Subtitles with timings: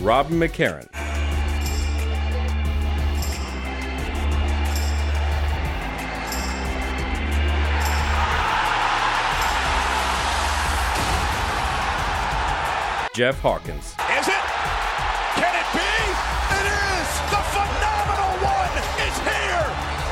[0.00, 0.86] Rob McCarron.
[13.14, 13.94] Jeff Hawkins.
[14.18, 14.44] Is it?
[15.36, 15.80] Can it be?
[16.50, 17.08] It is!
[17.30, 19.68] The phenomenal one is here!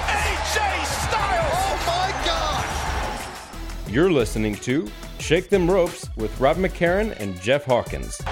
[0.08, 0.56] AJ
[0.86, 1.52] Styles!
[1.52, 3.92] Oh my God!
[3.92, 8.22] You're listening to Shake Them Ropes with Rob McCarron and Jeff Hawkins.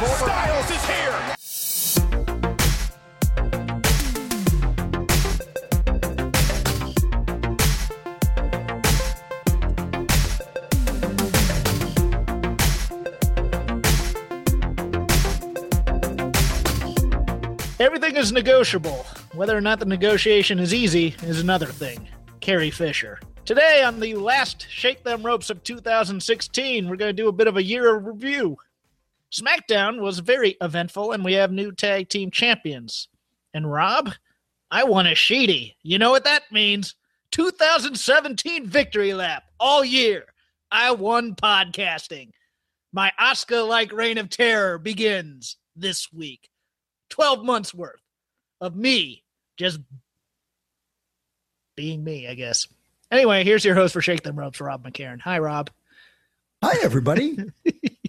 [0.00, 1.36] Styles is here.
[17.78, 19.04] Everything is negotiable.
[19.34, 22.08] Whether or not the negotiation is easy is another thing.
[22.40, 23.20] Carrie Fisher.
[23.44, 27.48] Today, on the last Shake Them Ropes of 2016, we're going to do a bit
[27.48, 28.56] of a year of review.
[29.32, 33.08] SmackDown was very eventful, and we have new tag team champions.
[33.54, 34.10] And Rob,
[34.70, 35.74] I won a sheety.
[35.82, 36.94] You know what that means?
[37.32, 40.24] 2017 victory lap all year.
[40.72, 42.30] I won podcasting.
[42.92, 46.48] My Oscar like reign of terror begins this week.
[47.10, 48.00] 12 months worth
[48.60, 49.24] of me
[49.56, 49.80] just
[51.76, 52.66] being me, I guess.
[53.10, 55.20] Anyway, here's your host for Shake Them Ropes, Rob McCarron.
[55.20, 55.70] Hi, Rob.
[56.62, 57.36] Hi, everybody.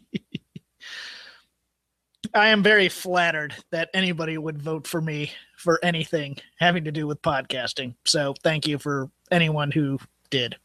[2.33, 7.07] I am very flattered that anybody would vote for me for anything having to do
[7.07, 7.95] with podcasting.
[8.05, 10.55] So thank you for anyone who did.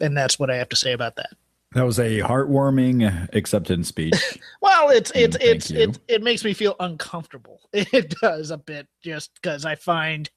[0.00, 1.30] And that's what I have to say about that.
[1.72, 4.14] that was a heartwarming acceptance speech.
[4.60, 7.60] Well, it's it's it's it it makes me feel uncomfortable.
[7.72, 10.28] It does a bit just because I find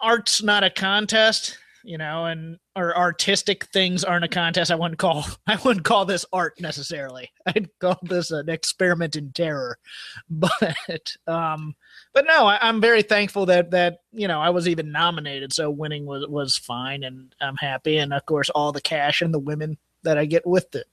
[0.00, 4.70] art's not a contest, you know, and or artistic things aren't a contest.
[4.70, 7.30] I wouldn't call I wouldn't call this art necessarily.
[7.46, 9.78] I'd call this an experiment in terror.
[10.28, 11.74] But um,
[12.12, 15.52] but no, I, I'm very thankful that that you know I was even nominated.
[15.52, 17.98] So winning was was fine, and I'm happy.
[17.98, 20.86] And of course, all the cash and the women that I get with it,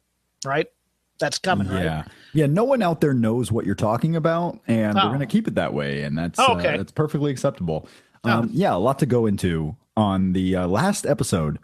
[0.45, 0.67] right?
[1.19, 1.83] That's coming, right?
[1.83, 2.47] yeah, yeah.
[2.47, 5.03] No one out there knows what you're talking about, and Oh.
[5.03, 6.77] we're going to keep it that way, and that's Oh, uh, okay.
[6.77, 7.87] that's perfectly acceptable.
[8.23, 8.31] Oh.
[8.31, 11.59] Um, Yeah, a lot to go into on the uh, last episode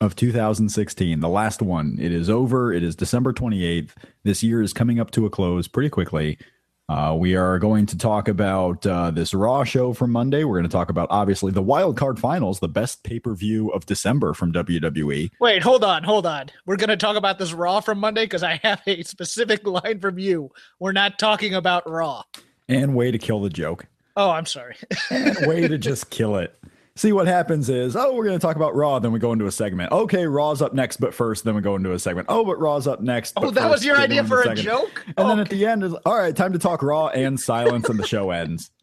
[0.00, 1.96] of 2016, the last one.
[2.00, 2.72] It is over.
[2.72, 3.90] It is December 28th.
[4.24, 6.38] This year is coming up to a close pretty quickly.
[6.88, 10.44] Uh, we are going to talk about uh, this Raw show from Monday.
[10.44, 13.68] We're going to talk about obviously the wild card finals, the best pay per view
[13.70, 14.52] of December from.
[14.52, 15.30] WWE.
[15.40, 16.50] Wait, hold on, hold on.
[16.66, 20.00] We're going to talk about this Raw from Monday because I have a specific line
[20.00, 20.50] from you.
[20.78, 22.24] We're not talking about Raw.
[22.68, 23.86] and way to kill the joke
[24.16, 24.76] Oh, I'm sorry.
[25.42, 26.54] way to just kill it.
[26.94, 29.46] See what happens is oh we're going to talk about raw then we go into
[29.46, 29.90] a segment.
[29.92, 32.26] Okay raw's up next but first then we go into a segment.
[32.28, 34.60] Oh but raw's up next oh, that was your idea for a segment.
[34.66, 35.02] joke?
[35.06, 37.88] and then Oh, at the end is all right time to talk raw and silence
[37.88, 38.70] and the show ends.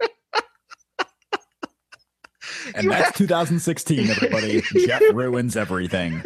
[2.75, 4.61] And You that's have- 2016 everybody.
[4.85, 6.23] Jeff ruins everything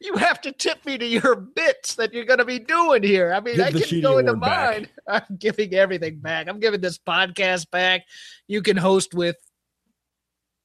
[0.00, 3.32] you have to tip me to your bits that you're going to be doing here.
[3.32, 4.76] I mean, Give I can go into Award back.
[4.80, 4.88] mine.
[5.30, 6.48] I'm giving everything back.
[6.48, 8.02] I'm giving this podcast back.
[8.48, 9.36] You can host with.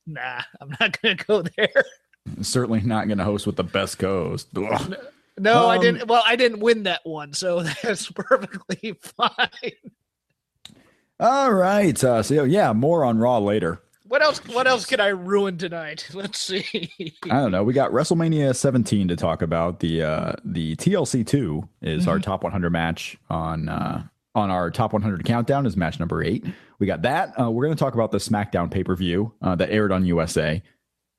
[0.07, 1.83] Nah, I'm not going to go there.
[2.41, 3.97] certainly not going to host with the best
[4.57, 4.95] Ugh.
[5.37, 6.07] No, I Um, didn't.
[6.07, 9.71] Well, I didn't win that one, so that's perfectly fine.
[11.19, 14.39] all right uh, so yeah more on raw later What else?
[14.47, 16.09] What else can I ruin tonight?
[16.13, 16.91] Let's see.
[17.25, 17.63] I don't know.
[17.63, 19.79] We got WrestleMania 17 to talk about.
[19.79, 24.03] The uh the TLC 2 is our top 100 match on uh
[24.33, 26.43] on our top 100 countdown is match number 8.
[26.79, 27.39] We got that.
[27.39, 30.61] Uh, we're going to talk about the SmackDown pay-per-view uh, that aired on USA.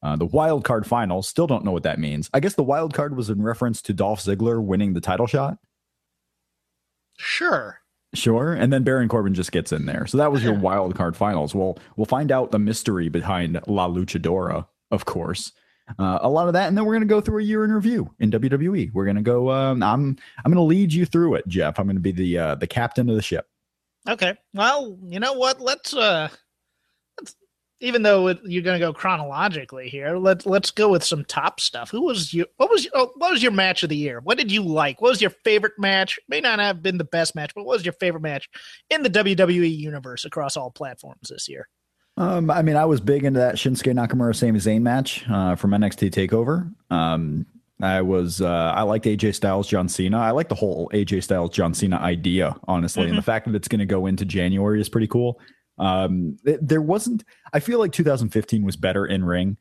[0.02, 2.31] Uh, the wild card final, still don't know what that means.
[2.32, 5.58] I guess the wild card was in reference to Dolph Ziggler winning the title shot.
[7.19, 7.80] Sure.
[8.14, 8.52] Sure.
[8.52, 10.06] And then Baron Corbin just gets in there.
[10.06, 11.54] So that was your wild card finals.
[11.54, 15.52] Well, we'll find out the mystery behind La Luchadora, of course.
[15.98, 17.72] Uh, a lot of that, and then we're going to go through a year in
[17.72, 18.92] review in WWE.
[18.92, 19.50] We're going to go.
[19.50, 21.78] Um, I'm I'm going to lead you through it, Jeff.
[21.78, 23.48] I'm going to be the uh, the captain of the ship.
[24.08, 24.36] Okay.
[24.54, 25.60] Well, you know what?
[25.60, 26.36] Let's uh, let's
[27.81, 31.61] even though it, you're going to go chronologically here, let's let's go with some top
[31.61, 31.91] stuff.
[31.91, 32.47] Who was you?
[32.56, 34.21] What was oh, what was your match of the year?
[34.21, 35.00] What did you like?
[35.00, 36.19] What was your favorite match?
[36.29, 38.49] May not have been the best match, but what was your favorite match
[38.91, 41.69] in the WWE universe across all platforms this year?
[42.17, 45.71] Um, I mean, I was big into that Shinsuke Nakamura Sami Zayn match uh, from
[45.71, 46.71] NXT Takeover.
[46.94, 47.47] Um,
[47.82, 50.19] I was uh, I liked AJ Styles John Cena.
[50.19, 53.11] I like the whole AJ Styles John Cena idea, honestly, mm-hmm.
[53.11, 55.41] and the fact that it's going to go into January is pretty cool.
[55.81, 57.25] Um, there wasn't.
[57.53, 59.56] I feel like 2015 was better in ring,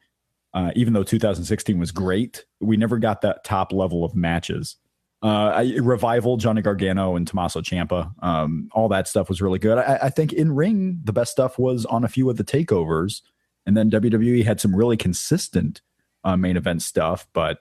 [0.54, 2.46] uh, even though 2016 was great.
[2.60, 4.76] We never got that top level of matches.
[5.22, 9.78] Uh, I, revival, Johnny Gargano and Tommaso Ciampa, um, all that stuff was really good.
[9.78, 13.22] I, I think in ring, the best stuff was on a few of the takeovers,
[13.66, 15.82] and then WWE had some really consistent
[16.24, 17.60] uh, main event stuff, but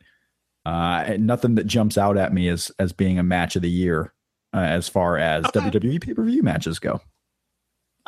[0.67, 4.13] uh, nothing that jumps out at me as as being a match of the year
[4.53, 5.61] uh, as far as okay.
[5.61, 7.01] WWE pay per view matches go.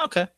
[0.00, 0.28] Okay,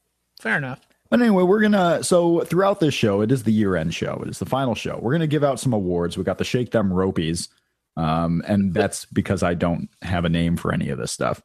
[0.42, 0.80] Fair enough.
[1.08, 4.20] But anyway, we're gonna so throughout this show, it is the year end show.
[4.24, 4.98] It is the final show.
[5.00, 6.18] We're gonna give out some awards.
[6.18, 7.48] We got the Shake Them Ropies,
[7.96, 11.40] um, and that's because I don't have a name for any of this stuff.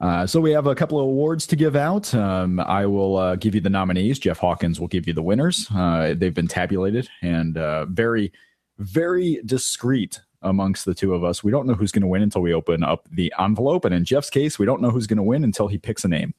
[0.00, 2.14] Uh, so we have a couple of awards to give out.
[2.14, 4.18] Um, I will uh, give you the nominees.
[4.18, 5.68] Jeff Hawkins will give you the winners.
[5.74, 8.32] Uh, they've been tabulated and uh, very,
[8.78, 11.44] very discreet amongst the two of us.
[11.44, 13.84] We don't know who's going to win until we open up the envelope.
[13.84, 16.08] And in Jeff's case, we don't know who's going to win until he picks a
[16.08, 16.32] name.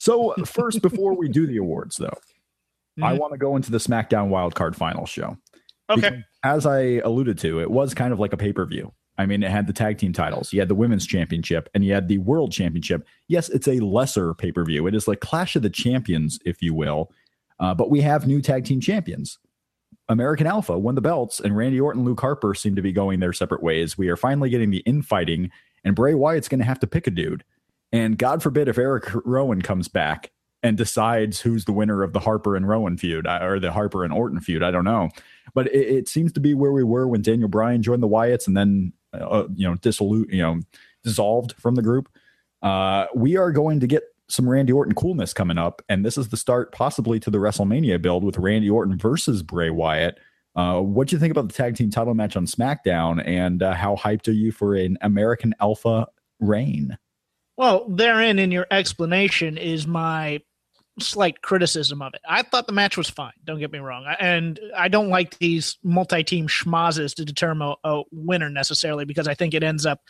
[0.00, 3.04] So first, before we do the awards, though, mm-hmm.
[3.04, 5.36] I want to go into the SmackDown Wildcard Final show.
[5.90, 6.00] Okay.
[6.00, 8.92] Because as I alluded to, it was kind of like a pay per view.
[9.18, 10.52] I mean, it had the tag team titles.
[10.52, 13.06] You had the women's championship and you had the world championship.
[13.28, 14.86] Yes, it's a lesser pay per view.
[14.86, 17.12] It is like Clash of the Champions, if you will.
[17.58, 19.38] Uh, but we have new tag team champions.
[20.08, 23.34] American Alpha won the belts, and Randy Orton, Luke Harper seem to be going their
[23.34, 23.98] separate ways.
[23.98, 25.50] We are finally getting the infighting,
[25.84, 27.44] and Bray Wyatt's going to have to pick a dude.
[27.92, 30.30] And God forbid if Eric Rowan comes back
[30.62, 34.12] and decides who's the winner of the Harper and Rowan feud or the Harper and
[34.12, 34.62] Orton feud.
[34.62, 35.08] I don't know,
[35.54, 38.46] but it, it seems to be where we were when Daniel Bryan joined the Wyatts
[38.46, 40.60] and then uh, you know dissolute, you know,
[41.02, 42.08] dissolved from the group.
[42.62, 46.28] Uh, we are going to get some Randy Orton coolness coming up, and this is
[46.28, 50.18] the start possibly to the WrestleMania build with Randy Orton versus Bray Wyatt.
[50.54, 53.74] Uh, what do you think about the tag team title match on SmackDown, and uh,
[53.74, 56.06] how hyped are you for an American Alpha
[56.38, 56.96] reign?
[57.60, 60.40] Well, therein in your explanation is my
[60.98, 62.22] slight criticism of it.
[62.26, 63.34] I thought the match was fine.
[63.44, 68.02] Don't get me wrong, and I don't like these multi-team schmazes to determine a, a,
[68.12, 70.00] winner necessarily because I think it ends up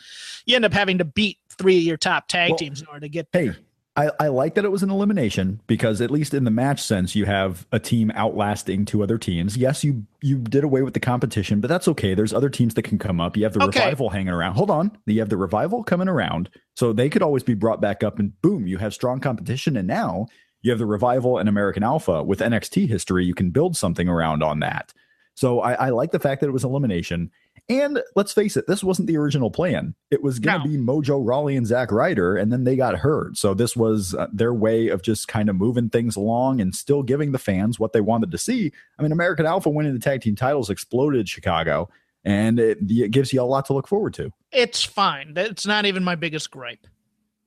[0.45, 3.01] you end up having to beat three of your top tag well, teams in order
[3.01, 3.57] to get there.
[3.95, 7.13] I, I like that it was an elimination because at least in the match sense,
[7.13, 9.57] you have a team outlasting two other teams.
[9.57, 12.13] Yes, you you did away with the competition, but that's okay.
[12.13, 13.35] There's other teams that can come up.
[13.35, 13.79] You have the okay.
[13.79, 14.55] revival hanging around.
[14.55, 18.01] Hold on, you have the revival coming around, so they could always be brought back
[18.01, 19.75] up, and boom, you have strong competition.
[19.75, 20.27] And now
[20.61, 23.25] you have the revival and American Alpha with NXT history.
[23.25, 24.93] You can build something around on that.
[25.35, 27.31] So I, I like the fact that it was elimination.
[27.69, 29.95] And let's face it, this wasn't the original plan.
[30.09, 30.71] It was going to no.
[30.71, 33.37] be Mojo Rawley and Zack Ryder, and then they got hurt.
[33.37, 37.01] So this was uh, their way of just kind of moving things along and still
[37.01, 38.73] giving the fans what they wanted to see.
[38.99, 41.89] I mean, American Alpha winning the tag team titles exploded Chicago,
[42.25, 44.33] and it, it gives you a lot to look forward to.
[44.51, 45.33] It's fine.
[45.37, 46.85] It's not even my biggest gripe.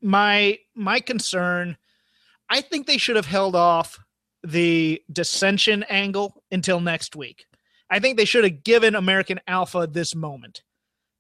[0.01, 1.77] My my concern,
[2.49, 3.99] I think they should have held off
[4.43, 7.47] the dissension angle until next week.
[7.95, 10.65] I think they should have given American Alpha this moment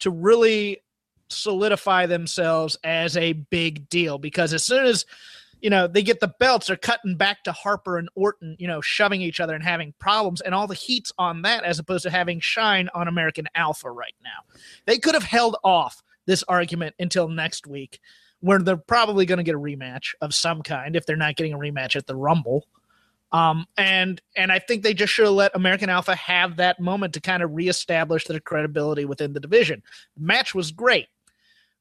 [0.00, 0.83] to really
[1.28, 5.07] solidify themselves as a big deal because as soon as
[5.61, 8.81] you know they get the belts they're cutting back to harper and orton you know
[8.81, 12.11] shoving each other and having problems and all the heat's on that as opposed to
[12.11, 14.57] having shine on american alpha right now.
[14.85, 18.00] They could have held off this argument until next week
[18.40, 21.52] where they're probably going to get a rematch of some kind if they're not getting
[21.52, 22.66] a rematch at the rumble
[23.33, 27.14] um, and and I think they just should have let American Alpha have that moment
[27.14, 29.83] to kind of reestablish their credibility within the division.
[30.16, 31.09] The match was great.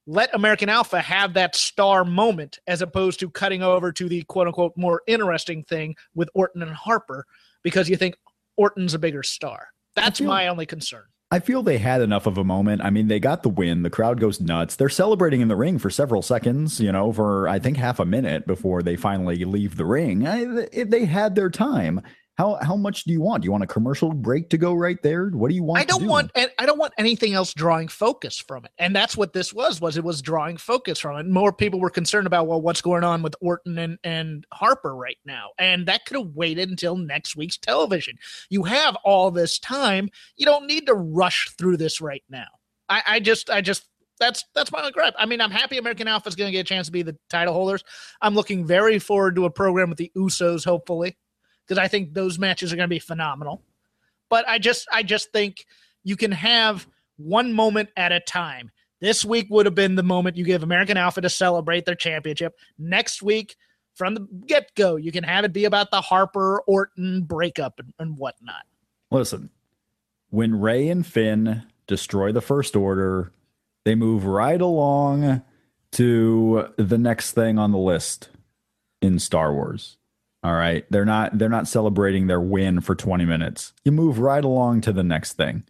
[0.05, 4.47] Let American Alpha have that star moment as opposed to cutting over to the quote
[4.47, 7.25] unquote more interesting thing with Orton and Harper
[7.62, 8.15] because you think
[8.57, 9.67] Orton's a bigger star.
[9.95, 11.05] That's feel, my only concern.
[11.33, 12.83] I feel they had enough of a moment.
[12.83, 13.81] I mean, they got the win.
[13.81, 14.75] The crowd goes nuts.
[14.75, 18.05] They're celebrating in the ring for several seconds, you know, for I think half a
[18.05, 20.27] minute before they finally leave the ring.
[20.27, 22.03] I, they had their time.
[22.35, 23.43] How how much do you want?
[23.43, 25.27] Do you want a commercial break to go right there?
[25.27, 25.81] What do you want?
[25.81, 26.07] I don't do?
[26.07, 28.71] want I don't want anything else drawing focus from it.
[28.79, 31.27] And that's what this was was it was drawing focus from it.
[31.27, 35.19] More people were concerned about well what's going on with Orton and and Harper right
[35.25, 35.49] now.
[35.59, 38.17] And that could have waited until next week's television.
[38.49, 40.09] You have all this time.
[40.35, 42.47] You don't need to rush through this right now.
[42.89, 43.85] I, I just I just
[44.19, 45.13] that's that's my gripe.
[45.19, 47.15] I mean, I'm happy American Alpha is going to get a chance to be the
[47.29, 47.83] title holders.
[48.21, 51.15] I'm looking very forward to a program with the Usos, hopefully
[51.65, 53.62] because I think those matches are going to be phenomenal.
[54.29, 55.65] But I just I just think
[56.03, 58.72] you can have one moment at a time.
[59.00, 62.55] This week would have been the moment you give American Alpha to celebrate their championship.
[62.77, 63.55] Next week,
[63.96, 67.93] from the get go, you can have it be about the Harper Orton breakup and,
[68.00, 68.63] and whatnot.
[69.12, 69.50] Listen,
[70.29, 73.32] when Rey and Finn destroy the First Order,
[73.86, 75.43] they move right along
[75.91, 78.29] to the next thing on the list
[79.01, 79.98] in Star Wars.
[80.43, 80.85] All right.
[80.89, 83.73] They're not they're not celebrating their win for 20 minutes.
[83.85, 85.63] You move right along to the next thing.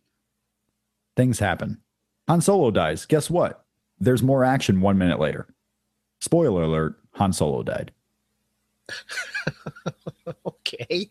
[1.16, 1.80] Things happen.
[2.28, 3.06] Han Solo dies.
[3.06, 3.66] Guess what?
[4.00, 5.48] There's more action 1 minute later.
[6.20, 7.92] Spoiler alert, Han Solo died.
[10.46, 11.10] okay.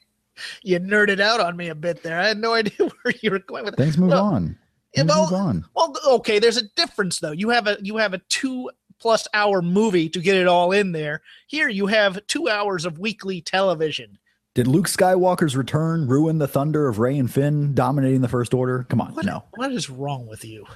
[0.62, 2.19] You nerded out on me a bit there.
[2.19, 4.59] I had no idea where you were going with Things move on.
[4.95, 5.64] Things well, move on.
[5.75, 7.33] Well, okay, there's a difference though.
[7.33, 8.71] You have a you have a 2
[9.02, 11.23] plus hour movie to get it all in there.
[11.49, 14.16] Here you have two hours of weekly television.
[14.54, 18.87] Did Luke Skywalker's return ruin the thunder of Rey and Finn dominating the First Order?
[18.88, 19.42] Come on, what, no.
[19.56, 20.66] What is wrong with you?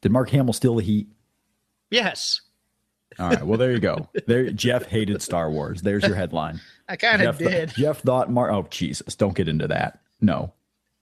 [0.00, 1.08] Did Mark Hamill steal the heat?
[1.90, 2.40] Yes.
[3.18, 3.44] All right.
[3.44, 4.08] Well, there you go.
[4.26, 5.82] There, Jeff hated Star Wars.
[5.82, 6.60] There's your headline.
[6.88, 7.48] I kind of did.
[7.50, 8.50] Th- Jeff thought Mark.
[8.52, 9.14] Oh Jesus!
[9.16, 10.00] Don't get into that.
[10.20, 10.52] No,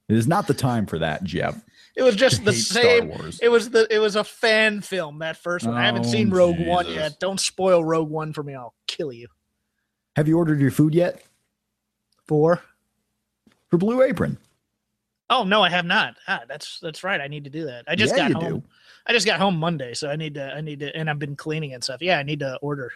[0.08, 1.62] it is not the time for that, Jeff.
[1.96, 3.12] It was just the same.
[3.40, 5.74] It was the it was a fan film that first one.
[5.74, 6.70] Oh, I haven't seen oh, Rogue Jesus.
[6.70, 7.20] One yet.
[7.20, 8.54] Don't spoil Rogue One for me.
[8.54, 9.28] I'll kill you.
[10.16, 11.22] Have you ordered your food yet?
[12.26, 12.62] For
[13.68, 14.38] for Blue Apron.
[15.28, 16.16] Oh no, I have not.
[16.28, 17.20] Ah, that's that's right.
[17.20, 17.84] I need to do that.
[17.88, 18.60] I just yeah, got home.
[18.60, 18.66] Do.
[19.06, 21.36] I just got home Monday, so I need to I need to and I've been
[21.36, 22.02] cleaning and stuff.
[22.02, 22.92] Yeah, I need to order.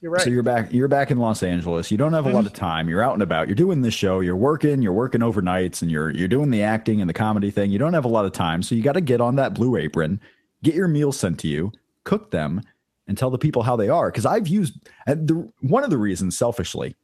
[0.00, 0.22] You're right.
[0.22, 0.72] So you're back.
[0.72, 1.90] You're back in Los Angeles.
[1.90, 2.64] You don't have a lot of mm-hmm.
[2.64, 2.88] time.
[2.88, 3.48] You're out and about.
[3.48, 4.20] You're doing this show.
[4.20, 4.82] You're working.
[4.82, 7.70] You're working overnights, and you're you're doing the acting and the comedy thing.
[7.70, 9.76] You don't have a lot of time, so you got to get on that Blue
[9.76, 10.20] Apron,
[10.62, 11.72] get your meals sent to you,
[12.04, 12.60] cook them,
[13.08, 14.10] and tell the people how they are.
[14.10, 14.74] Because I've used
[15.06, 16.94] the, one of the reasons, selfishly,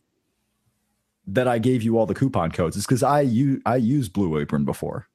[1.27, 4.39] that I gave you all the coupon codes is because I use I used Blue
[4.39, 5.09] Apron before.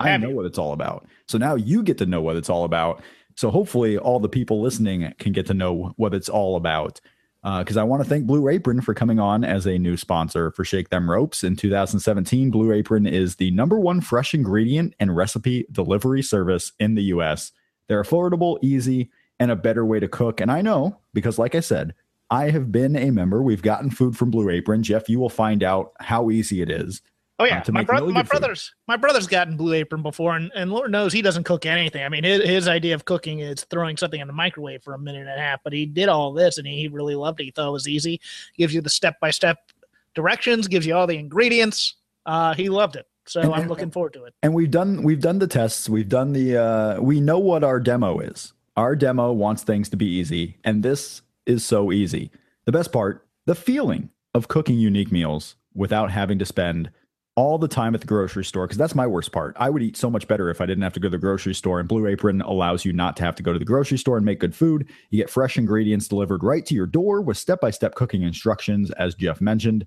[0.00, 1.06] I know what it's all about.
[1.26, 3.02] So now you get to know what it's all about.
[3.38, 7.00] So hopefully, all the people listening can get to know what it's all about.
[7.44, 10.50] Because uh, I want to thank Blue Apron for coming on as a new sponsor
[10.50, 11.44] for Shake Them Ropes.
[11.44, 16.96] In 2017, Blue Apron is the number one fresh ingredient and recipe delivery service in
[16.96, 17.52] the US.
[17.86, 20.40] They're affordable, easy, and a better way to cook.
[20.40, 21.94] And I know because, like I said,
[22.30, 23.40] I have been a member.
[23.40, 24.82] We've gotten food from Blue Apron.
[24.82, 27.02] Jeff, you will find out how easy it is.
[27.40, 30.72] Oh yeah, uh, my, bro- my brothers, my brother's gotten Blue Apron before, and, and
[30.72, 32.02] Lord knows he doesn't cook anything.
[32.02, 34.98] I mean, his, his idea of cooking is throwing something in the microwave for a
[34.98, 35.60] minute and a half.
[35.62, 37.44] But he did all this, and he, he really loved it.
[37.44, 38.20] He thought it was easy.
[38.56, 39.70] Gives you the step by step
[40.14, 41.94] directions, gives you all the ingredients.
[42.26, 44.34] Uh, he loved it, so and, I'm looking forward to it.
[44.42, 45.88] And we've done we've done the tests.
[45.88, 48.52] We've done the uh, we know what our demo is.
[48.76, 52.32] Our demo wants things to be easy, and this is so easy.
[52.64, 56.90] The best part, the feeling of cooking unique meals without having to spend
[57.38, 59.56] all the time at the grocery store because that's my worst part.
[59.60, 61.54] I would eat so much better if I didn't have to go to the grocery
[61.54, 61.78] store.
[61.78, 64.26] And Blue Apron allows you not to have to go to the grocery store and
[64.26, 64.88] make good food.
[65.10, 68.90] You get fresh ingredients delivered right to your door with step by step cooking instructions,
[68.90, 69.86] as Jeff mentioned.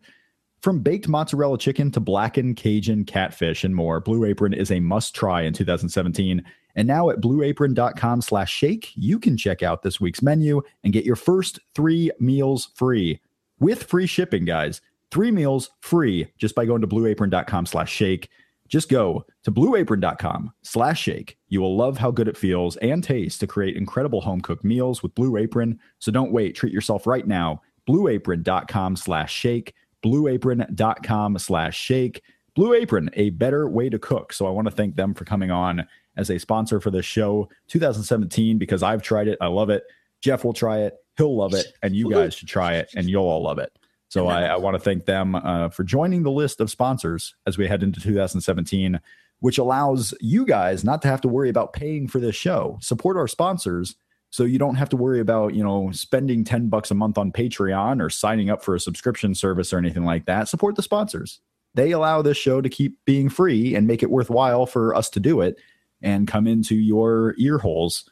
[0.61, 5.13] From baked mozzarella chicken to blackened Cajun catfish and more, Blue Apron is a must
[5.13, 6.41] try in 2017.
[6.75, 11.03] And now at blueapron.com slash shake, you can check out this week's menu and get
[11.03, 13.19] your first three meals free
[13.59, 14.79] with free shipping, guys
[15.11, 18.29] three meals free just by going to blueapron.com slash shake.
[18.67, 21.37] Just go to blueapron.com slash shake.
[21.49, 25.03] You will love how good it feels and tastes to create incredible home cooked meals
[25.03, 25.77] with Blue Apron.
[25.99, 26.55] So don't wait.
[26.55, 27.61] Treat yourself right now.
[27.87, 29.73] Blueapron.com slash shake.
[30.03, 32.21] Blueapron.com slash shake.
[32.55, 34.33] Blue Apron, a better way to cook.
[34.33, 35.85] So I want to thank them for coming on
[36.17, 39.37] as a sponsor for this show 2017 because I've tried it.
[39.41, 39.83] I love it.
[40.21, 40.95] Jeff will try it.
[41.17, 41.67] He'll love it.
[41.81, 43.71] And you guys should try it and you'll all love it.
[44.11, 47.57] So I, I want to thank them uh, for joining the list of sponsors as
[47.57, 48.99] we head into 2017,
[49.39, 52.77] which allows you guys not to have to worry about paying for this show.
[52.81, 53.95] Support our sponsors
[54.29, 57.31] so you don't have to worry about you know spending 10 bucks a month on
[57.31, 60.49] patreon or signing up for a subscription service or anything like that.
[60.49, 61.39] Support the sponsors.
[61.73, 65.21] They allow this show to keep being free and make it worthwhile for us to
[65.21, 65.57] do it
[66.01, 68.09] and come into your ear holes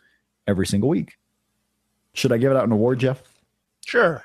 [0.48, 1.18] every single week.
[2.14, 3.22] Should i give it out an award jeff?
[3.86, 4.24] Sure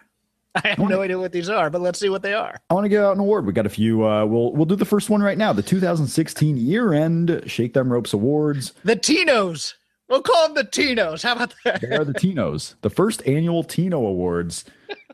[0.64, 2.60] I have no idea what these are, but let's see what they are.
[2.70, 3.44] I want to give out an award.
[3.44, 4.06] We got a few.
[4.06, 5.52] Uh, we'll we'll do the first one right now.
[5.52, 8.72] The 2016 year end Shake Them Ropes Awards.
[8.84, 9.74] The Tinos.
[10.08, 11.22] We'll call them the Tinos.
[11.22, 11.80] How about that?
[11.80, 12.74] They are the Tinos.
[12.82, 14.64] The first annual Tino Awards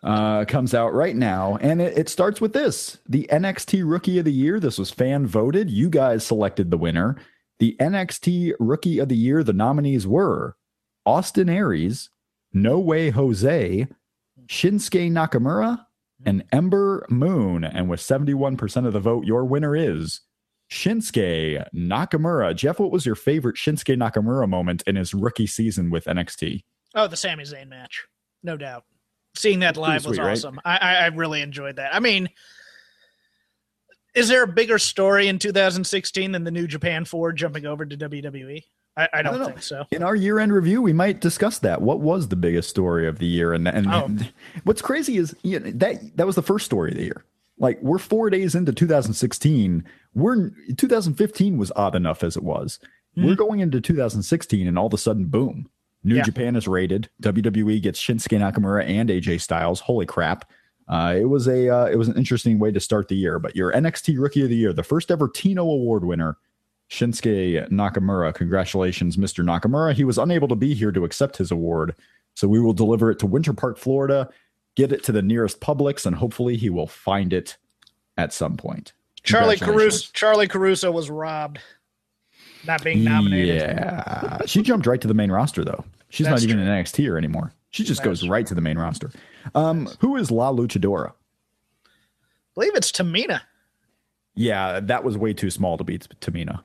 [0.03, 4.27] uh, comes out right now, and it, it starts with this: the NXT Rookie of
[4.27, 4.61] the Year.
[4.61, 5.71] This was fan voted.
[5.71, 7.17] You guys selected the winner.
[7.61, 9.43] The NXT Rookie of the Year.
[9.43, 10.57] The nominees were
[11.07, 12.11] Austin Aries,
[12.53, 13.87] No Way Jose.
[14.49, 16.29] Shinsuke Nakamura, hmm.
[16.29, 17.65] and Ember Moon.
[17.65, 20.21] And with 71% of the vote, your winner is
[20.71, 22.55] Shinsuke Nakamura.
[22.55, 26.63] Jeff, what was your favorite Shinsuke Nakamura moment in his rookie season with NXT?
[26.95, 28.07] Oh, the Sami Zayn match,
[28.43, 28.85] no doubt.
[29.37, 30.33] Seeing that live was sweet, right?
[30.33, 30.61] awesome.
[30.65, 31.95] I, I I really enjoyed that.
[31.95, 32.29] I mean,
[34.15, 37.97] is there a bigger story in 2016 than the New Japan Four jumping over to
[37.97, 38.65] WWE?
[39.01, 39.47] I, I don't, know.
[39.47, 39.85] think so.
[39.91, 41.83] In our year-end review, we might discuss that.
[41.83, 43.53] What was the biggest story of the year?
[43.53, 44.09] And and Oh.
[44.65, 47.25] what's crazy is you know, that that was the first story of the year.
[47.59, 49.85] Like we're four days into 2016.
[50.15, 52.79] We're 2015 was odd enough as it was.
[53.17, 55.69] We're going into 2016, and all of a sudden, boom!
[56.05, 56.23] New Yeah.
[56.23, 57.11] Japan is raided.
[57.23, 59.81] WWE gets Shinsuke Nakamura and AJ Styles.
[59.81, 60.49] Holy crap!
[60.89, 63.39] Uh, it was a uh, it was an interesting way to start the year.
[63.39, 66.39] But your NXT Rookie of the Year, the first ever Tino Award winner,
[66.91, 68.35] Shinsuke Nakamura.
[68.35, 69.45] Congratulations, Mr.
[69.45, 69.95] Nakamura.
[69.95, 71.95] He was unable to be here to accept his award,
[72.35, 74.29] so we will deliver it to Winter Park, Florida,
[74.75, 77.57] get it to the nearest Publix, and hopefully he will find it
[78.19, 78.93] at some point.
[79.23, 80.11] Charlie Caruso.
[80.13, 81.61] Charlie Caruso was robbed,
[82.67, 83.57] not being nominated.
[83.57, 85.85] Yeah, she jumped right to the main roster though.
[86.09, 86.73] She's That's not even true.
[86.73, 87.53] in NXT here anymore.
[87.71, 89.13] She just That's goes right to the main roster.
[89.55, 91.11] Um, who is La Luchadora?
[91.11, 91.91] I
[92.55, 93.43] believe it's Tamina.
[94.35, 96.63] Yeah, that was way too small to beat Tamina.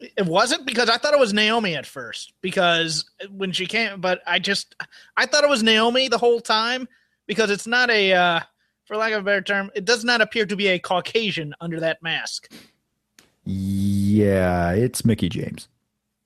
[0.00, 4.22] It wasn't because I thought it was Naomi at first because when she came, but
[4.26, 4.74] I just
[5.16, 6.88] I thought it was Naomi the whole time
[7.26, 8.40] because it's not a, uh,
[8.86, 11.78] for lack of a better term, it does not appear to be a Caucasian under
[11.80, 12.50] that mask.
[13.44, 15.68] Yeah, it's Mickie James.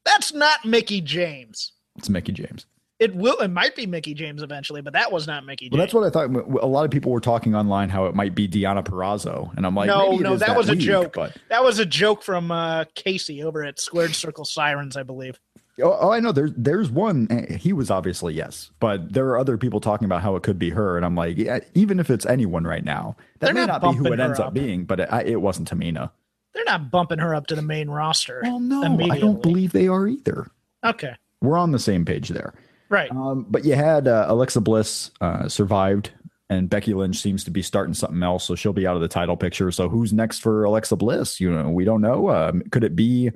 [0.04, 1.72] That's not Mickie James.
[1.96, 2.66] It's Mickie James.
[3.00, 3.36] It will.
[3.40, 5.66] It might be Mickie James eventually, but that was not Mickie.
[5.66, 5.72] James.
[5.72, 6.62] Well, that's what I thought.
[6.62, 9.74] A lot of people were talking online how it might be Deonna Purrazzo, and I'm
[9.74, 11.14] like, no, no, is that, was a joke.
[11.14, 15.40] But That was a joke from uh, Casey over at Squared Circle Sirens, I believe.
[15.82, 17.26] oh, oh, I know there's there's one.
[17.30, 20.58] eh, He was obviously yes, but there are other people talking about how it could
[20.60, 23.66] be her, and I'm like, yeah, even if it's anyone right now, that They're may
[23.66, 24.54] not not, be who it ends up up.
[24.54, 24.84] being.
[24.84, 26.12] But it, I, it wasn't Tamina.
[26.54, 28.38] They're not bumping her up to the main roster.
[28.44, 30.46] Well, no, I don't believe they are either.
[30.84, 32.54] Okay, We're on the same page there.
[32.88, 33.10] Right.
[33.10, 36.10] Um, but you had uh, Alexa Bliss uh, survived,
[36.50, 39.08] and Becky Lynch seems to be starting something else, so she'll be out of the
[39.08, 39.70] title picture.
[39.70, 41.40] So who's next for Alexa Bliss?
[41.40, 42.30] You know, we don't know.
[42.30, 43.30] Um, could it be?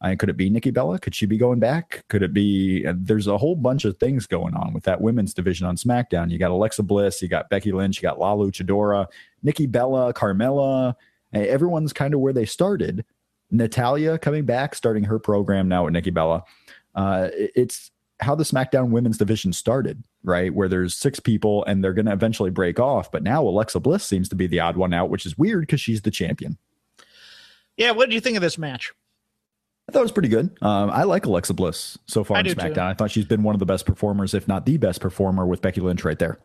[0.00, 0.98] I could it be Nikki Bella?
[0.98, 2.04] Could she be going back?
[2.08, 2.84] Could it be?
[2.86, 6.30] uh, There's a whole bunch of things going on with that women's division on SmackDown.
[6.30, 9.06] You got Alexa Bliss, you got Becky Lynch, you got La Luchadora,
[9.42, 10.94] Nikki Bella, Carmella.
[11.32, 13.04] eh, Everyone's kind of where they started.
[13.50, 16.44] Natalya coming back, starting her program now with Nikki Bella.
[16.94, 20.54] Uh, it- it's how the SmackDown women's division started, right?
[20.54, 23.10] Where there's six people and they're going to eventually break off.
[23.10, 25.80] But now Alexa Bliss seems to be the odd one out, which is weird because
[25.80, 26.56] she's the champion.
[27.76, 28.92] yeah, what do you think of this match?
[29.88, 30.56] I thought it was pretty good.
[30.62, 32.60] Um, I like Alexa Bliss so far in do too.
[32.60, 32.86] SmackDown.
[32.86, 35.60] I thought she's been one of the best performers, if not the best performer, with
[35.60, 36.38] Becky Lynch right there.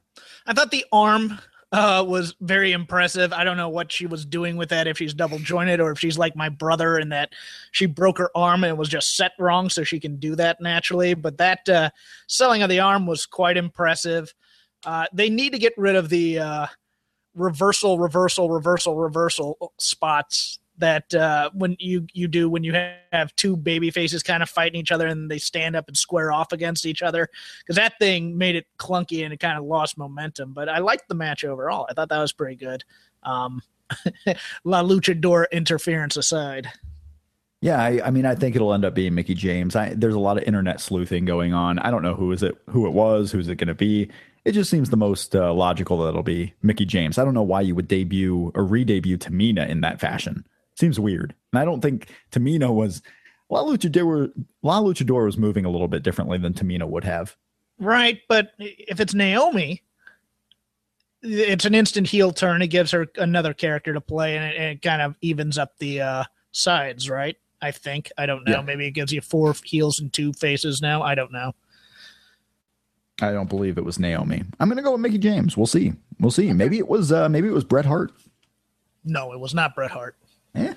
[0.46, 1.40] I thought the arm
[1.72, 3.32] uh, was very impressive.
[3.32, 6.00] I don't know what she was doing with that, if she's double jointed or if
[6.00, 7.34] she's like my brother and that
[7.72, 10.62] she broke her arm and it was just set wrong so she can do that
[10.62, 11.14] naturally.
[11.14, 11.90] But that uh,
[12.28, 14.34] selling of the arm was quite impressive.
[14.86, 16.68] Uh, they need to get rid of the uh,
[17.36, 22.74] reversal, reversal, reversal, reversal spots that uh, when you you do when you
[23.12, 26.32] have two baby faces kind of fighting each other and they stand up and square
[26.32, 29.98] off against each other because that thing made it clunky and it kind of lost
[29.98, 30.54] momentum.
[30.54, 31.86] But I liked the match overall.
[31.90, 32.84] I thought that was pretty good.
[33.24, 33.62] Um,
[34.64, 36.70] La Luchador interference aside.
[37.62, 39.76] Yeah, I, I mean, I think it'll end up being Mickie James.
[39.76, 41.78] I, there's a lot of internet sleuthing going on.
[41.80, 44.10] I don't know who is it, who it was, who's it going to be.
[44.46, 47.18] It just seems the most uh, logical that it'll be Mickie James.
[47.18, 50.46] I don't know why you would debut or re-debut Tamina in that fashion.
[50.80, 53.02] Seems weird, and I don't think Tamina was.
[53.50, 57.36] La Luchador, La Luchador was moving a little bit differently than Tamina would have.
[57.80, 59.84] Right, but if it's Naomi,
[61.22, 62.62] it's an instant heel turn.
[62.62, 65.78] It gives her another character to play, and it, and it kind of evens up
[65.80, 67.36] the uh, sides, right?
[67.62, 68.10] I think.
[68.18, 68.54] I don't know.
[68.54, 68.62] Yeah.
[68.62, 71.02] Maybe it gives you four heels and two faces now.
[71.02, 71.56] I don't know.
[73.22, 74.44] I don't believe it was Naomi.
[74.62, 75.58] I'm going to go with Mickie James.
[75.58, 75.92] We'll see.
[76.22, 76.54] We'll see.
[76.54, 77.12] Maybe it was.
[77.12, 78.14] Uh, maybe it was Bret Hart.
[79.04, 80.16] No, it was not Bret Hart.
[80.56, 80.74] Eh.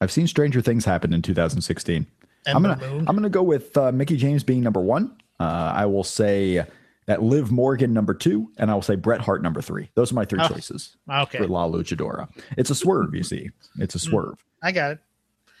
[0.00, 2.06] I've seen stranger things happen in 2016.
[2.46, 2.78] I'm gonna.
[3.06, 5.14] I'm gonna go with uh, Mickie James being number one.
[5.38, 6.64] Uh, I will say
[7.06, 9.90] that Liv Morgan number two, and I will say Bret Hart number three.
[9.94, 12.28] Those are my three Oh, choices Okay, for La Luchadora.
[12.56, 13.50] It's a swerve, you see.
[13.78, 14.42] It's a swerve.
[14.62, 14.98] I got it.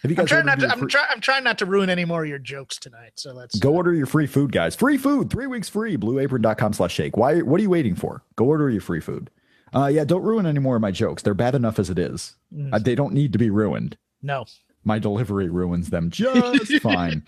[0.02, 0.68] Have you I'm guys trying not to.
[0.70, 1.06] I'm free- trying.
[1.10, 3.12] I'm trying not to ruin any more of your jokes tonight.
[3.16, 4.74] So let's Go order your free food, guys.
[4.76, 5.96] Free food, three weeks free.
[5.96, 7.16] Blueapron.com slash shake.
[7.16, 7.40] Why?
[7.40, 8.22] What are you waiting for?
[8.36, 9.28] Go order your free food.
[9.74, 11.22] Uh, yeah, don't ruin any more of my jokes.
[11.22, 12.36] They're bad enough as it is.
[12.54, 12.72] Mm.
[12.74, 13.96] Uh, they don't need to be ruined.
[14.22, 14.44] no.
[14.84, 17.22] My delivery ruins them just fine.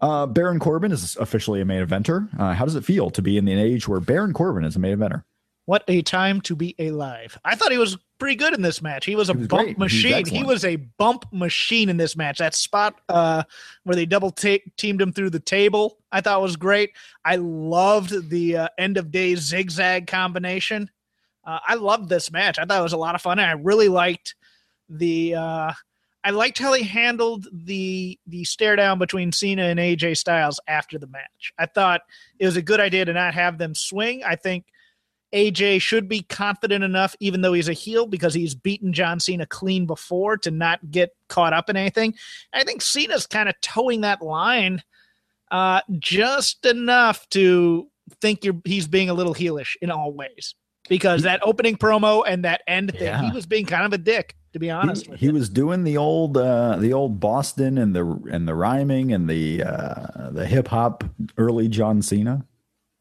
[0.00, 2.28] Uh, Baron Corbin is officially a main eventer.
[2.40, 4.78] Uh, how does it feel to be in an age where Baron Corbin is a
[4.80, 5.22] main eventer?
[5.66, 7.38] What a time to be alive.
[7.44, 9.04] I thought he was pretty good in this match.
[9.04, 9.78] He was a He was bump great.
[9.78, 10.26] Machine.
[10.26, 12.38] He was a bump machine in this match.
[12.38, 13.42] That spot uh,
[13.84, 16.90] where they double ta- teamed him through the table, I thought was great.
[17.24, 20.88] I loved the uh, end of days zigzag combination.
[21.46, 22.58] Uh, I loved this match.
[22.58, 23.38] I thought it was a lot of fun.
[23.38, 24.34] And I really liked
[24.88, 25.34] the.
[25.36, 25.72] Uh,
[26.24, 30.98] I liked how they handled the the stare down between Cena and AJ Styles after
[30.98, 31.52] the match.
[31.56, 32.00] I thought
[32.40, 34.24] it was a good idea to not have them swing.
[34.24, 34.66] I think
[35.32, 39.46] AJ should be confident enough, even though he's a heel, because he's beaten John Cena
[39.46, 42.14] clean before to not get caught up in anything.
[42.52, 44.82] I think Cena's kind of towing that line
[45.50, 47.88] uh, just enough to
[48.20, 50.54] think you're, he's being a little heelish in all ways.
[50.88, 53.22] Because that opening promo and that end thing, Yeah.
[53.28, 55.06] he was being kind of a dick, to be honest.
[55.06, 59.12] he, he was doing the old uh the old boston and the and the rhyming
[59.12, 61.04] and the uh the hip hop
[61.38, 62.44] early john cena.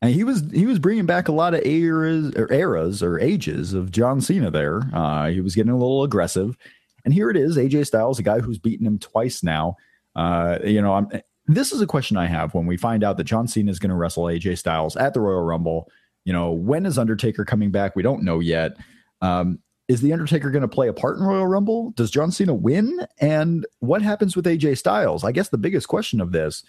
[0.01, 3.73] And he was he was bringing back a lot of eras or eras or ages
[3.73, 4.81] of john cena there.
[4.93, 6.57] Uh he was getting a little aggressive.
[7.05, 9.77] And here it is aj styles a guy who's beaten him twice now.
[10.15, 11.09] Uh you know i'm
[11.47, 13.89] this is a question i have when we find out that john cena is going
[13.91, 15.87] to wrestle aj styles at the royal rumble
[16.25, 18.75] you know when is undertaker coming back we don't know yet
[19.21, 21.91] um is the Undertaker going to play a part in Royal Rumble?
[21.91, 23.05] Does John Cena win?
[23.19, 25.23] And what happens with AJ Styles?
[25.23, 26.63] I guess the biggest question of this,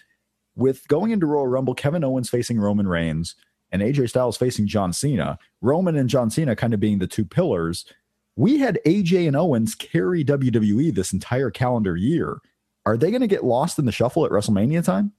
[0.55, 3.35] with going into Royal Rumble, Kevin Owens facing Roman Reigns
[3.71, 7.25] and AJ Styles facing John Cena, Roman and John Cena kind of being the two
[7.25, 7.85] pillars.
[8.35, 12.37] We had AJ and Owens carry WWE this entire calendar year.
[12.85, 15.11] Are they going to get lost in the shuffle at WrestleMania time?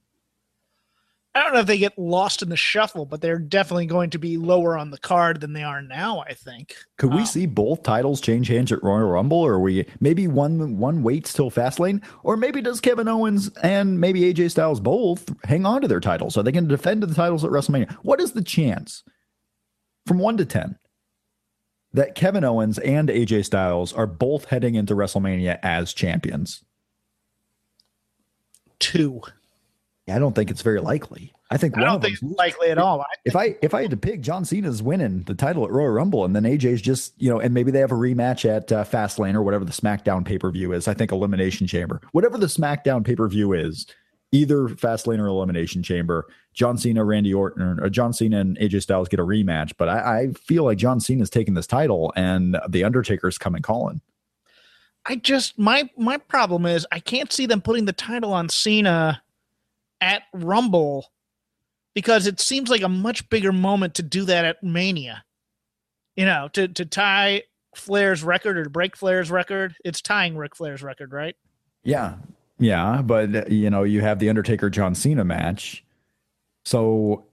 [1.39, 4.19] I don't know if they get lost in the shuffle, but they're definitely going to
[4.19, 6.19] be lower on the card than they are now.
[6.27, 6.75] I think.
[6.97, 10.77] Could we Um, see both titles change hands at Royal Rumble, or we maybe one
[10.77, 15.65] one waits till Fastlane, or maybe does Kevin Owens and maybe AJ Styles both hang
[15.65, 16.35] on to their titles?
[16.37, 17.91] Are they going to defend the titles at WrestleMania?
[18.03, 19.03] What is the chance,
[20.05, 20.77] from one to ten,
[21.93, 26.63] that Kevin Owens and AJ Styles are both heading into WrestleMania as champions?
[28.79, 29.21] Two.
[30.11, 31.33] I don't think it's very likely.
[31.51, 32.29] I think I one don't of think them.
[32.29, 33.01] it's likely at all.
[33.01, 35.89] I If I if I had to pick, John Cena's winning the title at Royal
[35.89, 38.83] Rumble, and then AJ's just you know, and maybe they have a rematch at uh,
[38.83, 40.87] Fastlane or whatever the SmackDown pay per view is.
[40.87, 43.87] I think Elimination Chamber, whatever the SmackDown pay per view is,
[44.31, 46.27] either Fastlane or Elimination Chamber.
[46.53, 49.71] John Cena, Randy Orton, or John Cena and AJ Styles get a rematch.
[49.77, 54.01] But I, I feel like John Cena's taking this title, and the Undertaker's coming calling.
[55.05, 59.21] I just my my problem is I can't see them putting the title on Cena
[60.01, 61.11] at Rumble
[61.93, 65.23] because it seems like a much bigger moment to do that at Mania.
[66.15, 67.43] You know, to to tie
[67.75, 69.75] Flair's record or to break Flair's record.
[69.85, 71.35] It's tying Ric Flair's record, right?
[71.83, 72.15] Yeah.
[72.57, 73.01] Yeah.
[73.01, 75.83] But, you know, you have the Undertaker John Cena match.
[76.65, 77.25] So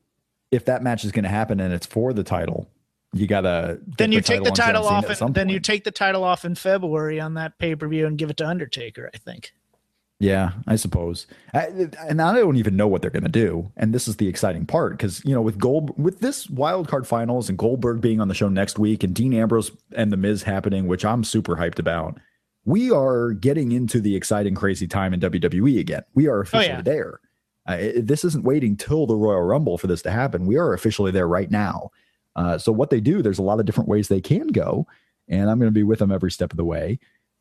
[0.51, 2.69] if that match is going to happen and it's for the title,
[3.13, 3.81] you got to.
[3.99, 7.19] Then you take the title off and then you take the title off in February
[7.19, 9.53] on that pay-per-view and give it to Undertaker, I think.
[10.19, 11.27] Yeah, I suppose.
[11.53, 11.67] I,
[12.09, 13.71] and I don't even know what they're going to do.
[13.77, 17.07] And this is the exciting part because you know with Gold with this wild card
[17.07, 20.43] finals and Goldberg being on the show next week and Dean Ambrose and the Miz
[20.43, 22.19] happening, which I'm super hyped about.
[22.65, 26.03] We are getting into the exciting, crazy time in WWE again.
[26.15, 26.83] We are officially yeah.
[26.83, 27.21] there.
[27.69, 30.47] Uh, it- this isn't waiting till the Royal Rumble for this to happen.
[30.47, 31.91] We are officially there right now.
[32.35, 34.87] Uh, so what they do, there's a lot of different ways they can go,
[35.29, 36.99] and I'm going to be with them every step of the way.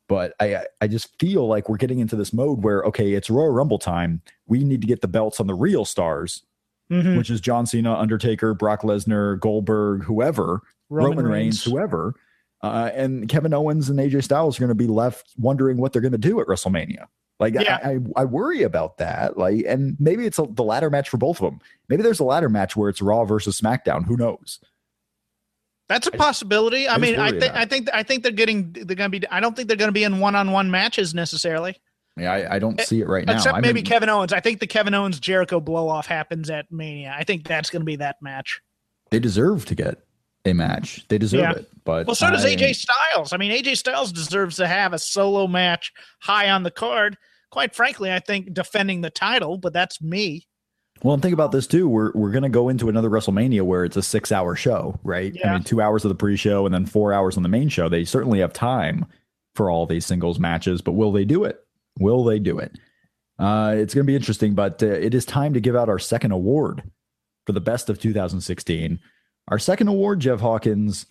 [0.08, 3.50] But I I just feel like we're getting into this mode where okay, it's Royal
[3.50, 4.22] Rumble time.
[4.46, 6.42] We need to get the belts on the real stars,
[6.90, 7.16] Mhm.
[7.16, 11.64] which is John Cena, Undertaker, Brock Lesnar, Goldberg, whoever, Roman Roman, Reigns, Reigns.
[11.64, 12.14] whoever.
[12.62, 16.00] Uh, and Kevin Owens and AJ Styles are going to be left wondering what they're
[16.02, 17.06] going to do at WrestleMania.
[17.38, 17.78] Like Yeah.
[17.84, 19.36] I, I, I worry about that.
[19.36, 21.60] Like, and maybe it's a, the ladder match for both of them.
[21.88, 24.06] Maybe there's a ladder match where it's Raw versus SmackDown.
[24.06, 24.58] Who knows?
[25.88, 26.88] That's a possibility.
[26.88, 29.26] I, I mean, I think I think I think they're getting they're going to be.
[29.28, 31.76] I don't think they're going to be in one-on-one matches necessarily.
[32.16, 33.34] Yeah, I, I don't see it right now.
[33.34, 34.32] Except I'm maybe in- Kevin Owens.
[34.32, 37.14] I think the Kevin Owens Jericho blow off happens at Mania.
[37.16, 38.60] I think that's going to be that match.
[39.10, 39.98] they deserve to get
[40.44, 41.04] a match.
[41.08, 41.52] They deserve Yeah.
[41.52, 41.68] it.
[41.84, 43.32] But Well, so does I- AJ Styles.
[43.32, 47.16] I mean, AJ Styles deserves to have a solo match high on the card.
[47.50, 50.48] Quite frankly, I think defending the title, but that's me.
[51.02, 51.88] Well, and think about this too.
[51.88, 55.34] We're we're gonna go into another WrestleMania where it's a six hour show, right?
[55.34, 55.50] Yeah.
[55.50, 57.88] I mean, two hours of the pre-show and then four hours on the main show.
[57.88, 59.06] They certainly have time
[59.54, 61.64] for all these singles matches, but will they do it?
[61.98, 62.78] Will they do it?
[63.38, 66.32] Uh, it's gonna be interesting, but uh, it is time to give out our second
[66.32, 66.82] award
[67.44, 68.98] for the best of 2016.
[69.48, 71.06] Our second award, Jeff Hawkins,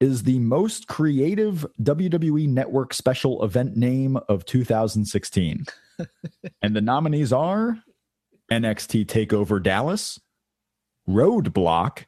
[0.00, 5.64] is the most creative WWE Network special event name of 2016.
[6.62, 7.78] and the nominees are
[8.50, 10.20] NXT Takeover Dallas,
[11.08, 12.04] Roadblock,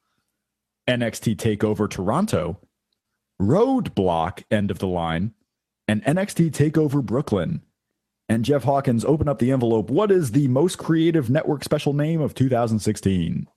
[0.88, 2.60] NXT Takeover Toronto,
[3.40, 5.34] Roadblock End of the Line,
[5.86, 7.62] and NXT Takeover Brooklyn.
[8.28, 9.90] And Jeff Hawkins, open up the envelope.
[9.90, 13.48] What is the most creative network special name of 2016?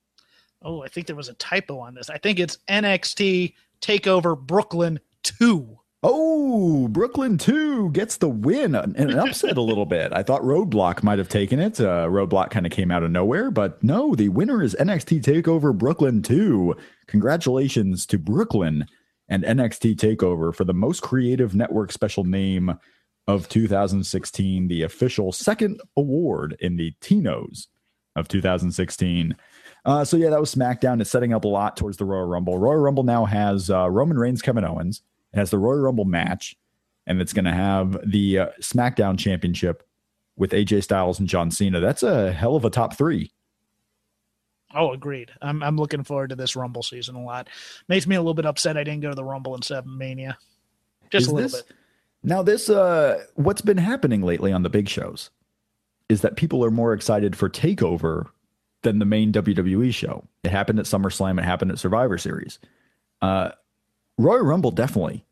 [0.63, 2.09] Oh, I think there was a typo on this.
[2.09, 5.77] I think it's NXT Takeover Brooklyn 2.
[6.03, 10.11] Oh, Brooklyn 2 gets the win and an upset a little bit.
[10.11, 11.79] I thought Roadblock might have taken it.
[11.79, 15.77] Uh, Roadblock kind of came out of nowhere, but no, the winner is NXT Takeover
[15.77, 16.75] Brooklyn 2.
[17.05, 18.87] Congratulations to Brooklyn
[19.29, 22.79] and NXT Takeover for the most creative network special name
[23.27, 27.67] of 2016, the official second award in the Tinos
[28.15, 29.35] of 2016.
[29.85, 30.99] Uh, so yeah, that was SmackDown.
[30.99, 32.57] It's setting up a lot towards the Royal Rumble.
[32.57, 35.03] Royal Rumble now has uh, Roman Reigns, Kevin Owens.
[35.33, 36.55] It has the Royal Rumble match,
[37.07, 39.83] and it's going to have the uh, SmackDown Championship
[40.37, 41.79] with AJ Styles and John Cena.
[41.79, 43.31] That's a hell of a top three.
[44.73, 45.31] Oh, agreed.
[45.41, 47.49] I'm I'm looking forward to this Rumble season a lot.
[47.89, 50.37] Makes me a little bit upset I didn't go to the Rumble in Seven Mania.
[51.09, 51.75] Just Is a little this- bit.
[52.23, 55.31] Now, this uh, what's been happening lately on the big shows
[56.07, 58.27] is that people are more excited for Takeover
[58.83, 60.23] than the main WWE show.
[60.43, 61.39] It happened at SummerSlam.
[61.39, 62.59] It happened at Survivor Series.
[63.23, 63.49] Uh,
[64.21, 65.25] Royal Rumble definitely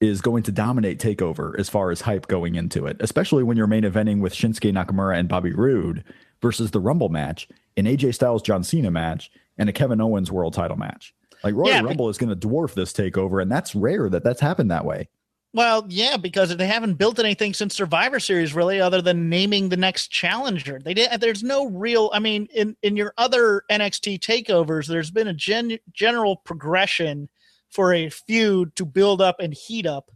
[0.00, 3.66] is going to dominate Takeover as far as hype going into it, especially when you're
[3.66, 6.04] main eventing with Shinsuke Nakamura and Bobby Roode
[6.40, 10.54] versus the Rumble match, an AJ Styles John Cena match, and a Kevin Owens World
[10.54, 11.14] Title match.
[11.42, 14.24] Like Royal Yeah, but- Rumble is going to dwarf this Takeover, and that's rare that
[14.24, 15.08] that's happened that way.
[15.54, 19.78] Well, yeah, because they haven't built anything since Survivor Series, really, other than naming the
[19.78, 20.78] next challenger.
[20.78, 21.20] They did.
[21.20, 22.10] There's no real.
[22.12, 27.30] I mean, in in your other NXT takeovers, there's been a gen, general progression
[27.70, 30.10] for a feud to build up and heat up.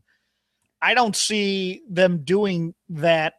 [0.81, 3.35] I don't see them doing that,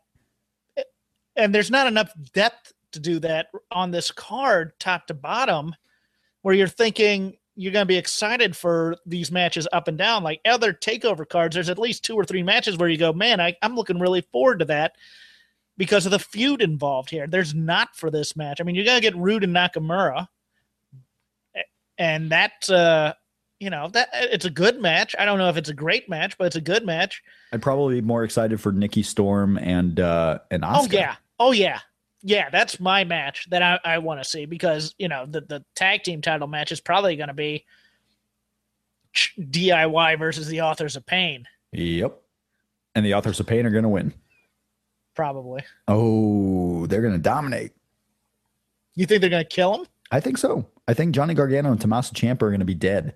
[1.35, 5.75] and there's not enough depth to do that on this card, top to bottom,
[6.41, 10.23] where you're thinking you're going to be excited for these matches up and down.
[10.23, 13.39] Like other takeover cards, there's at least two or three matches where you go, man,
[13.39, 14.95] I, I'm looking really forward to that
[15.77, 17.27] because of the feud involved here.
[17.27, 18.59] There's not for this match.
[18.59, 20.27] I mean, you're going to get Roode and Nakamura,
[21.97, 23.13] and that, uh,
[23.63, 25.15] you know that it's a good match.
[25.17, 27.23] I don't know if it's a great match, but it's a good match.
[27.51, 30.75] I'd probably be more excited for Nikki Storm and uh and Asuka.
[30.75, 31.79] Oh yeah, oh yeah,
[32.21, 32.49] yeah.
[32.49, 36.03] That's my match that I, I want to see because you know the the tag
[36.03, 37.65] team title match is probably going to be
[39.39, 42.19] DIY versus the Authors of Pain, Yep.
[42.95, 44.13] And the authors of pain are going to win.
[45.15, 45.63] probably.
[45.87, 47.71] Oh, they're going to dominate.
[48.95, 49.87] You think they're going to kill him?
[50.11, 50.67] I think so.
[50.87, 53.15] I think Johnny Gargano and Tommaso Ciampa are going to be dead.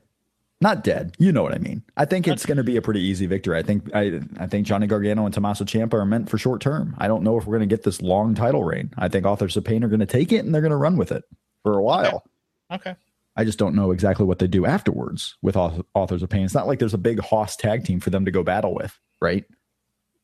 [0.59, 1.15] Not dead.
[1.19, 1.83] You know what I mean.
[1.97, 3.57] I think it's going to be a pretty easy victory.
[3.57, 6.95] I think I I think Johnny Gargano and Tommaso Ciampa are meant for short term.
[6.97, 8.91] I don't know if we're going to get this long title reign.
[8.97, 10.97] I think Authors of Pain are going to take it and they're going to run
[10.97, 11.23] with it
[11.61, 12.23] for a while.
[12.71, 12.95] Okay.
[13.35, 16.45] I just don't know exactly what they do afterwards with Authors of Pain.
[16.45, 18.99] It's not like there's a big Hoss tag team for them to go battle with,
[19.21, 19.45] right?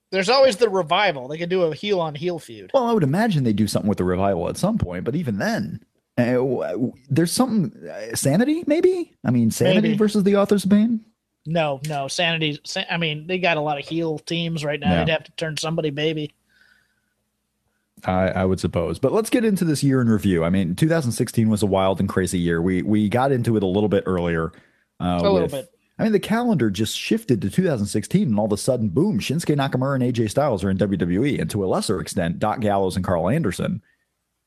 [0.09, 1.27] There's always the revival.
[1.27, 2.71] They could do a heel on heel feud.
[2.73, 5.37] Well, I would imagine they do something with the revival at some point, but even
[5.37, 5.83] then,
[6.17, 6.75] uh,
[7.09, 9.15] there's something uh, sanity, maybe.
[9.25, 9.97] I mean, sanity Maybe.
[9.97, 11.01] versus the authors of pain.
[11.45, 12.59] No, no, Sanity.
[12.63, 14.91] Sa- I mean, they got a lot of heel teams right now.
[14.91, 15.03] Yeah.
[15.05, 16.31] They'd have to turn somebody baby.
[18.05, 20.43] I, I would suppose, but let's get into this year in review.
[20.43, 22.61] I mean, 2016 was a wild and crazy year.
[22.61, 24.51] We we got into it a little bit earlier.
[24.99, 25.69] Uh, A little bit.
[25.99, 29.19] I mean, the calendar just shifted to 2016, and all of a sudden, boom!
[29.19, 32.95] Shinsuke Nakamura and AJ Styles are in WWE, and to a lesser extent, Doc Gallows
[32.95, 33.81] and Karl Anderson.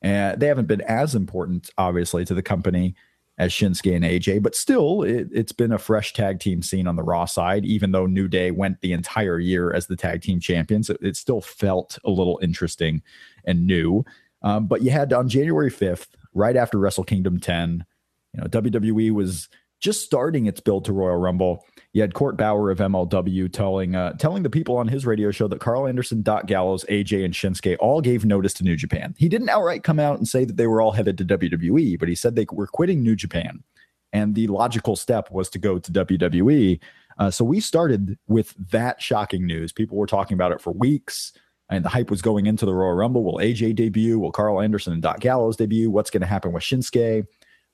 [0.06, 2.94] And they haven't been as important, obviously, to the company
[3.38, 6.94] as Shinsuke and AJ, but still, it, it's been a fresh tag team scene on
[6.94, 7.64] the Raw side.
[7.64, 11.16] Even though New Day went the entire year as the tag team champions, it, it
[11.16, 13.02] still felt a little interesting
[13.44, 14.04] and new.
[14.42, 17.84] Um, but you had on January 5th, right after Wrestle Kingdom 10,
[18.32, 19.48] you know, WWE was
[19.80, 21.66] just starting its build to Royal Rumble.
[21.96, 25.48] You had Court Bauer of MLW telling uh, telling the people on his radio show
[25.48, 29.14] that Karl Anderson, Doc Gallows, AJ, and Shinsuke all gave notice to New Japan.
[29.16, 32.10] He didn't outright come out and say that they were all headed to WWE, but
[32.10, 33.64] he said they were quitting New Japan,
[34.12, 36.80] and the logical step was to go to WWE.
[37.18, 39.72] Uh, so we started with that shocking news.
[39.72, 41.32] People were talking about it for weeks.
[41.68, 43.24] And the hype was going into the Royal Rumble.
[43.24, 44.20] Will AJ debut?
[44.20, 45.90] Will Karl Anderson and Doc Gallows debut?
[45.90, 47.26] What's going to happen with Shinsuke?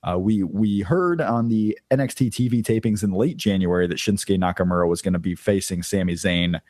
[0.04, 4.88] Uh, we we heard on the NXT TV tapings in late January that Shinsuke Nakamura
[4.88, 6.60] was going to be facing Sami Zayn,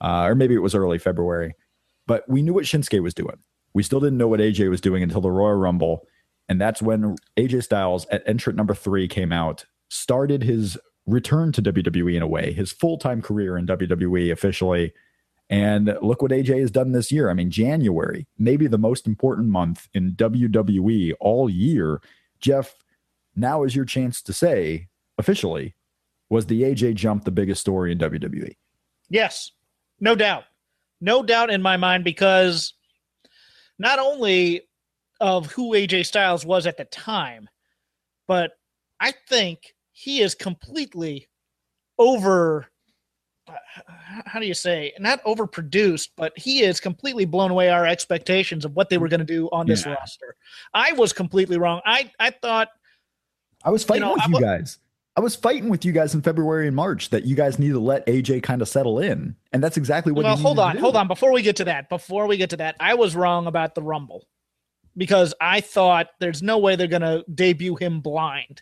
[0.00, 1.54] uh, or maybe it was early February.
[2.06, 3.38] But we knew what Shinsuke was doing.
[3.72, 6.06] We still didn't know what AJ was doing until the Royal Rumble,
[6.48, 11.62] and that's when AJ Styles at entrant number three came out, started his return to
[11.62, 14.92] WWE in a way, his full time career in WWE officially.
[15.50, 17.28] And look what AJ has done this year.
[17.28, 22.00] I mean, January, maybe the most important month in WWE all year.
[22.44, 22.74] Jeff,
[23.34, 25.74] now is your chance to say officially,
[26.28, 28.54] was the AJ jump the biggest story in WWE?
[29.08, 29.52] Yes,
[29.98, 30.44] no doubt.
[31.00, 32.74] No doubt in my mind because
[33.78, 34.60] not only
[35.20, 37.48] of who AJ Styles was at the time,
[38.28, 38.50] but
[39.00, 41.28] I think he is completely
[41.98, 42.66] over
[44.24, 48.74] how do you say not overproduced but he is completely blown away our expectations of
[48.74, 49.94] what they were going to do on this Yeah.
[49.94, 50.36] roster
[50.72, 52.68] i was completely wrong i i thought
[53.66, 54.78] I was fighting know, with I you guys.
[55.16, 57.78] I was fighting with you guys in February and March that you guys need to
[57.80, 60.24] let AJ kind of settle in, and that's exactly what.
[60.24, 62.56] well you hold on hold on before we get to that before we get to
[62.58, 64.26] that i was wrong about the rumble
[64.98, 68.60] because i thought there's no way they're going to debut him blind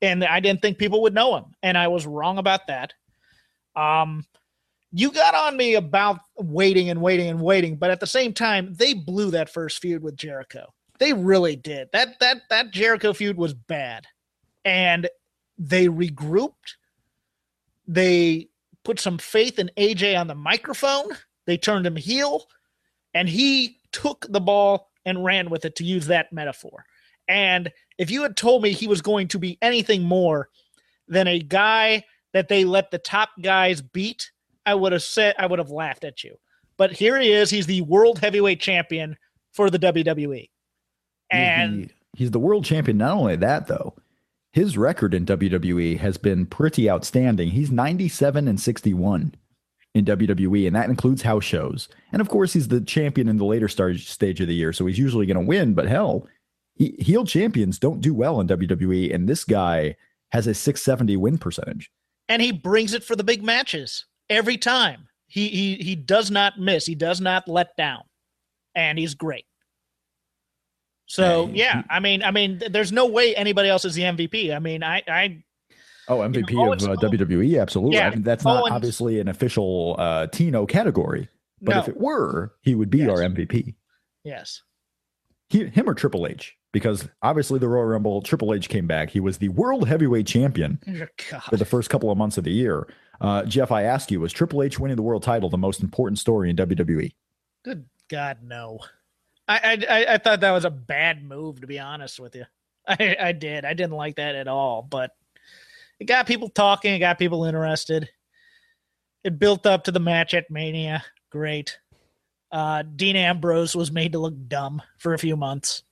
[0.00, 2.94] and i didn't think people would know him and i was wrong about that
[3.78, 4.24] um
[4.90, 8.74] you got on me about waiting and waiting and waiting but at the same time
[8.74, 10.72] they blew that first feud with jericho.
[10.98, 11.88] They really did.
[11.92, 14.06] That that that jericho feud was bad.
[14.64, 15.08] And
[15.56, 16.76] they regrouped.
[17.86, 18.48] They
[18.84, 21.10] put some faith in AJ on the microphone.
[21.46, 22.46] They turned him heel,
[23.14, 26.84] and he took the ball and ran with it, to use that metaphor.
[27.28, 30.50] And if you had told me he was going to be anything more
[31.06, 34.30] than a guy that they let the top guys beat,
[34.66, 36.36] I would have said I would have laughed at you.
[36.76, 37.50] But here he is.
[37.50, 39.16] He's the world heavyweight champion
[39.52, 40.36] for the WWE.
[40.36, 40.50] He's
[41.30, 42.98] And the, he's the world champion.
[42.98, 43.94] Not only that, though,
[44.52, 47.50] his record in WWE has been pretty outstanding.
[47.50, 49.34] He's 97 and 61
[49.94, 51.88] in WWE, and that includes house shows.
[52.12, 54.86] And of course, he's the champion in the later stage stage of the year, so
[54.86, 55.74] he's usually going to win.
[55.74, 56.26] But hell,
[56.74, 59.96] he, heel champions don't do well in WWE, and this guy
[60.30, 61.90] has a 670 win percentage.
[62.28, 65.08] And he brings it for the big matches every time.
[65.26, 66.86] He he he does not miss.
[66.86, 68.02] He does not let down,
[68.74, 69.44] and he's great.
[71.06, 74.54] So Yeah, I mean, I mean, there's no way anybody else is the MVP.
[74.54, 75.42] I mean, I I
[76.10, 77.96] Oh, MVP know, of uh, WWE, absolutely.
[77.98, 81.28] Yeah, I mean, that's not Owens- obviously an official uh, Tino category,
[81.60, 83.10] but no if it were, he would be Yes.
[83.10, 83.74] our MVP.
[84.24, 84.62] yes
[85.50, 89.10] he, him or Triple H, because obviously the Royal Rumble, Triple H came back.
[89.10, 90.78] He was the world heavyweight champion
[91.48, 92.86] for the first couple of months of the year.
[93.20, 96.18] Uh, Jeff, I ask you, was Triple H winning the world title the most important
[96.18, 96.56] story in?
[96.56, 97.12] WWE?
[97.64, 98.80] Good God, no.
[99.48, 102.44] I, I I I thought that was a bad move, to be honest with you.
[102.86, 103.64] I I did.
[103.64, 104.82] I didn't like that at all.
[104.82, 105.12] But
[105.98, 106.94] it got people talking.
[106.94, 108.08] It got people interested.
[109.24, 111.04] It built up to the match at Mania.
[111.30, 111.78] Great.
[112.50, 115.82] Uh, Dean Ambrose was made to look dumb for a few months.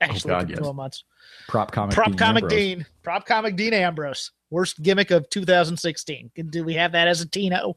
[0.00, 0.74] Actually, oh, God, for yes.
[0.74, 1.04] months.
[1.48, 1.94] Prop comic.
[1.94, 2.60] Prop Dean comic Ambrose.
[2.60, 2.86] Dean.
[3.02, 4.30] Prop comic Dean Ambrose.
[4.50, 6.30] Worst gimmick of 2016.
[6.50, 7.76] Do we have that as a Tino?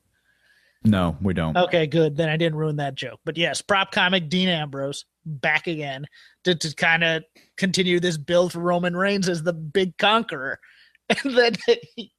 [0.84, 1.58] No, we don't.
[1.58, 2.16] Okay, good.
[2.16, 3.20] Then I didn't ruin that joke.
[3.26, 6.06] But yes, prop comic Dean Ambrose back again
[6.44, 7.24] to, to kind of
[7.58, 10.60] continue this build for Roman Reigns as the big conqueror.
[11.24, 11.54] And then
[11.96, 12.12] he,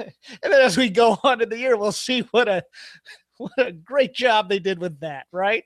[0.00, 2.64] and then as we go on in the year, we'll see what a
[3.36, 5.62] what a great job they did with that, right?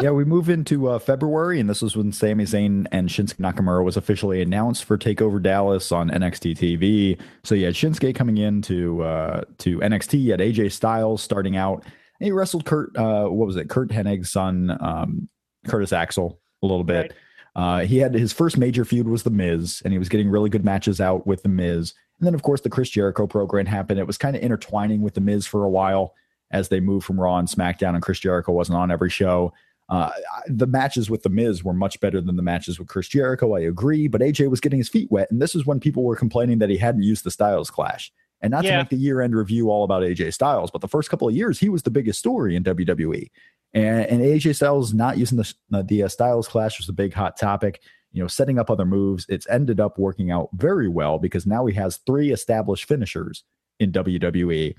[0.00, 3.84] Yeah, we move into uh, February, and this was when Sami Zayn and Shinsuke Nakamura
[3.84, 7.20] was officially announced for Takeover Dallas on NXT TV.
[7.44, 10.20] So you had Shinsuke coming in to uh, to NXT.
[10.20, 11.84] You had AJ Styles starting out.
[11.84, 12.96] And he wrestled Curt.
[12.96, 13.68] Uh, what was it?
[13.68, 15.28] Curt Hennig's son, um,
[15.66, 17.10] Curtis Axel, a little bit.
[17.10, 17.12] Right.
[17.54, 20.48] Uh, he had his first major feud was the Miz, and he was getting really
[20.48, 21.92] good matches out with the Miz.
[22.18, 23.98] And then, of course, the Chris Jericho program happened.
[23.98, 26.14] It was kind of intertwining with the Miz for a while
[26.52, 29.52] as they moved from Raw and SmackDown, and Chris Jericho wasn't on every show.
[29.92, 30.10] Uh,
[30.46, 33.54] the matches with the Miz were much better than the matches with Chris Jericho.
[33.54, 36.16] I agree, but AJ was getting his feet wet, and this is when people were
[36.16, 38.10] complaining that he hadn't used the Styles Clash.
[38.40, 41.28] And not to make the year-end review all about AJ Styles, but the first couple
[41.28, 43.30] of years he was the biggest story in WWE,
[43.74, 47.36] and, and AJ Styles not using the the uh, Styles Clash was a big hot
[47.36, 47.82] topic.
[48.12, 49.26] You know, setting up other moves.
[49.28, 53.44] It's ended up working out very well because now he has three established finishers
[53.78, 54.74] in WWE.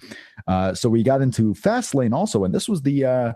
[0.47, 3.34] Uh, so we got into Fastlane also, and this was the uh,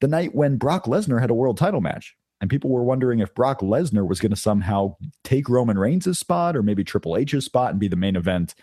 [0.00, 2.16] the night when Brock Lesnar had a world title match.
[2.40, 6.56] And people were wondering if Brock Lesnar was going to somehow take Roman Reigns' spot
[6.56, 8.54] or maybe Triple H's spot and be the main event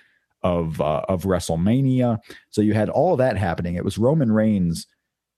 [0.41, 2.17] of uh, of WrestleMania.
[2.49, 3.75] So you had all that happening.
[3.75, 4.87] It was Roman Reigns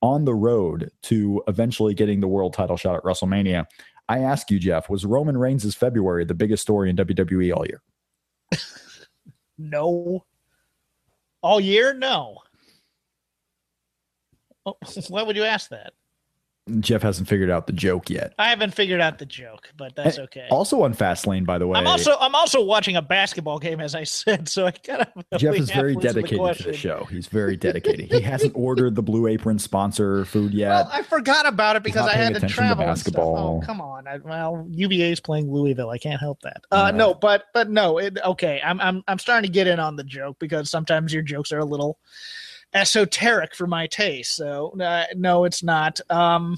[0.02, 3.66] on the road to eventually getting the world title shot at WrestleMania.
[4.08, 7.82] I ask you, Jeff, was Roman Reigns' February the biggest story in WWE all year?
[9.60, 10.26] No.
[11.42, 11.94] All year?
[11.94, 12.38] No.
[14.66, 14.78] Oh,
[15.10, 15.94] why would you ask that?
[16.80, 18.34] Jeff hasn't figured out the joke yet.
[18.38, 20.48] I haven't figured out the joke, but that's And okay.
[20.52, 21.80] Also on Fastlane, by the way.
[21.80, 24.48] I'm also I'm also watching a basketball game, as I said.
[24.48, 27.08] So I kind of Jeff is very dedicated to the show.
[27.10, 28.12] He's very dedicated.
[28.12, 30.70] he hasn't ordered the Blue Apron sponsor food yet.
[30.70, 32.86] Well, I forgot about it because I had to attention to travel.
[32.86, 33.62] basketball.
[33.64, 34.08] Oh, come on.
[34.08, 35.90] I, well, UVA is playing Louisville.
[35.90, 36.64] I can't help that.
[36.72, 37.98] Uh, no, but but no.
[37.98, 41.24] It, okay, I'm I'm I'm starting to get in on the joke because sometimes your
[41.24, 42.00] jokes are a little
[42.74, 44.36] esoteric for my taste.
[44.36, 46.00] So uh, no, it's not.
[46.10, 46.58] Um,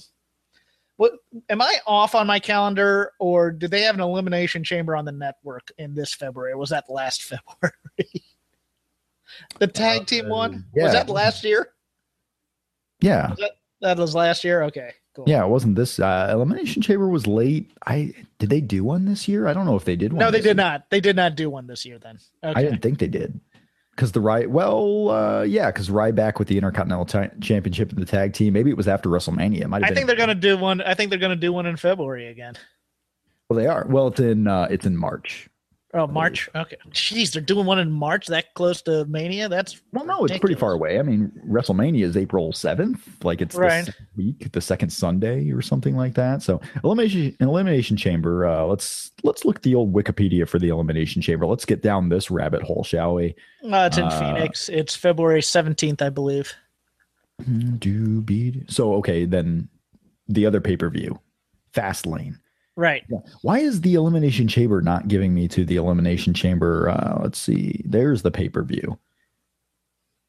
[0.98, 1.14] what
[1.50, 5.12] am I off on my calendar, or did they have an elimination chamber on the
[5.12, 6.56] network in this February?
[6.56, 8.24] Was that last February?
[9.60, 10.84] the tag team one yeah.
[10.84, 11.74] was that last year?
[13.00, 13.34] yeah.
[13.82, 14.62] That was last year.
[14.64, 15.26] Okay, cool.
[15.28, 17.72] Yeah, it wasn't this uh, Elimination Chamber was late.
[17.88, 19.48] I did they do one this year?
[19.48, 20.20] I don't know if they did one.
[20.20, 20.54] No, they did year.
[20.54, 20.88] not.
[20.92, 21.98] They did not do one this year.
[21.98, 22.60] Then okay.
[22.60, 23.40] I didn't think they did.
[23.92, 28.06] Because the right, well, uh, yeah, because Ryback with the Intercontinental Ti- Championship and the
[28.06, 28.54] tag team.
[28.54, 29.72] Maybe it was after WrestleMania.
[29.84, 30.82] I think they're gonna do one.
[30.82, 32.56] I think they're gonna do one in February again.
[33.50, 33.86] Well, they are.
[33.90, 35.50] Well, it's in uh, it's in March.
[35.94, 36.50] Oh, March.
[36.56, 36.78] Okay.
[36.92, 38.28] Jeez, they're doing one in March.
[38.28, 39.50] That close to Mania.
[39.50, 40.98] That's Well, no, it's pretty far away.
[40.98, 43.24] I mean, WrestleMania is April seventh.
[43.26, 43.86] Like it's Right.
[43.86, 46.44] the second week, the second Sunday or something like that.
[46.44, 48.48] So elimination elimination chamber.
[48.48, 51.46] Uh, let's let's look at the old Wikipedia for the elimination chamber.
[51.46, 53.36] Let's get down this rabbit hole, shall we?
[53.70, 54.70] Uh, it's in Uh, Phoenix.
[54.70, 56.54] It's February seventeenth, I believe.
[57.80, 58.94] Do be so.
[58.96, 59.68] Okay, then
[60.28, 61.20] the other pay per view,
[61.74, 62.38] Fastlane.
[62.76, 63.04] Right.
[63.42, 66.90] Why is the Elimination Chamber not giving me to the Elimination Chamber?
[66.90, 67.82] Uh, let's see.
[67.86, 68.98] There's the pay per view.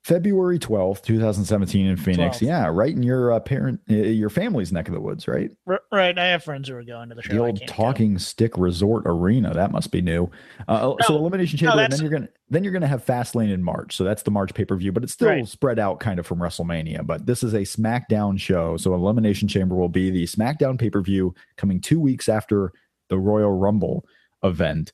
[0.03, 2.39] February 12th, 2017 in Phoenix.
[2.39, 2.43] 12th.
[2.43, 5.51] Yeah, right in your uh, parent, uh, your family's neck of the woods, right?
[5.65, 6.19] R- right.
[6.19, 7.33] I have friends who are going to the show.
[7.33, 7.75] The old can't go.
[7.75, 9.55] Talking Stick Resort Arena.
[9.55, 10.29] That must be new.
[10.67, 13.53] Uh, so No, Elimination no, Chamber, and then you're gonna then you're gonna have Fastlane
[13.53, 13.97] in March.
[13.97, 15.47] So that's the March pay per view, but it's still Right.
[15.47, 17.07] spread out kind of from WrestleMania.
[17.07, 21.01] But this is a SmackDown show, so Elimination Chamber will be the SmackDown pay per
[21.01, 22.73] view coming two weeks after
[23.09, 24.05] the Royal Rumble
[24.43, 24.93] event.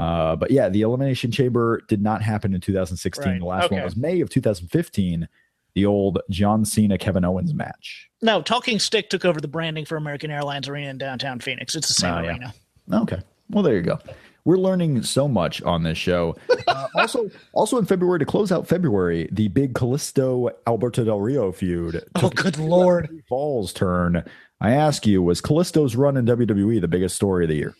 [0.00, 3.30] Uh, but yeah, the Elimination Chamber did not happen in 2016.
[3.30, 3.38] Right.
[3.38, 5.28] The last one was May of 2015.
[5.74, 8.08] The old John Cena Kevin Owens match.
[8.22, 11.74] No, Talking Stick took over the branding for American Airlines Arena in downtown Phoenix.
[11.74, 12.30] It's the same yeah.
[12.30, 12.54] arena.
[12.92, 13.20] Okay.
[13.50, 13.98] Well, there you go.
[14.44, 16.36] We're learning so much on this show.
[16.66, 21.50] Uh, also, also in February to close out February, the big Kalisto Alberto Del Rio
[21.50, 23.24] feud Oh, good lord!
[23.28, 24.22] Falls turn.
[24.60, 27.74] I ask you, was Kalisto's run in WWE the biggest story of the year?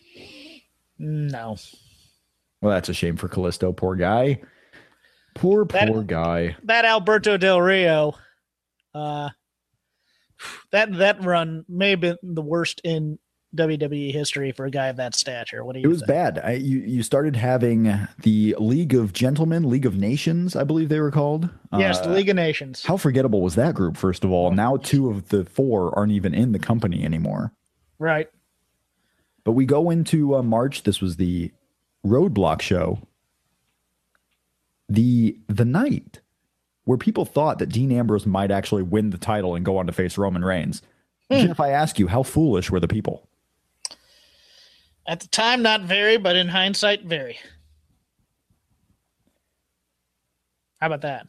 [0.99, 1.55] No,
[2.61, 3.75] Well, that's a shame for Kalisto.
[3.75, 4.41] Poor guy.
[5.35, 6.55] Poor, That- poor guy.
[6.63, 8.13] that Alberto Del Rio,
[8.93, 9.29] uh,
[10.71, 13.17] that that run may have been the worst in
[13.55, 15.63] WWE history for a guy of that stature.
[15.63, 15.85] What do you?
[15.85, 16.07] It was think?
[16.07, 16.39] bad.
[16.43, 17.83] I, you you started having
[18.23, 21.49] the League of Gentlemen, League of Nations, I believe they were called.
[21.77, 22.83] Yes, Uh, the League of Nations.
[22.85, 23.97] How forgettable was that group?
[23.97, 27.51] First of all, now two of the four aren't even in the company anymore.
[27.99, 28.29] Right.
[29.43, 30.83] But we go into uh, March.
[30.83, 31.51] This was the
[32.05, 32.99] Roadblock show.
[34.89, 36.19] The the night
[36.83, 39.93] where people thought that Dean Ambrose might actually win the title and go on to
[39.93, 40.81] face Roman Reigns.
[41.31, 43.29] Jeff, I ask you, how foolish were the people?
[45.07, 47.39] At the time, not very, but in hindsight, very.
[50.81, 51.27] How about that?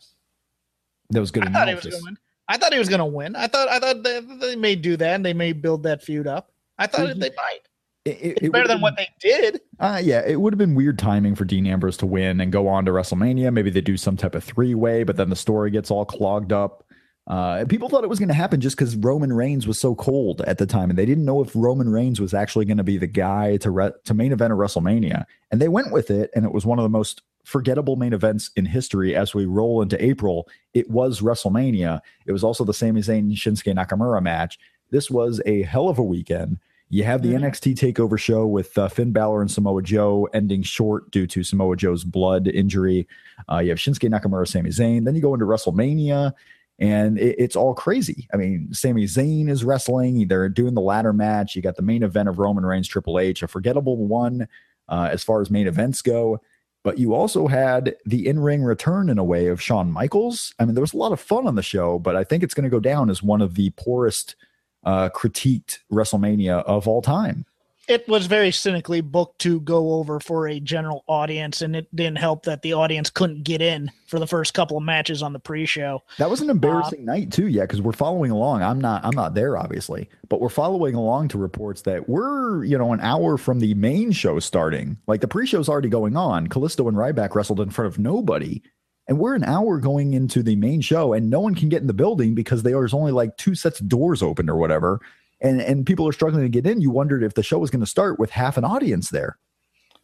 [1.11, 2.19] That was good I thought he was going to win.
[2.49, 3.37] I thought he was going to win.
[3.37, 6.27] I thought I thought they, they may do that and they may build that feud
[6.27, 6.51] up.
[6.79, 7.21] I thought Mhm.
[7.21, 7.61] they might.
[8.05, 9.61] It, it- It's it better than been- what they did.
[9.79, 12.69] Uh, yeah, it would have been weird timing for Dean Ambrose to win and go
[12.69, 13.53] on to WrestleMania.
[13.53, 16.53] Maybe they do some type of three way, but then the story gets all clogged
[16.53, 16.85] up.
[17.29, 20.41] Uh, people thought it was going to happen just because Roman Reigns was so cold
[20.43, 22.99] at the time, and they didn't know if Roman Reigns was actually going to be
[22.99, 25.25] the guy to re- to main event of WrestleMania.
[25.53, 28.51] And they went with it, and it was one of the most forgettable main events
[28.57, 29.15] in history.
[29.15, 32.01] As we roll into April, it was WrestleMania.
[32.27, 34.59] It was also the Sami Zayn Shinsuke Nakamura match.
[34.91, 36.59] This was a hell of a weekend.
[36.93, 37.37] You have the Mhm.
[37.45, 41.75] NXT Takeover show with uh, Finn Balor and Samoa Joe ending short due to Samoa
[41.75, 43.09] Joe's blood injury.
[43.51, 45.07] Uh, you have Shinsuke Nakamura, Sami Zayn.
[45.07, 46.35] Then you go into WrestleMania,
[46.79, 48.29] and it, it's all crazy.
[48.35, 50.29] I mean, Sami Zayn is wrestling.
[50.29, 51.57] They're doing the ladder match.
[51.57, 54.47] You got the main event of Roman Reigns, Triple H, a forgettable one
[54.91, 56.43] uh, as far as main events go.
[56.85, 60.53] But you also had the in ring return in a way of Shawn Michaels.
[60.59, 62.53] I mean, there was a lot of fun on the show, but I think it's
[62.53, 64.37] going to go down as one of the poorest
[64.85, 67.47] uh, critiqued WrestleMania of all time.
[67.89, 72.19] It was very cynically booked to go over for a general audience, and it didn't
[72.19, 75.41] help that the audience couldn't get in for the first couple of matches on the
[75.41, 76.01] pre-show.
[76.19, 78.63] That was an embarrassing night too, yeah, because we're following along.
[78.63, 82.79] I'm not I'm not there obviously, but we're following along to reports that we're, you
[82.79, 84.97] know, an hour from the main show starting.
[85.09, 86.47] Like the pre-show's already going on.
[86.47, 88.63] Kalisto and Ryback wrestled in front of nobody.
[89.09, 91.89] And we're an hour going into the main show, and no one can get in
[91.89, 95.01] the building because there's only like two sets of doors open or whatever.
[95.41, 96.81] and and people are struggling to get in.
[96.81, 99.39] You wondered if the show was going to start with half an audience there.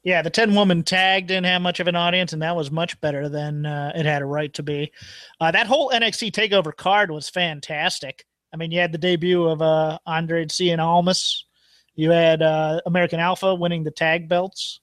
[0.04, 3.00] Yeah, the 10 woman tag didn't have much of an audience, and that was much
[3.00, 4.92] better than uh, it had a right to be.
[5.40, 8.24] Uh, that whole NXT TakeOver card was fantastic.
[8.52, 11.44] I mean, you had the debut of uh, Andre and Almas.
[11.94, 14.80] You had uh, American Alpha winning the tag belts.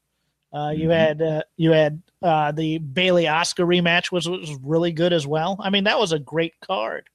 [0.55, 0.91] Uh, you mm-hmm.
[0.91, 5.57] had uh, you had uh, the Bayley Asuka rematch was was really good as well.
[5.59, 7.09] I mean, that was a great card,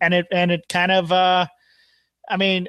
[0.00, 1.46] and it and it kind of, uh,
[2.30, 2.68] I mean,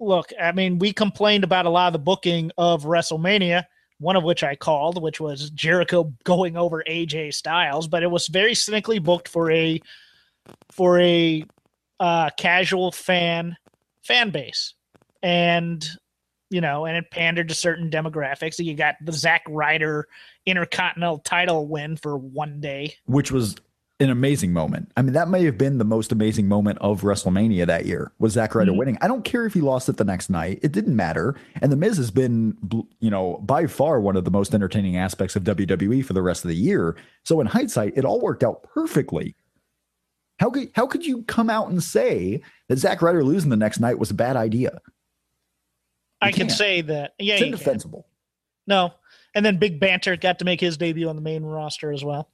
[0.00, 3.64] look, I mean, we complained about a lot of the booking of WrestleMania
[3.98, 8.26] one of which I called, which was Jericho going over AJ Styles, but it was
[8.28, 9.80] very cynically booked for a
[10.70, 11.44] for a
[12.00, 13.56] uh, casual fan
[14.02, 14.74] fan base,
[15.22, 15.88] and
[16.54, 18.64] you know, and it pandered to certain demographics.
[18.64, 20.06] You got the Zack Ryder
[20.46, 23.56] Intercontinental title win for one day, which was
[23.98, 24.92] an amazing moment.
[24.96, 28.34] I mean, that may have been the most amazing moment of WrestleMania that year was
[28.34, 28.78] Zack Ryder mm-hmm.
[28.78, 28.98] winning.
[29.00, 31.34] I don't care if he lost it the next night; it didn't matter.
[31.60, 32.56] And the Miz has been,
[33.00, 36.44] you know, by far one of the most entertaining aspects of WWE for the rest
[36.44, 36.94] of the year.
[37.24, 39.34] So in hindsight, it all worked out perfectly.
[40.38, 43.80] How could how could you come out and say that Zack Ryder losing the next
[43.80, 44.80] night was a bad idea?
[46.24, 47.14] You I can say that.
[47.18, 48.06] Yeah, it's indefensible.
[48.66, 48.94] No,
[49.34, 52.30] and then Big Banter got to make his debut on the main roster as well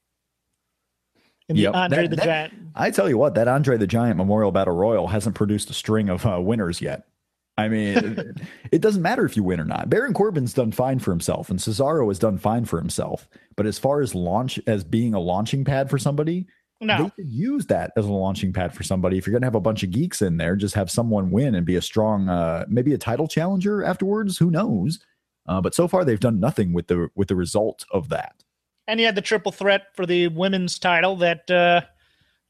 [1.51, 1.75] in yep.
[1.75, 2.55] Andre that, the that, Giant.
[2.77, 6.09] I tell you what, that Andre the Giant Memorial Battle Royal hasn't produced a string
[6.09, 7.09] of uh, winners yet.
[7.59, 8.37] I mean, it,
[8.73, 9.91] it doesn't matter if you win or not.
[9.91, 13.29] Baron Corbin's done fine for himself, and Cesaro has done fine for himself.
[13.57, 16.47] But as far as launch as being a launching pad for somebody,
[16.81, 17.05] no.
[17.05, 19.19] they could use that as a launching pad for somebody.
[19.19, 21.55] If you're going to have a bunch of geeks in there, just have someone win
[21.55, 24.39] and be a strong, uh, maybe a title challenger afterwards.
[24.39, 24.99] Who knows?
[25.47, 28.45] Uh, but so far, they've done nothing with the with the result of that
[28.91, 31.81] and you had the triple threat for the women's title that uh,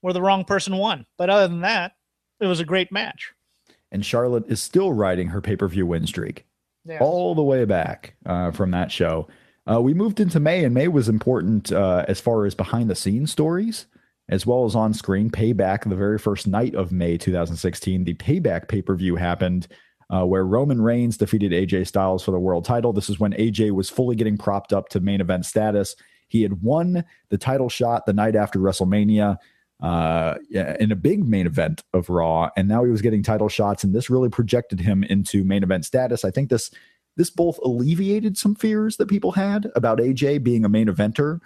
[0.01, 1.05] where the wrong person won.
[1.19, 1.93] But other than that,
[2.41, 3.35] it was a great match.
[3.93, 6.47] And Charlotte is still riding her pay per view win streak
[6.99, 9.29] all the way back uh, from that show.
[9.71, 12.95] Uh, we moved into May, and May was important uh, as far as behind the
[12.95, 13.87] scenes stories
[14.31, 15.29] as well as on screen.
[15.29, 19.69] Payback, the very first night of May 2016, the Payback pay per view happened.
[20.13, 22.93] Uh, where Roman Reigns defeated AJ Styles for the world title.
[22.93, 25.95] This is when AJ was fully getting propped up to main event status.
[26.27, 29.37] He had won the title shot the night after WrestleMania
[29.81, 33.85] uh, in a big main event of Raw, and now he was getting title shots,
[33.85, 36.25] and this really projected him into main event status.
[36.25, 36.73] I think this
[37.17, 41.41] this both alleviated some fears that people had about AJ being a main eventer,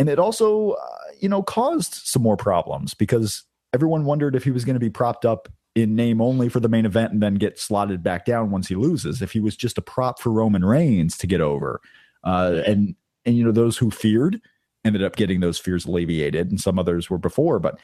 [0.00, 3.44] and it also, uh, you know, caused some more problems because
[3.74, 6.70] everyone wondered if he was going to be propped up in name only for the
[6.70, 9.20] main event and then get slotted back down once he loses.
[9.20, 11.82] If he was just a prop for Roman Reigns to get over,
[12.24, 12.96] uh, and
[13.26, 14.40] and you know those who feared
[14.86, 17.58] ended up getting those fears alleviated, and some others were before.
[17.58, 17.78] But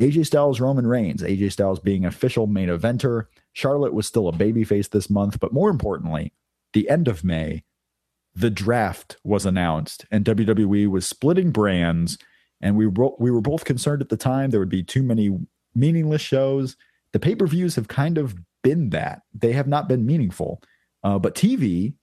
[0.00, 3.26] AJ Styles, Roman Reigns, AJ Styles being official main eventer.
[3.52, 6.32] Charlotte was still a babyface this month, but more importantly,
[6.72, 7.62] the end of May,
[8.38, 12.18] the draft was announced, and WWE was splitting brands.
[12.60, 15.36] And we were, we were both concerned at the time there would be too many
[15.74, 16.76] meaningless shows.
[17.12, 20.62] The pay per views have kind of been that; they have not been meaningful.
[21.02, 21.94] Uh, but TV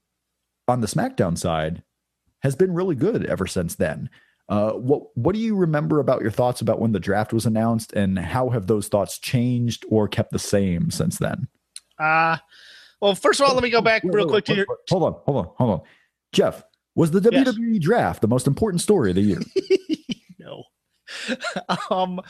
[0.67, 1.83] on the SmackDown side
[2.39, 4.09] has been really good ever since then.
[4.49, 7.93] Uh, what what do you remember about your thoughts about when the draft was announced,
[7.93, 11.47] and how have those thoughts changed or kept the same since then?
[11.97, 12.37] Uh
[13.01, 14.77] well, first of all, let me go back wait, real wait, quick wait, to your.
[14.89, 15.81] Hold on, hold on, hold on,
[16.35, 16.63] Jeff.
[16.95, 17.83] Was the WWE yes.
[17.83, 19.41] draft the most important story of the year?
[20.39, 20.63] no.
[21.89, 22.21] um,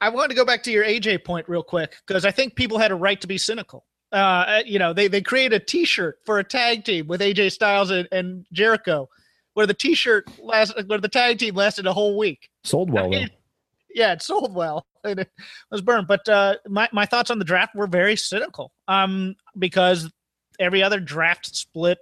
[0.00, 2.78] I want to go back to your AJ point real quick because I think people
[2.78, 3.84] had a right to be cynical.
[4.12, 7.90] Uh, you know, they they created a T-shirt for a tag team with AJ Styles
[7.90, 9.08] and, and Jericho
[9.54, 12.50] where the T-shirt last, where the tag team lasted a whole week.
[12.64, 13.06] Sold well.
[13.06, 13.30] I mean,
[13.94, 14.86] yeah, it sold well.
[15.04, 15.30] And it
[15.70, 16.06] was burned.
[16.06, 18.72] But uh, my my thoughts on the draft were very cynical.
[18.88, 20.10] Um, because
[20.58, 21.98] every other draft split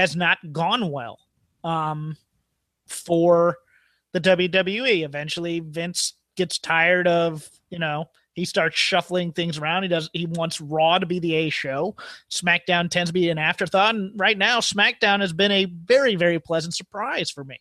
[0.00, 1.18] has not gone well.
[1.62, 2.16] Um,
[2.90, 3.56] for
[4.12, 5.04] the WWE.
[5.04, 9.82] Eventually, Vince gets tired of you know he starts shuffling things around.
[9.82, 10.10] He does.
[10.12, 11.96] He wants Raw to be the A show.
[12.30, 13.94] SmackDown tends to be an afterthought.
[13.94, 17.58] And right now, SmackDown has been a very, very pleasant surprise for me.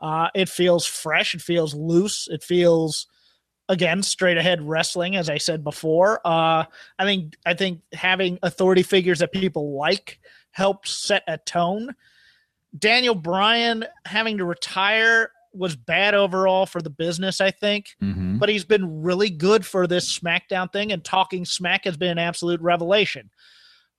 [0.00, 1.34] Uh, it feels fresh.
[1.34, 2.28] It feels loose.
[2.30, 3.06] It feels
[3.68, 6.20] again straight ahead wrestling, as I said before.
[6.24, 6.64] Uh,
[6.98, 10.20] I think I think having authority figures that people like
[10.56, 11.94] helps set a tone.
[12.78, 17.90] Daniel Bryan having to retire was bad overall for the business, I think.
[18.02, 18.38] Mm-hmm.
[18.38, 22.18] But he's been really good for this SmackDown thing, and talking smack has been an
[22.18, 23.30] absolute revelation.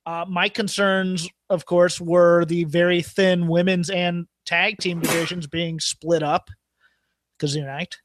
[0.04, 5.78] Uh, my concerns, of course, were the very thin women's and tag team divisions being
[5.78, 6.50] split up
[7.38, 7.98] because Unite.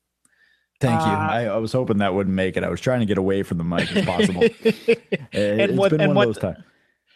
[0.79, 1.07] Thank you.
[1.07, 2.63] I, I, was hoping that wouldn't make it.
[2.63, 4.43] I was trying to get away from the mic as possible.
[5.31, 6.43] and what, and what,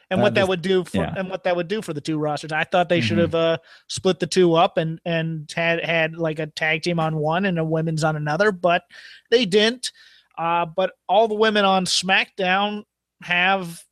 [0.10, 1.14] And what that would do for yeah.
[1.18, 2.54] and what that would do for the two rosters.
[2.54, 3.08] I thought they mm-hmm.
[3.08, 3.58] should have uh,
[3.90, 7.60] split the two up and and had had like a tag team on one and
[7.60, 8.84] a women's on another, but
[9.32, 9.92] they didn't.
[10.38, 12.84] Uh, but all the women on SmackDown
[13.22, 13.84] have,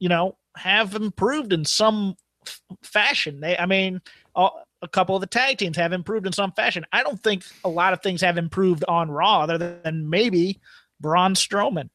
[0.00, 2.16] you know, have improved in some
[2.46, 3.40] f- fashion.
[3.40, 4.00] They, I mean,
[4.34, 6.84] all, a couple of the tag teams have improved in some fashion.
[6.92, 10.60] I don't think a lot of things have improved on Raw, other than maybe
[11.00, 11.90] Braun Strowman.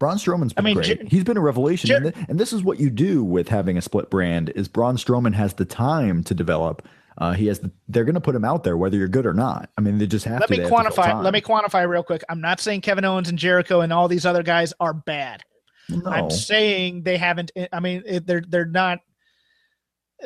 [0.00, 1.12] Braun Strowman's been I mean, great.
[1.12, 3.82] He's been a revelation, and, th- and, this is what you do with having a
[3.82, 6.88] split brand: is Braun Strowman has the time to develop.
[7.18, 7.60] Uh, he has.
[7.60, 9.68] The, they're going to put him out there whether you're good or not.
[9.76, 10.56] I mean, they just have let to.
[10.56, 11.22] Let me quantify.
[11.22, 12.24] Let me quantify real quick.
[12.28, 15.42] I'm not saying Kevin Owens and Jericho and all these other guys are bad.
[15.90, 16.10] No.
[16.10, 17.52] I'm saying they haven't.
[17.70, 19.00] I mean, they're they're not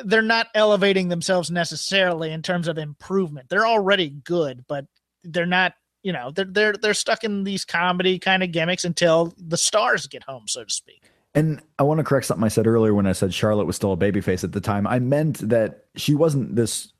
[0.03, 3.49] they're not elevating themselves necessarily in terms of improvement.
[3.49, 4.85] They're already good, but
[5.23, 5.73] they're not,
[6.05, 10.05] you know, they're they're they're stuck in these comedy kind of gimmicks until the stars
[10.05, 11.01] get home, so to speak.
[11.33, 13.91] And I want to correct something I said earlier when I said Charlotte was still
[13.91, 14.85] a babyface at the time.
[14.85, 16.93] I meant that she wasn't this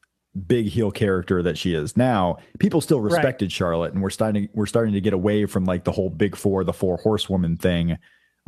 [0.48, 2.40] big heel character that she is now.
[2.58, 3.52] People still respected right.
[3.52, 6.64] Charlotte, and we're starting we're starting to get away from like the whole big four,
[6.64, 8.00] the four horsewoman thing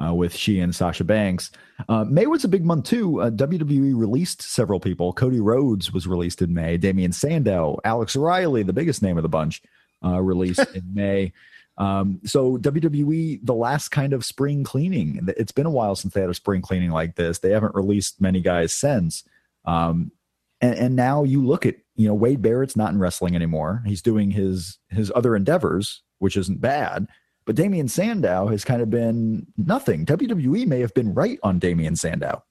[0.03, 1.51] uh, with she and Sasha Banks.
[1.88, 3.22] Uh, May was a big month too.
[3.22, 5.14] Uh, WWE released several people.
[5.14, 6.78] Cody Rhodes was released in May.
[6.78, 9.62] Damien Sandow, Alex Riley, the biggest name of the bunch,
[10.04, 11.34] uh, released in May.
[11.78, 15.28] Um, so WWE, the last kind of spring cleaning.
[15.38, 17.39] It's been a while since they had a spring cleaning like this.
[17.39, 19.24] They haven't released many guys since.
[19.66, 20.12] Um,
[20.60, 23.84] and, and now you look at you know Wade Barrett's not in wrestling anymore.
[23.86, 27.08] He's doing his his other endeavors, which isn't bad.
[27.45, 30.06] But Damien Sandow has kind of been nothing.
[30.06, 32.43] WWE may have been right on Damien Sandow.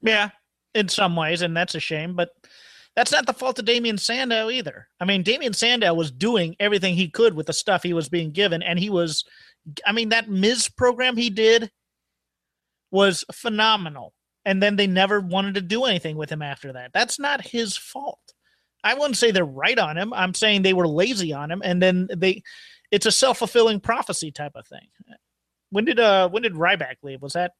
[0.00, 0.30] Yeah,
[0.74, 2.14] in some ways, and that's a shame.
[2.14, 2.30] But
[2.94, 4.88] that's not the fault of Damien Sandow either.
[5.00, 8.32] I mean, Damien Sandow was doing everything he could with the stuff he was being
[8.32, 9.24] given, and he was,
[9.86, 11.70] I mean, that Miz program he did
[12.90, 14.12] was phenomenal.
[14.44, 16.90] And then they never wanted to do anything with him after that.
[16.92, 18.18] That's not his fault.
[18.82, 20.12] I wouldn't say they're right on him.
[20.12, 22.42] I'm saying they were lazy on him, and then they
[22.90, 24.88] it's a self fulfilling prophecy type of thing.
[25.70, 27.22] When did uh when did Ryback leave?
[27.22, 27.52] Was that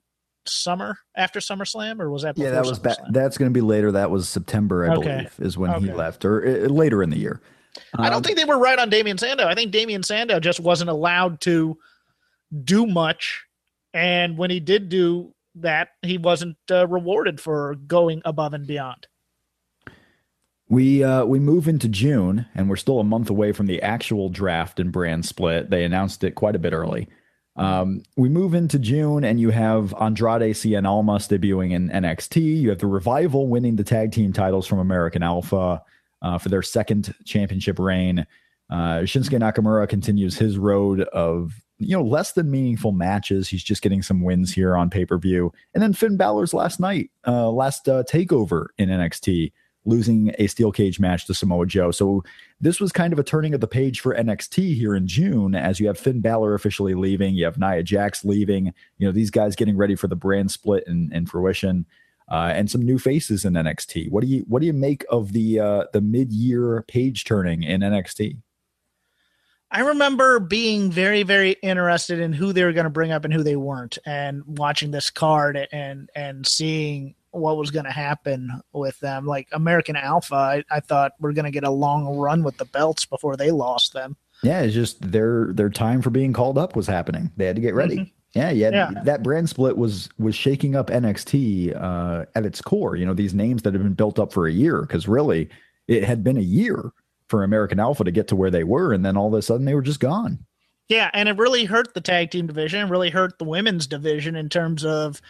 [0.46, 3.92] summer after SummerSlam or was that yeah that was ba- that's going to be later
[3.92, 5.08] that was september i okay.
[5.08, 5.86] believe is when okay.
[5.86, 7.40] he left or uh, later in the year
[7.94, 10.58] um, i don't think they were right on damien sandow i think damien sandow just
[10.58, 11.78] wasn't allowed to
[12.64, 13.44] do much
[13.94, 19.06] and when he did do that he wasn't uh, rewarded for going above and beyond
[20.68, 24.30] we uh, we move into June, and we're still a month away from the actual
[24.30, 25.68] draft and brand split.
[25.68, 27.08] They announced it quite a bit early.
[27.56, 32.60] Um, we move into June, and you have Andrade Cien Almas debuting in NXT.
[32.60, 35.82] You have the Revival winning the tag team titles from American Alpha
[36.22, 38.26] uh, for their second championship reign.
[38.70, 43.48] Uh, Shinsuke Nakamura continues his road of you know less than meaningful matches.
[43.48, 46.80] He's just getting some wins here on pay per view, and then Finn Balor's last
[46.80, 49.52] night, uh, last uh, takeover in NXT
[49.84, 51.90] losing a steel cage match to Samoa Joe.
[51.90, 52.22] So
[52.60, 55.80] this was kind of a turning of the page for NXT here in June as
[55.80, 59.56] you have Finn Balor officially leaving, you have Nia Jax leaving, you know, these guys
[59.56, 61.86] getting ready for the brand split and, and fruition.
[62.30, 64.10] Uh, and some new faces in NXT.
[64.10, 67.62] What do you what do you make of the uh, the mid year page turning
[67.62, 68.38] in NXT?
[69.74, 73.32] I remember being very, very interested in who they were going to bring up and
[73.32, 78.62] who they weren't, and watching this card and and seeing what was going to happen
[78.72, 79.26] with them.
[79.26, 82.64] Like American Alpha, I, I thought we're going to get a long run with the
[82.66, 84.16] belts before they lost them.
[84.42, 87.30] Yeah, it's just their their time for being called up was happening.
[87.36, 87.96] They had to get ready.
[87.96, 88.38] Mm-hmm.
[88.38, 89.02] Yeah, yeah, yeah.
[89.04, 92.96] That brand split was was shaking up NXT uh, at its core.
[92.96, 95.48] You know, these names that have been built up for a year because really
[95.86, 96.92] it had been a year
[97.28, 99.64] for American Alpha to get to where they were, and then all of a sudden
[99.64, 100.44] they were just gone.
[100.88, 102.88] Yeah, and it really hurt the tag team division.
[102.88, 105.22] Really hurt the women's division in terms of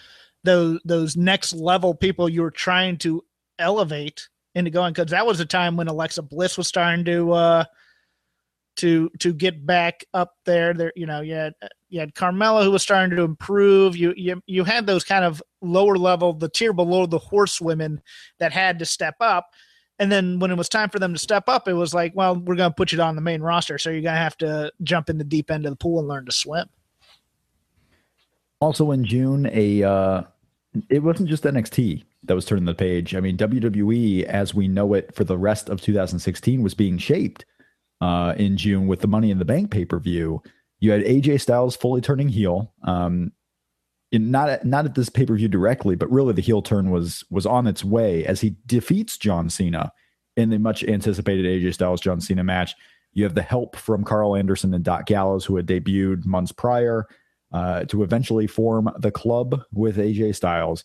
[0.45, 3.25] those those next level people you were trying to
[3.59, 7.65] elevate into going because that was a time when Alexa Bliss was starting to uh
[8.77, 10.75] to to get back up there.
[10.75, 11.55] There, you know, you had
[11.89, 13.97] you had Carmella who was starting to improve.
[13.97, 18.01] You you you had those kind of lower level, the tier below the horsewomen
[18.39, 19.51] that had to step up.
[19.99, 22.35] And then when it was time for them to step up, it was like, well,
[22.35, 24.73] we're going to put you on the main roster, so you're going to have to
[24.83, 26.69] jump in the deep end of the pool and learn to swim.
[28.61, 30.23] Also in June, a uh,
[30.89, 33.15] it wasn't just NXT that was turning the page.
[33.15, 37.45] I mean, WWE, as we know it for the rest of 2016, was being shaped
[38.01, 40.43] uh, in June with the Money in the Bank pay per view.
[40.81, 42.73] You had AJ Styles fully turning heel.
[42.85, 43.33] Um,
[44.13, 47.25] not at, not at this pay per view directly, but really the heel turn was
[47.31, 49.93] was on its way as he defeats John Cena
[50.37, 52.75] in the much anticipated AJ Styles John Cena match.
[53.15, 57.07] You have the help from Karl Anderson and Doc Gallows, who had debuted months prior,
[57.53, 60.85] uh, to eventually form the club with AJ Styles.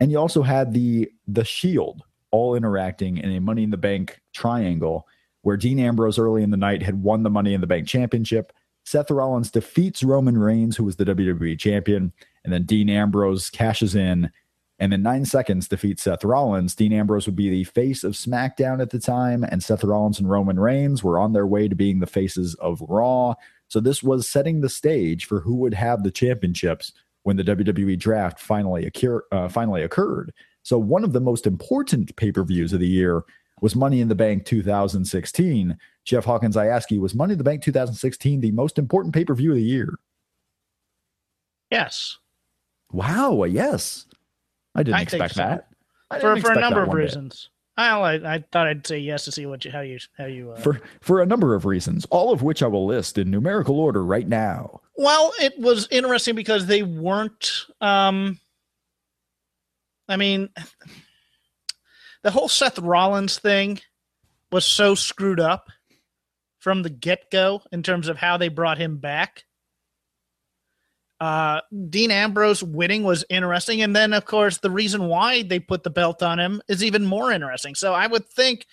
[0.00, 4.20] And you also had the the Shield all interacting in a Money in the Bank
[4.32, 5.06] triangle,
[5.42, 8.52] where Dean Ambrose early in the night had won the Money in the Bank championship.
[8.84, 12.12] Seth Rollins defeats Roman Reigns, who was the WWE champion,
[12.44, 14.30] and then Dean Ambrose cashes in
[14.78, 16.74] and in nine seconds defeats Seth Rollins.
[16.74, 20.28] Dean Ambrose would be the face of SmackDown at the time, and Seth Rollins and
[20.28, 23.34] Roman Reigns were on their way to being the faces of Raw.
[23.68, 26.92] So this was setting the stage for who would have the championships
[27.24, 30.32] when the WWE draft finally occur, uh, finally occurred.
[30.62, 33.24] So one of the most important pay per views of the year
[33.60, 35.76] was Money in the Bank 2016.
[36.04, 39.24] Jeff Hawkins, I ask you, was Money in the Bank 2016 the most important pay
[39.24, 39.98] per view of the year?
[41.70, 42.18] Yes.
[42.92, 43.42] Wow.
[43.44, 44.06] Yes.
[44.74, 45.40] I didn't I expect so.
[45.40, 45.68] that.
[46.20, 47.50] for for a number of reasons.
[47.76, 50.52] Well, I, I thought I'd say yes to see what you how you how you
[50.52, 50.56] uh...
[50.56, 54.04] for for a number of reasons, all of which I will list in numerical order
[54.04, 54.80] right now.
[54.96, 57.66] Well, it was interesting because they weren't.
[57.80, 58.40] um
[60.08, 60.50] I mean,
[62.22, 63.80] the whole Seth Rollins thing
[64.52, 65.68] was so screwed up
[66.58, 69.44] from the get go in terms of how they brought him back
[71.20, 73.82] uh, Dean Ambrose winning was interesting.
[73.82, 77.06] And then, of course, the reason why they put the belt on him is even
[77.06, 77.74] more interesting.
[77.74, 78.66] So I would think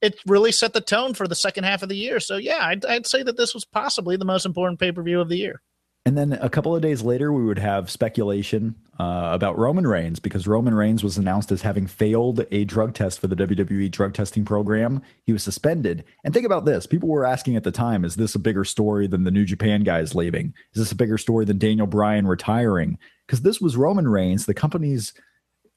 [0.00, 2.18] it really set the tone for the second half of the year.
[2.18, 5.20] So, yeah, I'd, I'd say that this was possibly the most important pay per view
[5.20, 5.62] of the year.
[6.04, 10.18] And then a couple of days later, we would have speculation uh, about Roman Reigns
[10.18, 14.12] because Roman Reigns was announced as having failed a drug test for the WWE drug
[14.12, 15.00] testing program.
[15.26, 16.02] He was suspended.
[16.24, 19.06] And think about this people were asking at the time is this a bigger story
[19.06, 20.52] than the New Japan guys leaving?
[20.74, 22.98] Is this a bigger story than Daniel Bryan retiring?
[23.26, 25.14] Because this was Roman Reigns, the company's,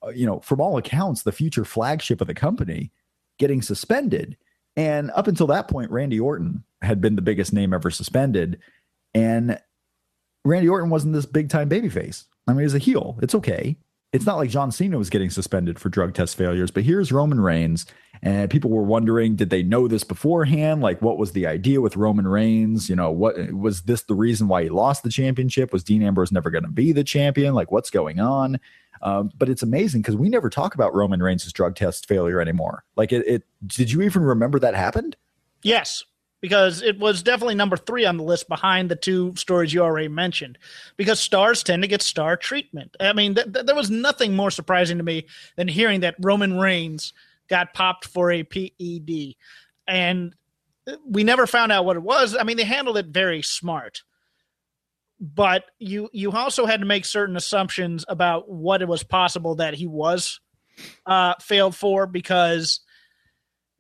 [0.04, 2.92] uh, you know, from all accounts, the future flagship of the company,
[3.38, 4.38] getting suspended.
[4.76, 8.60] And up until that point, Randy Orton had been the biggest name ever suspended.
[9.14, 9.60] And
[10.46, 12.26] Randy Orton wasn't this big time babyface.
[12.48, 13.18] I mean, he's a heel.
[13.22, 13.76] It's okay.
[14.14, 17.42] It's not like John Cena was getting suspended for drug test failures, but here's Roman
[17.42, 17.86] Reigns.
[18.22, 20.82] And people were wondering, did they know this beforehand?
[20.82, 22.90] Like, what was the idea with Roman Reigns?
[22.90, 25.74] You know, what was this the reason why he lost the championship?
[25.74, 27.54] Was Dean Ambrose never going to be the champion?
[27.54, 28.58] Like, what's going on?
[29.02, 32.86] Um, but it's amazing because we never talk about Roman Reigns' drug test failure anymore.
[32.96, 35.18] Like, it, it did you even remember that happened?
[35.62, 36.06] Yes,
[36.42, 40.08] because it was definitely number three on the list behind the two stories you already
[40.08, 40.58] mentioned.
[40.98, 42.96] Because stars tend to get star treatment.
[43.00, 45.26] I mean, th- th- there was nothing more surprising to me
[45.56, 47.14] than hearing that Roman Reigns
[47.48, 49.36] got popped for a PED,
[49.88, 50.36] and
[51.06, 52.36] we never found out what it was.
[52.36, 54.04] I mean, they handled it very smart,
[55.20, 59.74] but you you also had to make certain assumptions about what it was possible that
[59.74, 60.40] he was
[61.06, 62.82] uh, failed for because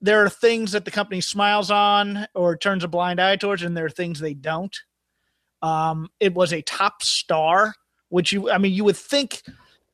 [0.06, 3.76] there are things that the company smiles on or turns a blind eye towards, and
[3.76, 4.76] there are things they don't.
[5.64, 7.74] Um, it was a top star,
[8.10, 9.41] which you, I mean, you would think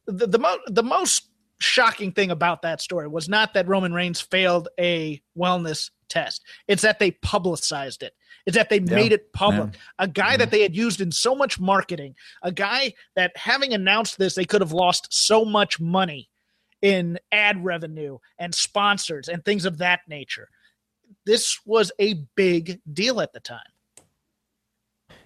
[0.05, 4.19] the the, mo- the most shocking thing about that story was not that Roman Reigns
[4.19, 8.13] failed a wellness test; it's that they publicized it.
[8.45, 8.95] It's that they yeah.
[8.95, 9.73] made it public.
[9.73, 9.79] Yeah.
[9.99, 10.39] A guy mm-hmm.
[10.39, 14.45] that they had used in so much marketing, a guy that having announced this, they
[14.45, 16.30] could have lost so much money
[16.81, 20.49] in ad revenue and sponsors and things of that nature.
[21.25, 23.59] This was a big deal at the time.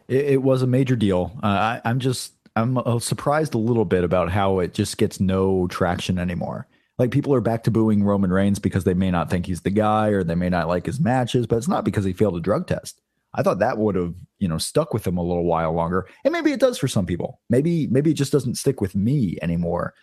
[0.08, 1.38] It, it was a major deal.
[1.44, 5.20] Uh, I, I'm just I'm uh, surprised a little bit about how it just gets
[5.20, 6.68] no traction anymore.
[6.98, 9.70] Like people are back to booing Roman Reigns because they may not think he's the
[9.70, 12.42] guy or they may not like his matches, but it's not because he failed a
[12.42, 13.02] drug test.
[13.34, 16.08] I thought that would have, you know, stuck with him a little while longer.
[16.24, 17.42] And maybe it does for some people.
[17.50, 19.94] Maybe maybe it just doesn't stick with me anymore.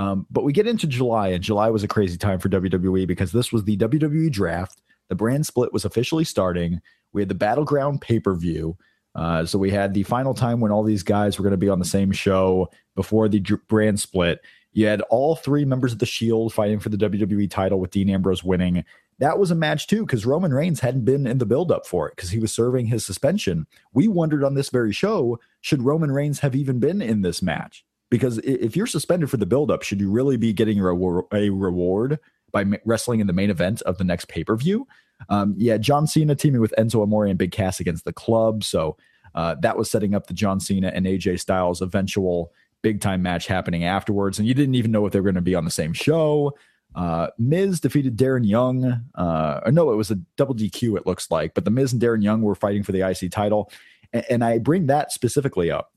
[0.00, 3.32] Um, but we get into July, and July was a crazy time for WWE because
[3.32, 4.80] this was the WWE draft.
[5.10, 6.80] The brand split was officially starting.
[7.12, 8.78] We had the Battleground pay per view.
[9.14, 11.68] Uh, so we had the final time when all these guys were going to be
[11.68, 14.40] on the same show before the brand split.
[14.72, 18.08] You had all three members of the Shield fighting for the WWE title with Dean
[18.08, 18.82] Ambrose winning.
[19.18, 22.16] That was a match too because Roman Reigns hadn't been in the buildup for it
[22.16, 23.66] because he was serving his suspension.
[23.92, 27.84] We wondered on this very show should Roman Reigns have even been in this match?
[28.10, 32.18] Because if you're suspended for the buildup, should you really be getting a, reward
[32.52, 34.86] by wrestling in the main event of the next pay per view?
[35.28, 38.64] Um, yeah, John Cena teaming with Enzo Amore and Big Cass against the club.
[38.64, 38.96] So
[39.34, 42.52] uh, that was setting up the John Cena and AJ Styles eventual
[42.82, 44.38] big time match happening afterwards.
[44.38, 46.56] And you didn't even know if they were going to be on the same show.
[46.94, 49.04] Uh, Miz defeated Darren Young.
[49.14, 51.54] Uh, no, it was a double DQ, it looks like.
[51.54, 53.70] But the Miz and Darren Young were fighting for the IC title.
[54.12, 55.92] And, and I bring that specifically up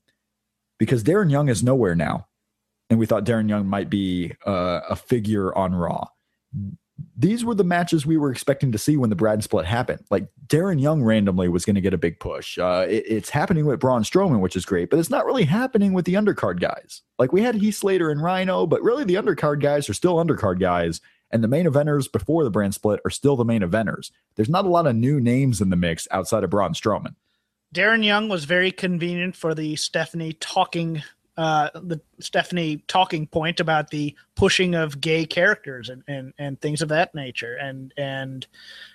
[0.84, 2.26] because Darren Young is nowhere now.
[2.90, 6.08] And we thought Darren Young might be uh, a figure on Raw.
[7.16, 10.04] these were the matches we were expecting to see when the brand split happened.
[10.10, 12.58] Like Darren Young randomly was going to get a big push.
[12.58, 15.92] Uh, it, it's happening with Braun Strowman, which is great, but it's not really happening
[15.92, 17.02] with the undercard guys.
[17.18, 20.60] Like we had Heath Slater and Rhino, but really the undercard guys are still undercard
[20.60, 24.10] guys, and the main eventers before the brand split are still the main eventers.
[24.36, 27.16] There's not a lot of new names in the mix outside of Braun Strowman.
[27.74, 31.02] Darren Young was very convenient for the Stephanie talking
[31.36, 36.80] uh, the Stephanie talking point about the pushing of gay characters and, and, and things
[36.80, 37.56] of that nature.
[37.56, 38.46] And, and,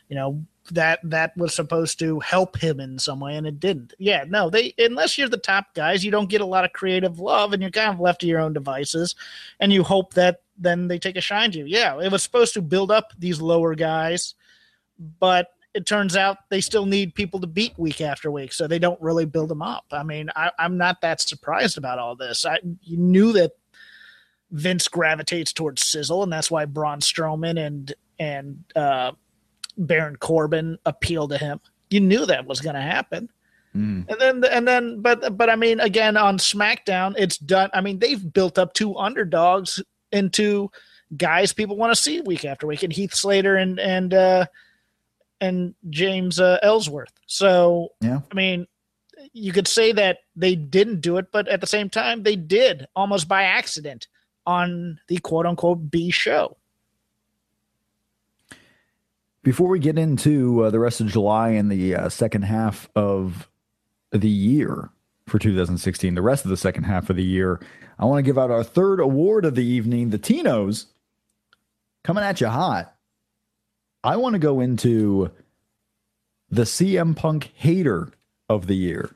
[0.08, 3.94] you know, that, that was supposed to help him in some way and it didn't.
[3.98, 7.20] Yeah, no, they, unless you're the top guys, you don't get a lot of creative
[7.20, 9.16] love and you're kind of left to your own devices
[9.60, 11.66] and you hope that then they take a shine to you.
[11.66, 14.36] Yeah, it was supposed to build up these lower guys,
[15.20, 18.80] but it turns out they still need people to beat week after week, so they
[18.80, 19.86] don't really build them up.
[19.92, 22.46] I mean, I, am not that surprised about all this.
[22.46, 23.52] I you knew that
[24.52, 29.12] Vince gravitates towards sizzle, and that's why Braun Strowman and and uh,
[29.78, 31.60] Baron Corbin appeal to him.
[31.90, 33.30] You knew that was going to happen.
[33.76, 34.10] Mm.
[34.10, 37.70] And then, and then, but, but I mean, again, on SmackDown, it's done.
[37.74, 40.72] I mean, they've built up two underdogs into
[41.16, 44.46] guys people want to see week after week, and Heath Slater and and uh,
[45.42, 47.14] and James uh, Ellsworth.
[47.28, 48.22] So, yeah.
[48.32, 48.68] I mean,
[49.34, 52.88] you could say that they didn't do it, but at the same time, they did
[52.96, 54.08] almost by accident
[54.46, 56.58] on the quote unquote B show.
[59.42, 63.50] Before we get into uh, the rest of July and the uh, second half of
[64.12, 64.90] the year
[65.28, 67.62] for 2016, the rest of the second half of the year,
[67.98, 70.88] I want to give out our third award of the evening, the Tinos,
[72.04, 72.94] coming at you hot.
[74.04, 75.32] I want to go into
[76.50, 78.10] the CM Punk hater
[78.48, 79.16] of the year.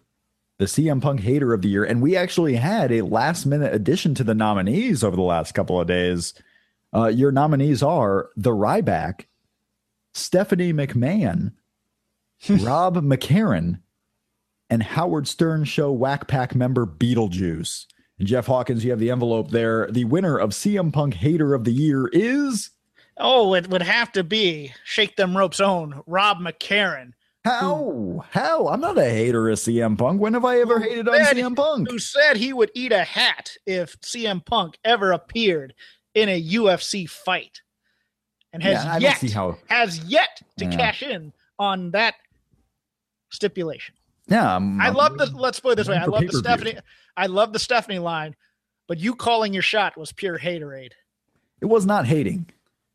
[0.60, 1.84] The CM Punk hater of the year.
[1.84, 5.80] And we actually had a last minute addition to the nominees over the last couple
[5.80, 6.34] of days.
[6.94, 9.26] Uh, your nominees are The Ryback,
[10.14, 11.54] Stephanie McMahon,
[12.50, 13.80] Rob McCarron,
[14.70, 17.86] and Howard Stern Show Whack Pack member Beetlejuice.
[18.20, 19.88] And Jeff Hawkins, you have the envelope there.
[19.90, 22.70] The winner of CM Punk Hater of the Year is
[23.18, 27.14] Oh, it would have to be Shake Them Ropes own Rob McCarron.
[27.46, 28.24] How?
[28.32, 28.68] How?
[28.68, 30.22] I'm not a hater of CM Punk.
[30.22, 31.90] When have I ever hated on CM Punk?
[31.90, 35.74] Who said he would eat a hat if CM Punk ever appeared
[36.16, 37.62] in a UFC fight?
[38.54, 39.58] And has yeah, yet how...
[39.68, 40.76] has yet to yeah.
[40.78, 42.16] cash in on that
[43.30, 43.96] stipulation.
[44.28, 45.26] Yeah, um, I'm, i love the.
[45.26, 46.78] Let's put it this way: I love the Stephanie.
[47.18, 48.36] I love the Stephanie line,
[48.88, 50.92] but you calling your shot was pure haterade.
[51.60, 52.50] It was not hating.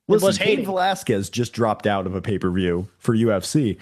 [0.09, 3.79] Listen, was Cain Velasquez just dropped out of a pay per view for UFC.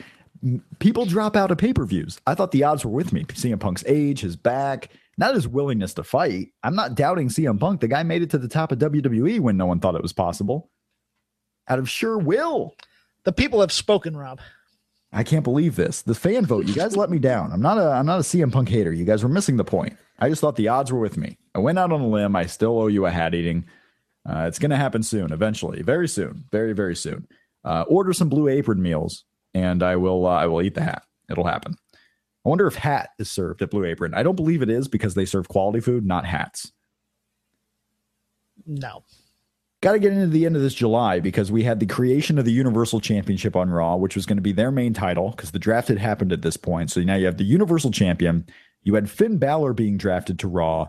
[0.80, 2.20] People drop out of pay per views.
[2.26, 3.24] I thought the odds were with me.
[3.24, 6.48] CM Punk's age, his back, not his willingness to fight.
[6.62, 7.80] I'm not doubting CM Punk.
[7.80, 10.12] The guy made it to the top of WWE when no one thought it was
[10.12, 10.70] possible.
[11.68, 12.74] Out of sure will.
[13.24, 14.40] The people have spoken, Rob.
[15.12, 16.02] I can't believe this.
[16.02, 16.66] The fan vote.
[16.66, 17.52] You guys let me down.
[17.52, 18.92] I'm not a I'm not a CM Punk hater.
[18.92, 19.96] You guys were missing the point.
[20.18, 21.38] I just thought the odds were with me.
[21.54, 22.36] I went out on a limb.
[22.36, 23.66] I still owe you a hat eating.
[24.28, 27.26] Uh, it's going to happen soon, eventually, very soon, very very soon.
[27.64, 29.24] Uh, order some blue apron meals,
[29.54, 31.02] and I will uh, I will eat the hat.
[31.28, 31.76] It'll happen.
[32.46, 34.14] I wonder if hat is served at Blue Apron.
[34.14, 36.70] I don't believe it is because they serve quality food, not hats.
[38.64, 39.02] No.
[39.80, 42.44] Got to get into the end of this July because we had the creation of
[42.44, 45.58] the Universal Championship on Raw, which was going to be their main title because the
[45.58, 46.92] draft had happened at this point.
[46.92, 48.46] So now you have the Universal Champion.
[48.84, 50.86] You had Finn Balor being drafted to Raw.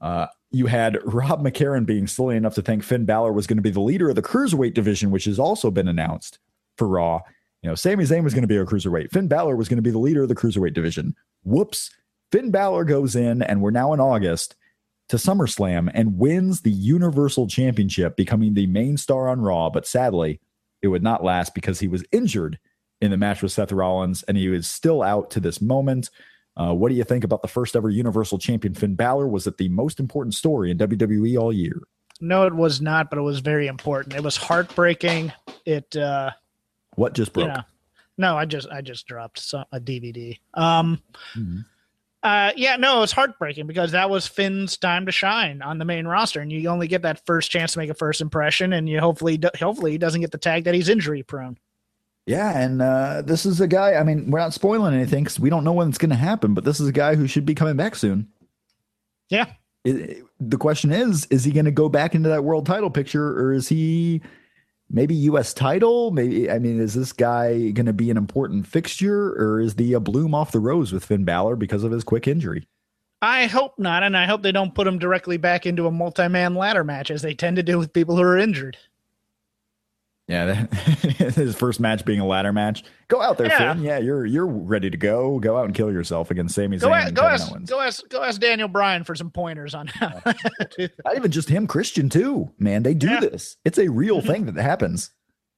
[0.00, 3.62] Uh, you had Rob McCarron being silly enough to think Finn Balor was going to
[3.62, 6.38] be the leader of the cruiserweight division, which has also been announced
[6.76, 7.20] for Raw.
[7.62, 9.10] You know, Sami Zayn was going to be a cruiserweight.
[9.10, 11.14] Finn Balor was going to be the leader of the cruiserweight division.
[11.44, 11.90] Whoops.
[12.30, 14.56] Finn Balor goes in, and we're now in August
[15.08, 19.70] to SummerSlam and wins the Universal Championship, becoming the main star on Raw.
[19.70, 20.40] But sadly,
[20.80, 22.58] it would not last because he was injured
[23.00, 26.10] in the match with Seth Rollins, and he is still out to this moment.
[26.56, 29.26] Uh, what do you think about the first ever Universal Champion Finn Balor?
[29.26, 31.80] Was it the most important story in WWE all year?
[32.20, 34.14] No, it was not, but it was very important.
[34.14, 35.32] It was heartbreaking.
[35.64, 36.30] It uh,
[36.94, 37.48] what just broke?
[37.48, 37.62] You know,
[38.18, 40.38] no, I just I just dropped some, a DVD.
[40.54, 41.02] Um,
[41.34, 41.60] mm-hmm.
[42.22, 46.06] uh, yeah, no, it's heartbreaking because that was Finn's time to shine on the main
[46.06, 49.00] roster, and you only get that first chance to make a first impression, and you
[49.00, 51.58] hopefully hopefully he doesn't get the tag that he's injury prone.
[52.26, 53.94] Yeah, and uh, this is a guy.
[53.94, 56.54] I mean, we're not spoiling anything because we don't know when it's going to happen,
[56.54, 58.28] but this is a guy who should be coming back soon.
[59.28, 59.46] Yeah.
[59.84, 62.90] It, it, the question is: Is he going to go back into that world title
[62.90, 64.20] picture, or is he
[64.88, 65.52] maybe U.S.
[65.52, 66.12] title?
[66.12, 69.94] Maybe I mean, is this guy going to be an important fixture, or is the
[69.94, 72.68] a bloom off the rose with Finn Balor because of his quick injury?
[73.20, 76.54] I hope not, and I hope they don't put him directly back into a multi-man
[76.54, 78.76] ladder match as they tend to do with people who are injured.
[80.28, 82.84] Yeah, that, his first match being a ladder match.
[83.08, 83.74] Go out there, Yeah.
[83.74, 83.82] Finn.
[83.82, 85.38] Yeah, you're you're ready to go.
[85.40, 87.70] Go out and kill yourself against Sami Go, Zayn ask, and go, Kevin ask, Owens.
[87.70, 90.20] go ask go ask Daniel Bryan for some pointers on how.
[90.78, 92.50] Not even just him, Christian too.
[92.58, 93.20] Man, they do Yeah.
[93.20, 93.56] this.
[93.64, 95.10] It's a real thing that happens.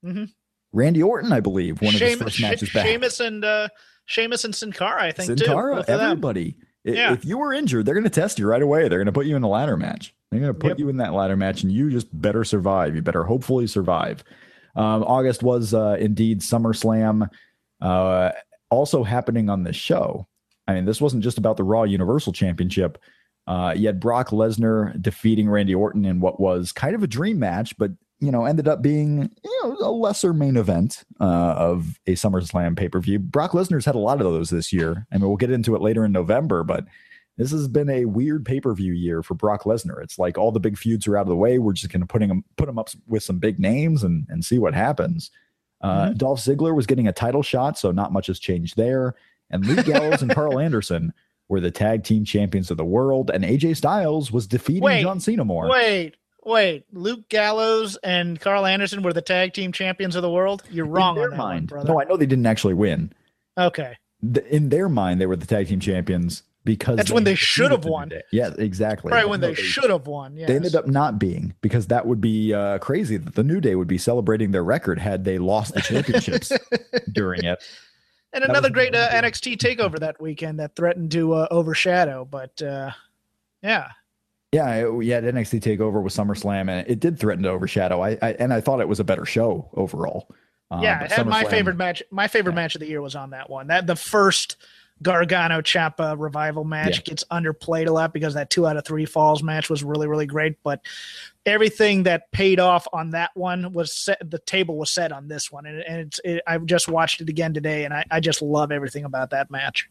[0.05, 0.31] Mhm.
[0.73, 2.87] Randy Orton, I believe, one of his first matches back.
[2.87, 3.69] Sheamus and uh,
[4.07, 5.47] Sheamus and Sin Cara, I think Sin.
[5.47, 6.57] Cara, everybody.
[6.85, 7.13] Yeah.
[7.13, 8.89] If you were injured, they're going to test you right away.
[8.89, 10.15] They're going to put you in a ladder match.
[10.31, 10.79] They're going to put Yep.
[10.81, 12.95] you in that ladder match, and you just better survive.
[12.97, 14.25] You better hopefully survive.
[14.77, 17.29] Um, August was uh, indeed SummerSlam,
[17.81, 18.31] uh,
[18.71, 20.27] also happening on this show.
[20.67, 22.99] I mean, this wasn't just about the Raw Universal Championship.
[23.47, 27.39] Uh, you had Brock Lesnar defeating Randy Orton in what was kind of a dream
[27.39, 31.99] match, but you know ended up being you know a lesser main event uh, of
[32.07, 33.19] a SummerSlam pay per view.
[33.19, 35.07] Brock Lesnar's had a lot of those this year.
[35.13, 36.87] I mean, we'll get into it later in November, but
[37.37, 40.03] this has been a weird pay per view year for Brock Lesnar.
[40.03, 41.59] It's like all the big feuds are out of the way.
[41.59, 44.45] We're just going to putting him put him up with some big names and and
[44.45, 45.31] see what happens.
[45.81, 49.17] Uh, Dolph Ziggler was getting a title shot, so not much has changed there.
[49.51, 51.13] And Luke Gallows and Karl Anderson
[51.49, 55.21] were the tag team champions of the world, and AJ Styles was defeating Wait, John
[55.21, 55.69] Cena more.
[55.69, 56.87] Wait, wait.
[56.93, 60.63] Luke Gallows and Karl Anderson were the tag team champions of the world.
[60.71, 61.87] You're wrong in their on that one, mind.
[61.87, 63.13] no, I know they didn't actually win.
[63.59, 63.99] okay.
[64.51, 67.85] In their mind, they were the tag team champions because That's when they should have
[67.85, 68.09] won.
[68.09, 68.23] Day.
[68.33, 69.13] Yeah, exactly.
[69.13, 70.37] Right when no, they should have won.
[70.37, 70.49] Yes.
[70.49, 73.19] They ended up not being because that would be uh, crazy.
[73.19, 76.53] That the New Day would be celebrating their record had they lost the championships
[77.13, 77.63] during it.
[78.33, 82.61] and that another great uh, NXT takeover that weekend that threatened to uh, overshadow, but
[82.63, 82.91] uh,
[83.63, 83.89] yeah.
[84.53, 85.21] Yeah, yeah.
[85.21, 88.01] NXT Takeover with SummerSlam, and it did threaten to overshadow.
[88.05, 90.33] I, I and I thought it was a better show overall.
[90.71, 92.05] Uh, yeah, but it had my favorite match.
[92.13, 93.67] My favorite match of the year was on that one.
[93.67, 94.57] That the first
[95.05, 97.03] Gargano Ciampa revival match Yeah.
[97.03, 100.27] gets underplayed a lot because that two out of three falls match was really really
[100.27, 100.57] great.
[100.65, 100.81] But
[101.47, 104.19] everything that paid off on that one was set.
[104.29, 106.21] The table was set on this one, and, and it's.
[106.25, 109.51] It, I just watched it again today, and I, I just love everything about that
[109.51, 109.89] match.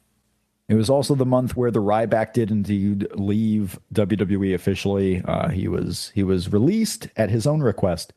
[0.69, 5.21] It was also the month where the Ryback did indeed leave WWE officially.
[5.23, 8.13] Uh, he was he was released at his own request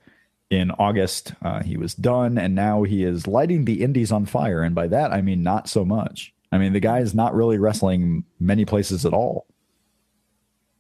[0.49, 1.35] in August.
[1.43, 4.63] Uh, he was done, and now he is lighting the Indies on fire.
[4.63, 6.33] And by that, I mean not so much.
[6.57, 9.47] I mean the guy is not really wrestling many places at all.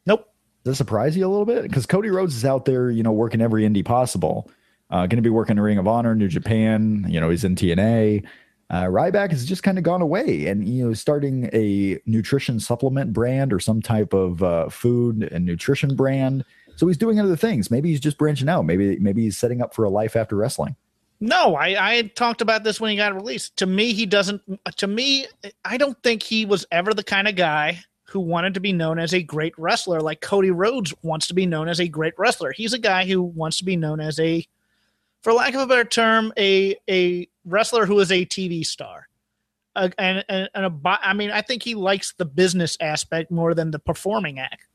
[0.06, 0.28] Nope.
[0.64, 1.62] Does that surprise you a little bit?
[1.62, 4.50] Because Cody Rhodes is out there, you know, working every indie possible.
[4.90, 7.06] Uh, going to be working in Ring of Honor, New Japan.
[7.08, 8.24] You know, he's in TNA.
[8.68, 13.12] Uh, Ryback has just kind of gone away, and you know, starting a nutrition supplement
[13.12, 16.44] brand or some type of uh, food and nutrition brand.
[16.74, 17.70] So he's doing other things.
[17.70, 18.62] Maybe he's just branching out.
[18.62, 20.74] Maybe maybe he's setting up for a life after wrestling.
[21.20, 23.56] No, I, I talked about this when he got released.
[23.58, 24.42] To me, he doesn't.
[24.76, 25.26] To me,
[25.64, 28.98] I don't think he was ever the kind of guy who wanted to be known
[28.98, 32.52] as a great wrestler like Cody Rhodes wants to be known as a great wrestler.
[32.52, 34.46] He's a guy who wants to be known as a,
[35.22, 39.08] for lack of a better term, a a wrestler who is a TV star.
[39.74, 43.54] Uh, and and, and a, I mean, I think he likes the business aspect more
[43.54, 44.66] than the performing act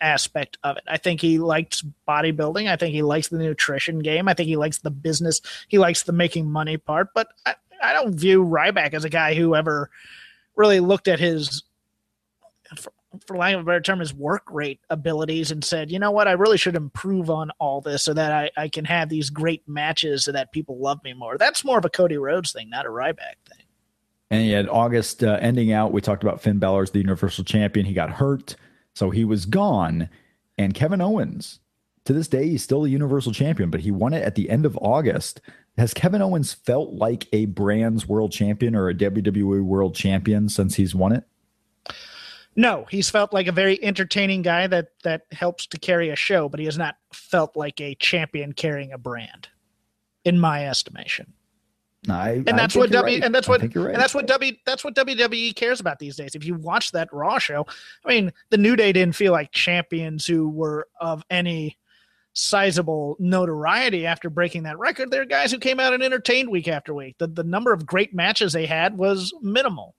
[0.00, 0.84] aspect of it.
[0.86, 2.68] I think he likes bodybuilding.
[2.68, 4.28] I think he likes the nutrition game.
[4.28, 5.40] I think he likes the business.
[5.68, 7.08] He likes the making money part.
[7.14, 9.90] But I, I don't view Ryback as a guy who ever
[10.56, 11.62] really looked at his,
[12.76, 12.92] for,
[13.26, 16.26] for lack of a better term, his work rate abilities and said, you know what,
[16.26, 19.68] I really should improve on all this so that I, I can have these great
[19.68, 21.38] matches so that people love me more.
[21.38, 23.64] That's more of a Cody Rhodes thing, not a Ryback thing.
[24.30, 25.90] And had August uh, ending out.
[25.92, 27.86] We talked about Finn Balor as the Universal Champion.
[27.86, 28.56] He got hurt,
[28.98, 30.08] so he was gone.
[30.58, 31.60] And Kevin Owens,
[32.04, 34.66] to this day, he's still the Universal Champion, but he won it at the end
[34.66, 35.40] of August.
[35.76, 40.74] Has Kevin Owens felt like a Brands World Champion or a WWE World Champion since
[40.74, 41.24] he's won it?
[42.56, 46.48] No, he's felt like a very entertaining guy that that helps to carry a show,
[46.48, 49.46] but he has not felt like a champion carrying a brand,
[50.24, 51.34] in my estimation.
[52.10, 53.24] I, And I that's what W right.
[53.24, 53.76] and that's what right.
[53.76, 56.34] and that's what W that's what WWE cares about these days.
[56.34, 57.66] If you watch that Raw show,
[58.04, 61.78] I mean, the New Day didn't feel like champions who were of any
[62.34, 65.10] sizable notoriety after breaking that record.
[65.10, 67.16] They're guys who came out and entertained week after week.
[67.18, 69.94] The the number of great matches they had was minimal.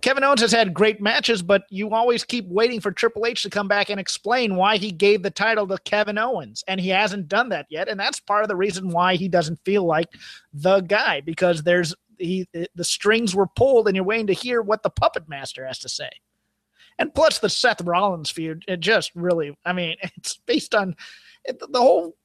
[0.00, 3.50] Kevin Owens has had great matches, but you always keep waiting for Triple H to
[3.50, 7.28] come back and explain why he gave the title to Kevin Owens, and he hasn't
[7.28, 7.88] done that yet.
[7.88, 10.08] And that's part of the reason why he doesn't feel like
[10.52, 14.82] the guy because there's he the strings were pulled, and you're waiting to hear what
[14.82, 16.10] the puppet master has to say.
[16.98, 20.94] And plus, the Seth Rollins feud, it just really, I mean, it's based on
[21.44, 22.16] it, the whole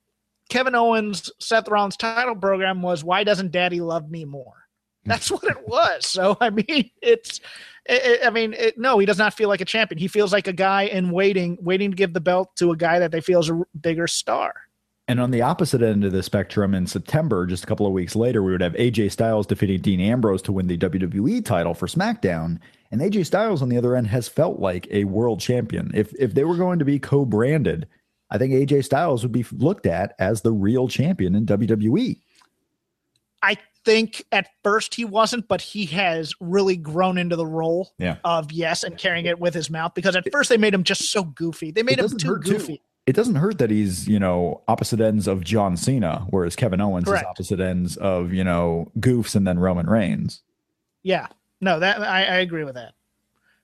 [0.50, 4.62] Kevin Owens Seth Rollins title program was why doesn't Daddy love me more?
[5.06, 6.08] That's what it was.
[6.08, 7.39] So I mean, it's.
[7.86, 9.99] It, it- I mean, it, no, he does not feel like a champion.
[9.99, 12.99] He feels like a guy in waiting, waiting to give the belt to a guy
[12.99, 14.54] that they feel is a bigger star.
[15.10, 18.16] And on the opposite end of the spectrum, in September, just a couple of weeks
[18.16, 21.88] later, we would have AJ Styles defeating Dean Ambrose to win the WWE title for
[21.88, 22.58] SmackDown.
[22.89, 25.91] And AJ Styles on the other end has felt like a world champion.
[25.93, 27.86] If if they were going to be co-branded,
[28.32, 32.18] I think AJ Styles would be looked at as the real champion in WWE.
[33.41, 38.18] I think at first he wasn't, but he has really grown into the role Yeah.
[38.24, 41.12] of yes and carrying it with his mouth because at first they made him just
[41.12, 41.72] so goofy.
[41.72, 42.54] They made him too hurt, too.
[42.54, 42.82] goofy.
[43.06, 47.04] It doesn't hurt that he's, you know, opposite ends of John Cena, whereas Kevin Owens
[47.06, 47.24] Correct.
[47.24, 50.42] is opposite ends of, you know, Goofs and then Roman Reigns.
[51.04, 51.28] Yeah.
[51.60, 52.94] No, that I, I agree with that.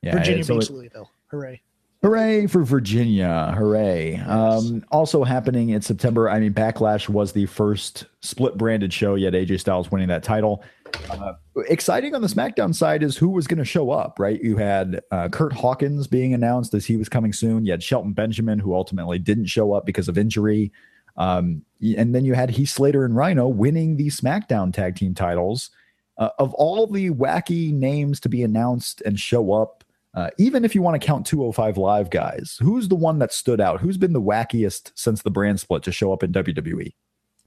[0.02, 1.10] Yeah, Virginia so beats it- Louisville.
[1.28, 1.62] Hooray.
[2.02, 3.54] Hooray for Virginia.
[3.58, 4.16] Hooray.
[4.16, 9.34] Um, also happening in September, I mean, Backlash was the first split branded show, yet
[9.34, 10.64] AJ Styles winning that title.
[11.10, 11.34] Uh,
[11.68, 14.42] exciting on the SmackDown side is who was going to show up, right?
[14.42, 17.66] You had uh, Curt Hawkins being announced as he was coming soon.
[17.66, 20.72] You had Shelton Benjamin, who ultimately didn't show up because of injury.
[21.18, 21.62] Um,
[21.96, 25.68] and then you had Heath Slater and Rhino winning the SmackDown tag team titles.
[26.16, 29.84] Uh, of all the wacky names to be announced and show up,
[30.14, 33.60] uh, even if you want to count 205 Live guys, who's the one that stood
[33.60, 33.80] out?
[33.80, 36.32] Who's been the wackiest since the brand split to show up in?
[36.32, 36.94] WWE?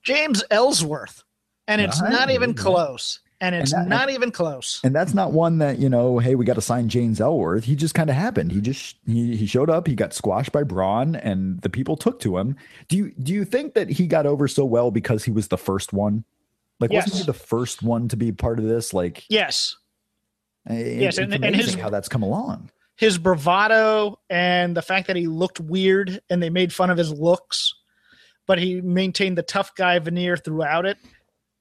[0.02, 1.24] James Ellsworth.
[1.68, 3.20] And it's not even close.
[3.40, 4.80] And it's that- not even close.
[4.84, 7.66] And that's not one that, you know, hey, we got to sign James Ellsworth.
[7.66, 8.52] He just kind of happened.
[8.54, 12.20] He just he, he showed up, he got squashed by Braun and the people took
[12.22, 12.56] to him.
[12.88, 15.58] Do you do you think that he got over so well because he was the
[15.58, 16.24] first one?
[16.80, 18.94] Like wasn't he the first one to be part of this?
[18.94, 19.76] Like Yes.
[20.70, 22.70] Yes, it's and- and his- how that's come along.
[22.96, 27.12] his bravado and the fact that he looked weird and they made fun of his
[27.12, 27.74] looks,
[28.48, 30.98] but he maintained the tough guy veneer throughout it,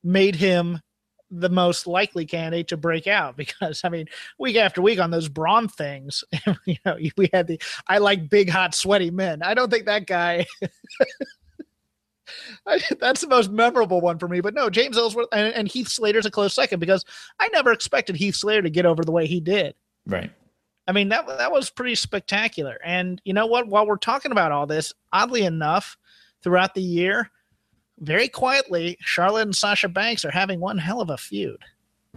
[0.05, 0.81] made him
[1.35, 4.07] the most likely candidate to break out because I mean,
[4.39, 6.23] week after week on those Braun things,
[6.67, 9.43] you know, we had the I like big, hot, sweaty men.
[9.43, 10.47] I don't think that guy.
[12.66, 14.41] I, that's the most memorable one for me.
[14.41, 17.05] But no, James Ellsworth and, and Heath Slater's a close second because
[17.39, 19.74] I never expected Heath Slater to get over the way he did.
[20.07, 20.30] Right.
[20.87, 22.78] I mean, that that was pretty spectacular.
[22.85, 23.68] And you know what?
[23.68, 25.97] While we're talking about all this, oddly enough,
[26.43, 27.30] throughout the year,
[28.01, 31.62] very quietly, Charlotte and Sasha Banks are having one hell of a feud.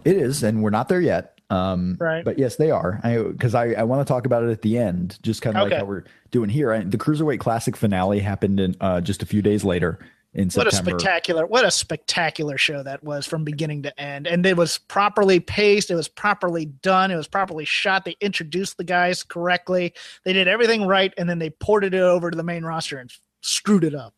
[0.04, 1.35] It is, and we're not there yet.
[1.50, 2.24] Um, Right.
[2.24, 3.00] But yes, they are.
[3.04, 5.62] I because I, I want to talk about it at the end, just kind of
[5.62, 5.74] Okay.
[5.76, 6.72] like how we're doing here.
[6.72, 9.98] I, the Cruiserweight Classic finale happened in uh, just a few days later
[10.34, 14.26] in What a spectacular, what a spectacular show that was from beginning to end.
[14.26, 18.04] And it was properly paced, it was properly done, it was properly shot.
[18.04, 19.94] They introduced the guys correctly.
[20.24, 23.10] They did everything right, and then they ported it over to the main roster and
[23.40, 24.14] screwed it up.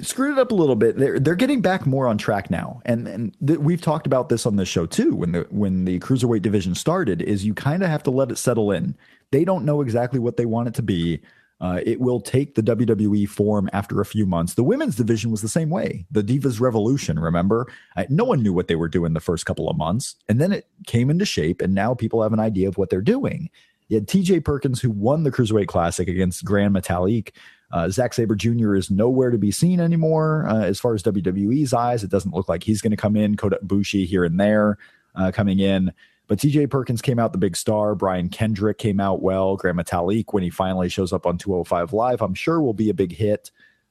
[0.00, 0.96] Screwed it up a little bit.
[0.96, 4.46] They're they're getting back more on track now, and and th- we've talked about this
[4.46, 5.14] on this show too.
[5.14, 8.38] When the when the cruiserweight division started, is you kind of have to let it
[8.38, 8.96] settle in.
[9.30, 11.20] They don't know exactly what they want it to be.
[11.60, 14.54] Uh, it will take the WWE form after a few months.
[14.54, 16.06] The women's division was the same way.
[16.10, 17.66] The Divas Revolution, remember?
[18.08, 20.66] No one knew what they were doing the first couple of months, and then it
[20.86, 23.50] came into shape, and now people have an idea of what they're doing.
[23.88, 27.32] You had TJ Perkins, who won the Cruiserweight Classic against Gran Metalik.
[27.70, 28.74] Uh, Zack Sabre Jr.
[28.74, 32.02] is nowhere to be seen anymore uh, as far as WWE's eyes.
[32.02, 33.36] It doesn't look like he's going to come in.
[33.36, 34.78] Kota Ibushi here and there
[35.14, 35.92] uh, coming in.
[36.28, 37.94] But TJ Perkins came out the big star.
[37.94, 39.56] Brian Kendrick came out well.
[39.56, 42.94] Gran Metalik, when he finally shows up on 205 Live, I'm sure will be a
[42.94, 43.50] big hit.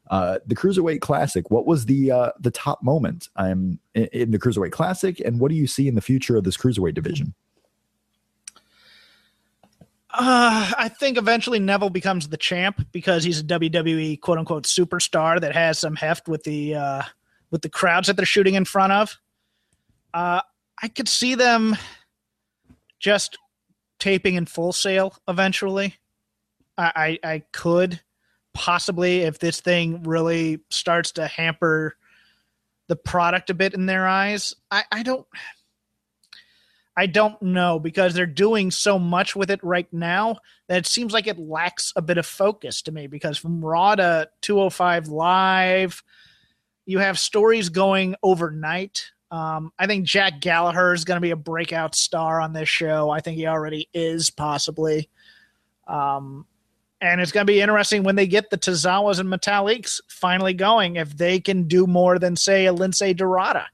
[0.10, 4.40] Uh, the Cruiserweight Classic, what was the uh, the top moment um, in, in the
[4.40, 7.34] Cruiserweight Classic, and what do you see in the future of this Cruiserweight division?
[10.20, 15.40] Uh, I think eventually Neville becomes the champ because he's a WWE quote unquote superstar
[15.40, 17.04] that has some heft with the uh,
[17.52, 19.16] with the crowds that they're shooting in front of.
[20.16, 20.42] Uh,
[20.82, 21.78] I could see them
[23.00, 23.38] just
[24.00, 25.96] taping in Full Sail eventually.
[26.80, 28.02] I, I, I could
[28.56, 31.96] possibly if this thing really starts to hamper
[32.88, 34.56] the product a bit in their eyes.
[34.72, 35.28] I, I don't
[36.98, 40.38] I don't know because they're doing so much with it right now
[40.68, 43.06] that it seems like it lacks a bit of focus to me.
[43.06, 46.04] Because from Raw to 205 Live,
[46.88, 49.12] you have stories going overnight.
[49.30, 53.12] Um, I think Jack Gallagher is going to be a breakout star on this show.
[53.12, 55.08] I think he already is, possibly.
[55.88, 56.48] Um,
[57.00, 60.96] and it's going to be interesting when they get the Tozawas and Metaliks finally going
[60.96, 62.74] if they can do more than, say, a
[63.14, 63.68] Dorada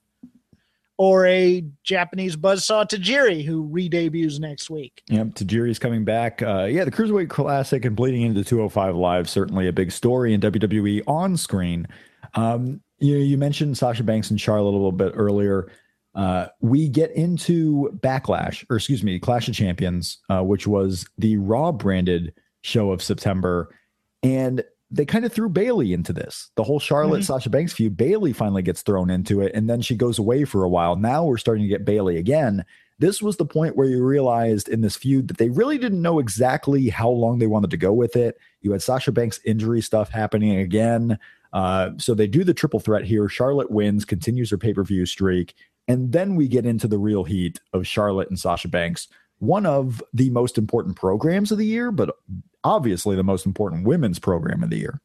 [0.98, 5.02] or a Japanese buzzsaw Tajiri who re-debuts next week.
[5.10, 6.42] Yep, Tajiri's coming back.
[6.42, 10.42] Uh, yeah, the Cruiserweight Classic and bleeding into 205 Live certainly a big story in
[10.42, 11.88] WWE on screen.
[12.36, 15.72] Um, you you mentioned Sasha Banks and Charlotte a little bit earlier.
[16.16, 21.38] Uh, we get into Backlash, or excuse me, Clash of Champions, uh, which was the
[21.38, 23.76] Raw branded show of September,
[24.22, 24.64] and
[24.94, 26.52] they kind of threw Bayley into this.
[26.56, 27.34] The whole Charlotte mm-hmm.
[27.34, 30.64] Sasha Banks feud, Bayley finally gets thrown into it, and then she goes away for
[30.64, 30.96] a while.
[30.96, 32.64] Now we're starting to get Bayley again.
[33.00, 36.20] This was the point where you realized in this feud that they really didn't know
[36.20, 38.38] exactly how long they wanted to go with it.
[38.62, 41.18] You had Sasha Banks injury stuff happening again.
[41.54, 43.28] Uh, so they do the triple threat here.
[43.28, 45.56] Charlotte wins, continues her pay per view streak.
[45.88, 49.08] And then we get into the real heat of Charlotte and Sasha Banks,
[49.40, 52.16] one of the most important programs of the year, but
[52.64, 55.02] obviously the most important women's program of the year.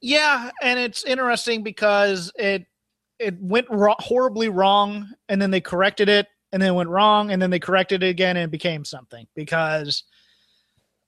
[0.00, 2.66] Yeah, and it's interesting because it
[3.18, 7.40] it went ro- horribly wrong, and then they corrected it, and then went wrong, and
[7.40, 9.26] then they corrected it again, and it became something.
[9.34, 10.04] Because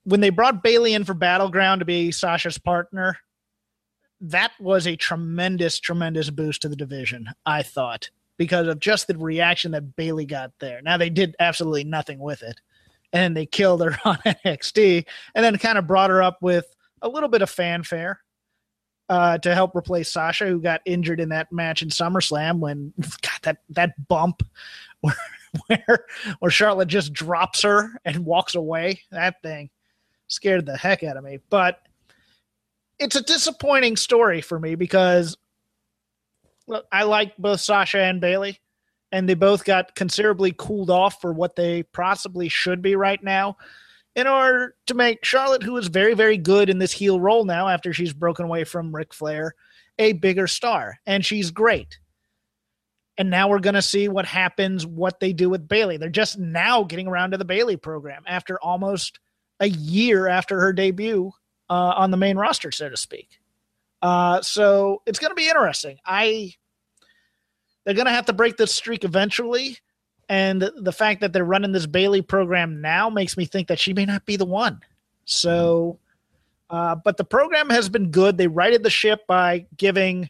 [0.03, 3.17] when they brought Bayley in for Battleground to be Sasha's partner,
[4.21, 9.17] that was a tremendous, tremendous boost to the division, I thought, because of just the
[9.17, 10.81] reaction that Bayley got there.
[10.81, 12.59] Now they did absolutely nothing with it.
[13.11, 15.05] And they killed her on NXT
[15.35, 16.65] and then kind of brought her up with
[17.01, 18.19] a little bit of fanfare
[19.09, 23.41] uh, to help replace Sasha, who got injured in that match in SummerSlam when got
[23.43, 24.43] that that bump
[25.01, 25.15] where
[25.67, 26.05] where
[26.39, 29.01] where Charlotte just drops her and walks away.
[29.11, 29.69] That thing
[30.27, 31.39] scared the heck out of me.
[31.49, 31.81] But
[32.99, 35.37] it's a disappointing story for me because
[36.91, 38.59] I like both Sasha and Bayley,
[39.11, 43.57] and they both got considerably cooled off for what they possibly should be right now
[44.15, 47.67] in order to make Charlotte, who is very, very good in this heel role now
[47.67, 49.55] after she's broken away from Ric Flair,
[49.97, 50.97] a bigger star.
[51.05, 51.99] And she's great.
[53.17, 55.97] And now we're going to see what happens, what they do with Bayley.
[55.97, 59.19] They're just now getting around to the Bayley program after almost
[59.59, 61.31] a year after her debut
[61.69, 63.39] uh, on the main roster, so to speak.
[64.01, 65.97] Uh, so it's going to be interesting.
[66.05, 66.53] I
[67.89, 69.79] they're going to have to break this streak eventually,
[70.29, 73.95] and the fact that they're running this Bayley program now makes me think that she
[73.95, 74.81] may not be the one.
[75.25, 75.97] So,
[76.69, 78.37] uh, but the program has been good.
[78.37, 80.29] They righted the ship by giving,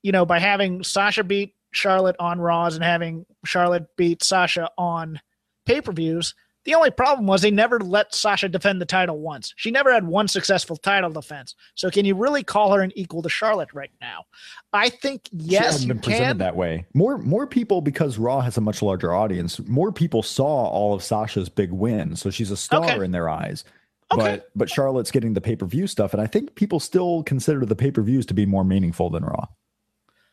[0.00, 5.20] you know, by having Sasha beat Charlotte on Raws and having Charlotte beat Sasha on
[5.66, 6.36] pay per views.
[6.64, 9.52] The only problem was they never let Sasha defend the title once.
[9.56, 11.54] She never had one successful title defense.
[11.74, 14.24] So can you really call her an equal to Charlotte right now?
[14.72, 16.10] I think yes, she been can.
[16.10, 16.86] presented that way.
[16.94, 19.60] More more people because Raw has a much larger audience.
[19.66, 23.04] More people saw all of Sasha's big wins, so she's a star okay.
[23.04, 23.64] in their eyes.
[24.12, 24.22] Okay.
[24.22, 27.66] But but Charlotte's getting the pay per view stuff, and I think people still consider
[27.66, 29.46] the pay per views to be more meaningful than Raw.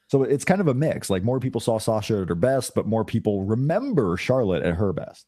[0.07, 1.09] So it's kind of a mix.
[1.09, 4.91] Like more people saw Sasha at her best, but more people remember Charlotte at her
[4.91, 5.25] best.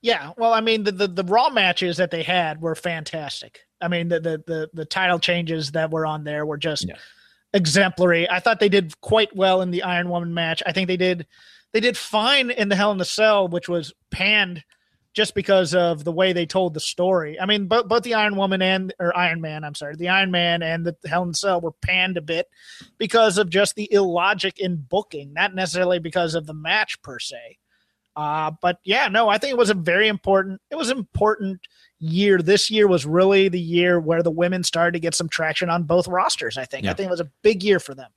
[0.00, 3.60] Yeah, well, I mean, the, the, the Raw matches that they had were fantastic.
[3.80, 6.96] I mean, the the the, the title changes that were on there were just yeah.
[7.52, 8.28] exemplary.
[8.28, 10.62] I thought they did quite well in the Iron Woman match.
[10.66, 11.26] I think they did
[11.72, 14.64] they did fine in the Hell in the Cell, which was panned
[15.14, 17.38] just because of the way they told the story.
[17.40, 20.30] I mean, both both the Iron Woman and or Iron Man, I'm sorry, the Iron
[20.30, 22.46] Man and the Hell in the Cell were panned a bit
[22.98, 27.58] because of just the illogic in booking, not necessarily because of the match per se.
[28.18, 30.60] Uh, but yeah, no, I think it was a very important.
[30.72, 31.60] It was important
[32.00, 32.38] year.
[32.38, 35.84] This year was really the year where the women started to get some traction on
[35.84, 36.58] both rosters.
[36.58, 36.84] I think.
[36.84, 36.90] Yeah.
[36.90, 38.10] I think it was a big year for them.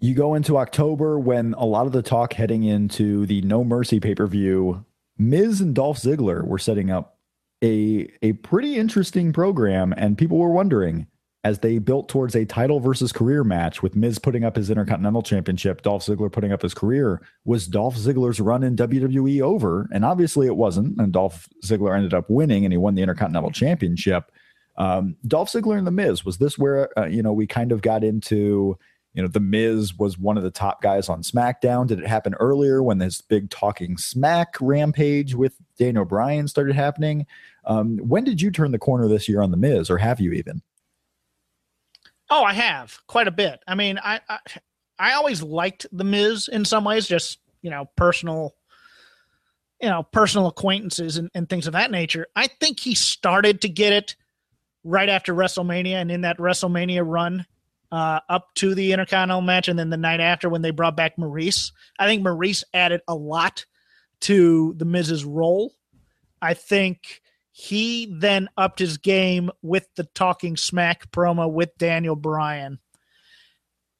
[0.00, 4.00] You go into October when a lot of the talk heading into the No Mercy
[4.00, 4.84] pay per view,
[5.16, 7.16] Miz and Dolph Ziggler were setting up
[7.62, 11.06] a a pretty interesting program, and people were wondering
[11.44, 15.22] as they built towards a title versus career match with Miz putting up his Intercontinental
[15.22, 17.22] Championship, Dolph Ziggler putting up his career.
[17.44, 19.88] Was Dolph Ziggler's run in WWE over?
[19.92, 21.00] And obviously it wasn't.
[21.00, 24.32] And Dolph Ziggler ended up winning and he won the Intercontinental Championship.
[24.76, 27.80] Um, Dolph Ziggler and The Miz, was this where, uh, you know, we kind of
[27.80, 28.76] got into,
[29.14, 31.86] you know, The Miz was one of the top guys on SmackDown?
[31.86, 37.26] Did it happen earlier when this big talking smack rampage with Daniel Bryan started happening?
[37.64, 40.32] Um, when did you turn the corner this year on The Miz, or have you
[40.32, 40.60] even?
[42.28, 43.60] Oh, I have quite a bit.
[43.66, 44.38] I mean, I, I
[44.98, 48.54] I always liked the Miz in some ways, just you know, personal,
[49.80, 52.26] you know, personal acquaintances and, and things of that nature.
[52.34, 54.16] I think he started to get it
[54.84, 57.46] right after WrestleMania, and in that WrestleMania run
[57.92, 61.18] uh, up to the Intercontinental match, and then the night after when they brought back
[61.18, 61.72] Maurice.
[61.98, 63.64] I think Maurice added a lot
[64.20, 65.72] to the Miz's role.
[66.40, 67.20] I think
[67.58, 72.80] he then upped his game with the talking smack promo with Daniel Bryan.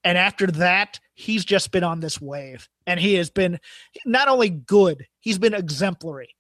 [0.05, 2.69] And after that, he's just been on this wave.
[2.87, 3.59] And he has been
[4.05, 6.37] not only good, he's been exemplary.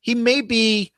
[0.00, 0.92] He may be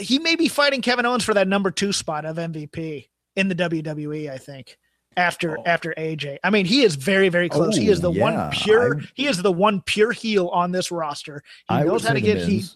[0.00, 3.06] he may be fighting Kevin Owens for that number two spot of MVP
[3.36, 4.76] in the WWE, I think.
[5.16, 5.62] After oh.
[5.64, 6.38] after AJ.
[6.42, 7.78] I mean, he is very, very close.
[7.78, 8.20] Oh, he is the yeah.
[8.20, 9.08] one pure I'm...
[9.14, 11.44] he is the one pure heel on this roster.
[11.68, 12.74] He knows how to get heat.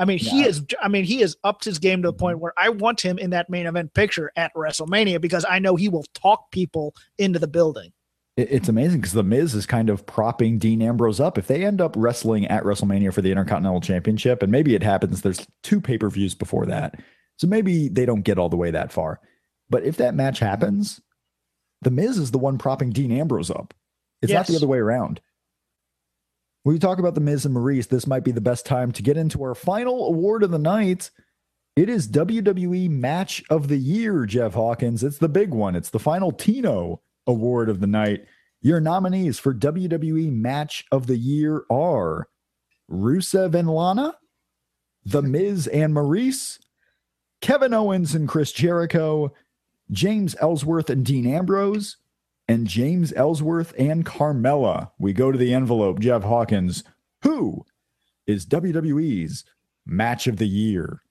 [0.00, 0.64] I mean, he is.
[0.82, 3.30] I mean, he has upped his game to the point where I want him in
[3.30, 7.46] that main event picture at WrestleMania because I know he will talk people into the
[7.46, 7.92] building.
[8.38, 11.36] It's amazing because the Miz is kind of propping Dean Ambrose up.
[11.36, 15.20] If they end up wrestling at WrestleMania for the Intercontinental Championship, and maybe it happens,
[15.20, 16.98] there's two pay per views before that,
[17.36, 19.20] so maybe they don't get all the way that far.
[19.68, 20.98] But if that match happens,
[21.82, 23.74] the Miz is the one propping Dean Ambrose up.
[24.22, 25.20] It's not the other way around.
[26.64, 29.16] We talk about the Miz and Maurice, this might be the best time to get
[29.16, 31.10] into our final award of the night.
[31.74, 35.02] It is WWE Match of the Year, Jeff Hawkins.
[35.02, 35.74] It's the big one.
[35.74, 38.26] It's the final Tino award of the night.
[38.60, 42.28] Your nominees for WWE Match of the Year are
[42.90, 44.16] Rusev and Lana,
[45.06, 46.58] The Miz and Maurice,
[47.40, 49.32] Kevin Owens and Chris Jericho,
[49.90, 51.96] James Ellsworth and Dean Ambrose,
[52.50, 54.90] and James Ellsworth and Carmella.
[54.98, 56.82] We go to the envelope, Jeff Hawkins.
[57.22, 57.64] Who
[58.26, 59.44] is WWE's
[59.86, 61.02] Match of the Year?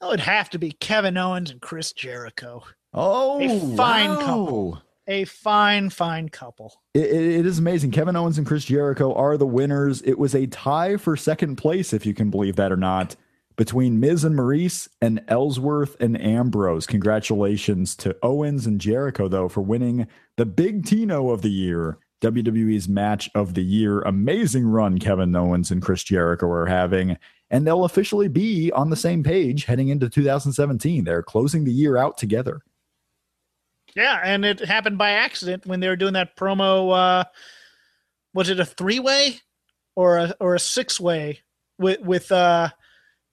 [0.00, 2.62] Oh, it would have to be Kevin Owens and Chris Jericho.
[2.94, 4.16] Oh, A fine wow.
[4.20, 4.82] couple.
[5.06, 6.80] A fine, fine couple.
[6.94, 7.90] It- it is amazing.
[7.90, 10.00] Kevin Owens and Chris Jericho are the winners.
[10.02, 13.16] It was a tie for second place, if you can believe that or not,
[13.60, 16.86] between Miz and Maurice and Ellsworth and Ambrose.
[16.86, 20.06] Congratulations to Owens and Jericho, though, for winning
[20.38, 24.00] the Big Tino of the year, WWE's Match of the Year.
[24.00, 27.18] Amazing run Kevin Owens and Chris Jericho are having.
[27.50, 31.04] And they'll officially be on the same page heading into 2017.
[31.04, 32.62] They're closing the year out together.
[33.94, 36.96] Yeah, and it happened by accident when they were doing that promo.
[36.96, 37.24] Uh,
[38.32, 39.38] was it a three way
[39.96, 41.40] or a or a six way
[41.78, 42.32] with with?
[42.32, 42.70] Uh,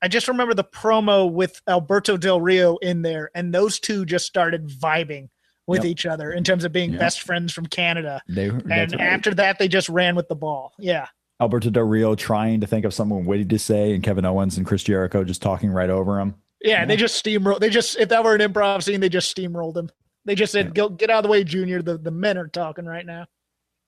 [0.01, 4.25] I just remember the promo with Alberto Del Rio in there, and those two just
[4.25, 5.29] started vibing
[5.65, 5.91] with Yep.
[5.91, 6.99] each other in terms of being Yep.
[6.99, 8.21] best friends from Canada.
[8.27, 8.93] They, And right.
[8.93, 10.73] after that, they just ran with the ball.
[10.79, 11.07] Yeah.
[11.41, 14.65] Alberto Del Rio trying to think of something witty to say, and Kevin Owens and
[14.65, 16.35] Chris Jericho just talking right over him.
[16.63, 17.59] Yeah, they just steamroll.
[17.59, 19.91] They just if that were an improv scene, they just steamrolled him.
[20.25, 22.85] They just said, "Go get out of the way, Junior." The the men are talking
[22.85, 23.27] right now.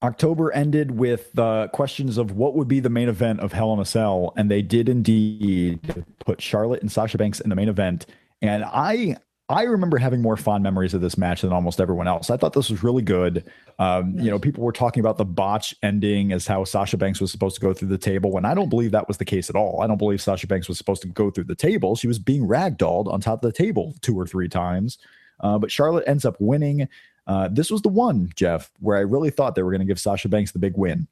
[0.02, 3.80] October ended with uh, questions of what would be the main event of Hell in
[3.80, 5.80] a Cell, and they did indeed
[6.20, 8.06] put Charlotte and Sasha Banks in the main event.
[8.42, 9.18] And I
[9.50, 12.30] I remember having more fond memories of this match than almost everyone else.
[12.30, 13.44] I thought this was really good.
[13.80, 17.32] Um, You know, people were talking about the botch ending as how Sasha Banks was
[17.32, 19.56] supposed to go through the table, and I don't believe that was the case at
[19.56, 19.82] all.
[19.82, 21.96] I don't believe Sasha Banks was supposed to go through the table.
[21.96, 24.98] She was being ragdolled on top of the table two or three times.
[25.42, 26.88] Uh, but Charlotte ends up winning.
[27.30, 30.00] Uh, this was the one, Jeff, where I really thought they were going to give
[30.00, 31.08] Sasha Banks the big win.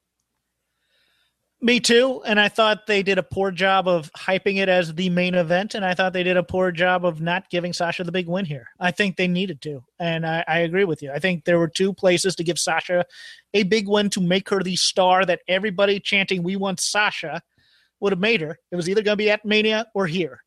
[1.62, 2.24] Me too.
[2.26, 5.76] And I thought they did a poor job of hyping it as the main event.
[5.76, 8.46] And I thought they did a poor job of not giving Sasha the big win
[8.46, 8.68] here.
[8.80, 9.84] I think they needed to.
[10.00, 11.12] And I, I agree with you.
[11.12, 13.06] I think there were two places to give Sasha
[13.54, 17.44] a big win to make her the star that everybody chanting, We want Sasha
[18.00, 18.58] would have made her.
[18.72, 20.44] It was either going to be at Mania or here.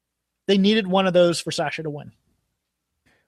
[0.49, 2.11] They needed one of those for Sasha to win.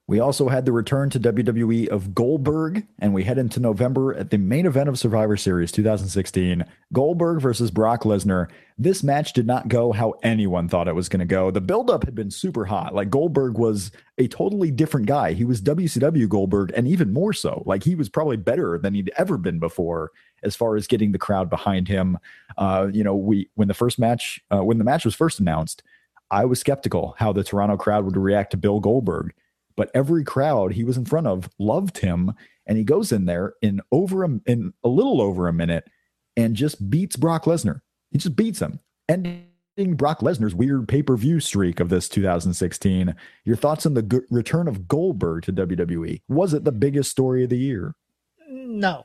[0.05, 4.31] We also had the return to WWE of Goldberg, and we head into November at
[4.31, 8.49] the main event of Survivor Series 2016 Goldberg versus Brock Lesnar.
[8.77, 11.51] This match did not go how anyone thought it was going to go.
[11.51, 12.93] The buildup had been super hot.
[12.93, 15.31] Like Goldberg was a totally different guy.
[15.31, 17.63] He was WCW Goldberg, and even more so.
[17.65, 20.11] Like he was probably better than he'd ever been before
[20.43, 22.17] as far as getting the crowd behind him.
[22.57, 25.81] Uh, you know, we when the first match, uh, when the match was first announced,
[26.29, 29.33] I was skeptical how the Toronto crowd would react to Bill Goldberg
[29.75, 32.33] but every crowd he was in front of loved him
[32.65, 35.89] and he goes in there in over a, in a little over a minute
[36.35, 37.81] and just beats Brock Lesnar.
[38.11, 38.79] He just beats him,
[39.09, 43.15] ending Brock Lesnar's weird pay-per-view streak of this 2016.
[43.43, 46.21] Your thoughts on the g- return of Goldberg to WWE?
[46.27, 47.95] Was it the biggest story of the year?
[48.47, 49.03] No,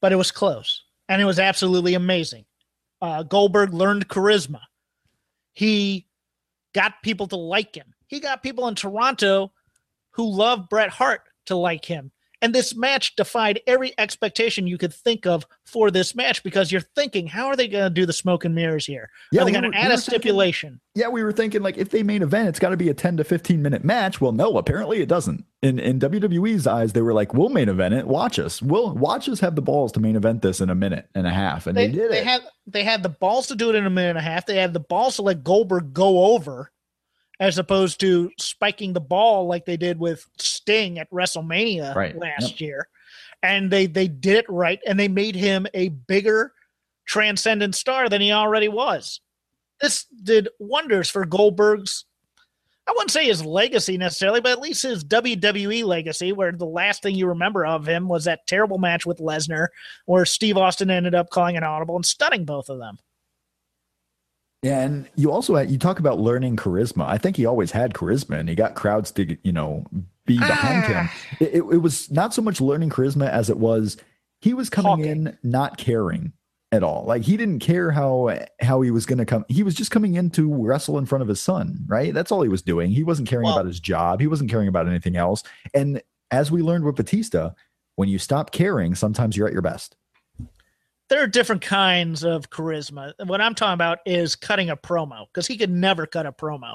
[0.00, 2.44] but it was close, and it was absolutely amazing.
[3.00, 4.60] Uh, Goldberg learned charisma.
[5.52, 6.06] He
[6.74, 7.94] got people to like him.
[8.06, 9.52] He got people in Toronto
[10.16, 12.10] who love Bret Hart to like him.
[12.42, 16.82] And this match defied every expectation you could think of for this match because you're
[16.94, 19.08] thinking, how are they going to do the smoke and mirrors here?
[19.32, 20.80] Yeah, are they we going to add were a thinking- stipulation?
[20.94, 23.16] Yeah, we were thinking like if they main event, it's got to be a 10
[23.16, 24.20] to 15 minute match.
[24.20, 25.46] Well, no, apparently it doesn't.
[25.62, 28.06] In in WWE's eyes, they were like, "We'll main event it.
[28.06, 28.60] Watch us.
[28.60, 31.30] We'll watch us have the balls to main event this in a minute and a
[31.30, 32.26] half." And they, they, did they it.
[32.26, 34.44] had they had the balls to do it in a minute and a half.
[34.46, 36.70] They had the balls to let Goldberg go over,
[37.40, 42.16] as opposed to spiking the ball like they did with Sting at WrestleMania Right.
[42.16, 42.88] last year.
[43.42, 46.52] And they they did it right, and they made him a bigger
[47.04, 49.20] transcendent star than he already was.
[49.80, 52.06] This did wonders for Goldberg's.
[52.88, 57.02] I wouldn't say his legacy necessarily, but at least his WWE legacy, where the last
[57.02, 59.68] thing you remember of him was that terrible match with Lesnar,
[60.06, 62.98] where Steve Austin ended up calling an audible and stunning both of them.
[64.62, 67.06] Yeah, and you also had, you talk about learning charisma.
[67.06, 69.84] I think he always had charisma, and he got crowds to you know
[70.24, 70.88] be behind Ah.
[71.02, 71.08] him.
[71.40, 73.96] It, it, it was not so much learning charisma as it was
[74.40, 75.10] he was coming Talking.
[75.28, 76.32] in not caring
[76.72, 77.04] at all.
[77.06, 79.44] Like he didn't care how how he was going to come.
[79.48, 82.12] He was just coming in to wrestle in front of his son, right?
[82.12, 82.90] That's all he was doing.
[82.90, 84.20] He wasn't caring Well- about his job.
[84.20, 85.42] He wasn't caring about anything else.
[85.74, 86.02] And
[86.32, 87.50] as we learned with Batista,
[87.94, 89.96] when you stop caring, sometimes you're at your best.
[91.08, 93.12] There are different kinds of charisma.
[93.24, 96.74] What I'm talking about is cutting a promo because he could never cut a promo.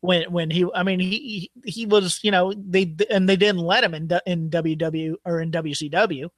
[0.00, 3.82] When when he, I mean, he he, was, you know, they and they didn't let
[3.82, 6.28] him in in WW or in WCW.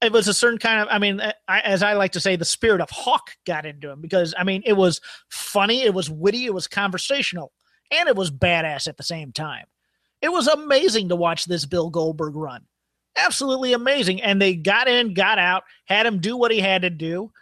[0.00, 2.44] It was a certain kind of, I mean, I, as I like to say, the
[2.44, 6.46] spirit of Hawk got into him because I mean, it was funny, it was witty,
[6.46, 7.52] it was conversational,
[7.90, 9.66] and it was badass at the same time.
[10.22, 12.64] It was amazing to watch this Bill Goldberg run
[13.18, 14.22] absolutely amazing.
[14.22, 17.32] And they got in, got out, had him do what he had to do.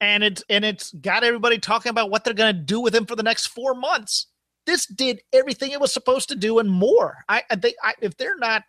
[0.00, 3.06] And it's and it's got everybody talking about what they're going to do with him
[3.06, 4.26] for the next four months.
[4.66, 7.18] This did everything it was supposed to do and more.
[7.28, 8.62] I, think I, if they're not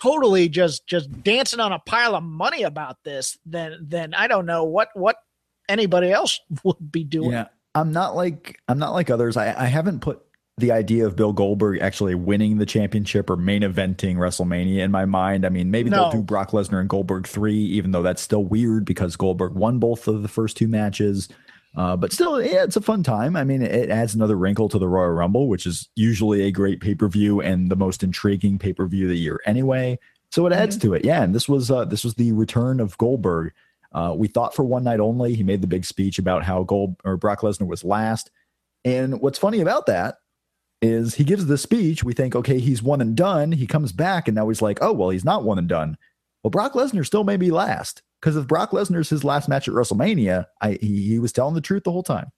[0.00, 4.46] totally just just dancing on a pile of money about this, then then I don't
[4.46, 5.16] know what what
[5.68, 7.32] anybody else would be doing.
[7.32, 9.36] Yeah, I'm not like I'm not like others.
[9.36, 10.22] I, I haven't put
[10.58, 15.04] the idea of Bill Goldberg actually winning the championship or main eventing WrestleMania in my
[15.04, 15.44] mind.
[15.46, 15.96] I mean, maybe No.
[16.10, 19.78] they'll do Brock Lesnar and Goldberg three, even though that's still weird because Goldberg won
[19.78, 21.28] both of the first two matches.
[21.76, 23.36] Uh, but still, yeah, it's a fun time.
[23.36, 26.80] I mean, it adds another wrinkle to the Royal Rumble, which is usually a great
[26.80, 29.98] pay per view and the most intriguing pay per view of the year anyway.
[30.30, 31.22] So it adds to it, yeah.
[31.22, 33.52] And this was uh, this was the return of Goldberg.
[33.92, 35.34] Uh, we thought for one night only.
[35.34, 38.30] He made the big speech about how Gold or Brock Lesnar was last.
[38.84, 40.16] And what's funny about that
[40.80, 42.04] is he gives the speech.
[42.04, 43.52] We think, okay, he's one and done.
[43.52, 45.96] He comes back, and now he's like, oh well, he's not one and done.
[46.42, 49.74] Well, Brock Lesnar still may be last because if Brock Lesnar's his last match at
[49.74, 52.30] WrestleMania, I he, he was telling the truth the whole time.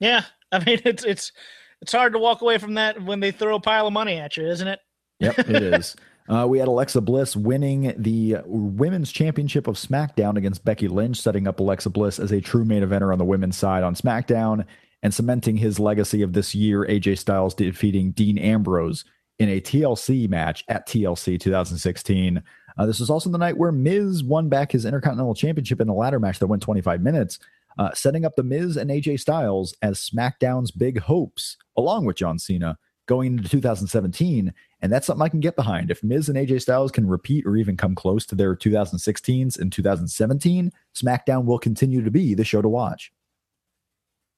[0.00, 1.32] Yeah, I mean it's it's
[1.80, 4.36] it's hard to walk away from that when they throw a pile of money at
[4.36, 4.80] you, isn't it?
[5.20, 5.96] Yep, it is.
[6.28, 11.48] Uh, we had Alexa Bliss winning the women's championship of SmackDown against Becky Lynch, setting
[11.48, 14.64] up Alexa Bliss as a true main eventer on the women's side on SmackDown
[15.02, 16.84] and cementing his legacy of this year.
[16.86, 19.04] AJ Styles defeating Dean Ambrose
[19.38, 22.42] in a TLC match at TLC 2016.
[22.78, 25.94] Uh, this was also the night where Miz won back his Intercontinental Championship in a
[25.94, 27.38] ladder match that went 25 minutes,
[27.78, 32.38] uh, setting up the Miz and AJ Styles as SmackDown's big hopes, along with John
[32.38, 34.52] Cena, going into 2017.
[34.80, 35.90] And that's something I can get behind.
[35.90, 39.70] If Miz and AJ Styles can repeat or even come close to their 2016s in
[39.70, 43.12] 2017, SmackDown will continue to be the show to watch.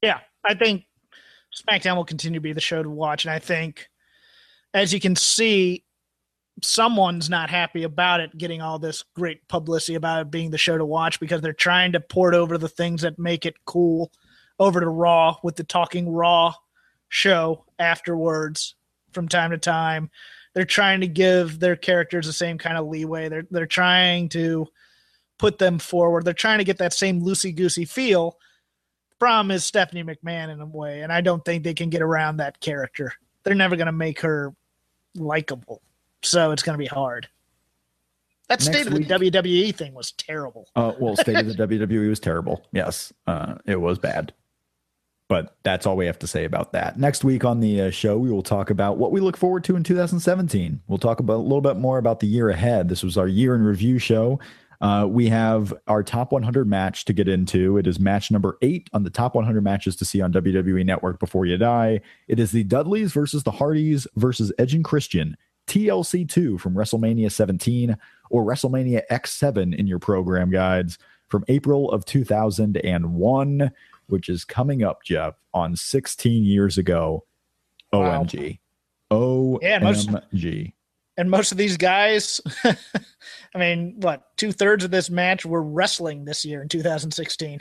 [0.03, 0.85] Yeah, I think
[1.55, 3.89] SmackDown will continue to be the show to watch, and I think,
[4.73, 5.85] as you can see,
[6.63, 10.79] someone's not happy about it getting all this great publicity about it being the show
[10.79, 14.13] to watch because they're trying to port over the things that make it cool
[14.59, 16.55] over to Raw with the Talking Raw
[17.09, 18.77] show afterwards
[19.13, 20.11] from time to time.
[20.55, 23.29] They're trying to give their characters the same kind of leeway.
[23.29, 24.69] They're they're trying to
[25.39, 26.25] put them forward.
[26.25, 28.39] They're trying to get that same loosey goosey feel
[29.19, 32.39] problem is Stephanie McMahon in a way, and I don't think they can get around
[32.39, 33.13] that character.
[33.43, 34.55] They're never going to make her
[35.15, 35.83] likable,
[36.23, 37.29] so it's going to be hard.
[38.49, 40.69] That Next state of the week- WWE thing was terrible.
[40.77, 42.67] Uh, well, state of the WWE was terrible.
[42.73, 44.35] Yes, uh, it was bad.
[45.27, 46.99] But that's all we have to say about that.
[46.99, 49.75] Next week on the uh, show, we will talk about what we look forward to
[49.77, 50.83] in 2017.
[50.87, 52.91] We'll talk about a little bit more about the year ahead.
[52.91, 54.39] This was our year in review show.
[54.81, 57.79] Uh, we have our top 100 match to get into.
[57.79, 61.19] It is match number eight on the top 100 matches to see on WWE Network
[61.21, 62.01] before you die.
[62.29, 65.37] It is the Dudleys versus the Hardys versus Edge and Christian.
[65.67, 67.97] TLC 2 from WrestleMania 17
[68.31, 70.99] or WrestleMania X7 in your program guides
[71.29, 73.71] from April of 2001,
[74.09, 77.25] which is coming up, Jeff, on 16 years ago.
[77.93, 78.25] Wow.
[78.25, 78.59] OMG.
[79.63, 80.73] Yeah, most- OMG.
[81.17, 86.25] And most of these guys, I mean, what two thirds of this match were wrestling
[86.25, 87.61] this year in 2016.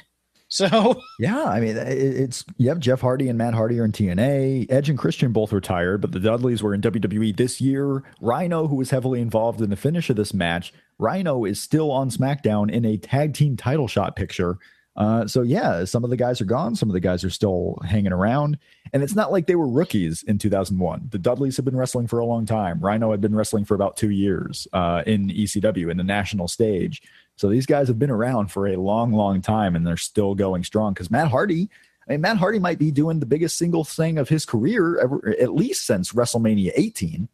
[0.50, 2.80] So Yeah, I mean, it- it's yep.
[2.80, 4.68] Jeff Hardy and Matt Hardy are in TNA.
[4.72, 8.04] Edge and Christian both retired, but the Dudleys were in WWE this year.
[8.22, 12.10] Rhino, who was heavily involved in the finish of this match, Rhino is still on
[12.10, 14.58] SmackDown in a tag team title shot picture.
[14.96, 17.80] Uh, so yeah, some of the guys are gone, some of the guys are still
[17.84, 18.60] hanging around,
[18.94, 21.10] and it's not like they were rookies in 2001.
[21.12, 22.80] The Dudleys have been wrestling for a long time.
[22.80, 27.02] Rhino had been wrestling for about two years uh, in ECW in the national stage.
[27.36, 30.64] So these guys have been around for a long, long time, and they're still going
[30.64, 30.94] strong.
[30.94, 31.70] Because Matt Hardy,
[32.08, 35.36] I mean, Matt Hardy might be doing the biggest single thing of his career ever,
[35.40, 37.28] at least since WrestleMania 18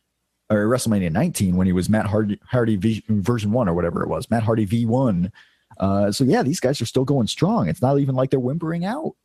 [0.50, 4.10] or WrestleMania 19 when he was Matt Hardy, Hardy v, version one or whatever it
[4.10, 5.32] was, Matt Hardy V1.
[5.80, 7.68] Uh, so yeah, these guys are still going strong.
[7.70, 9.16] It's not even like they're whimpering out.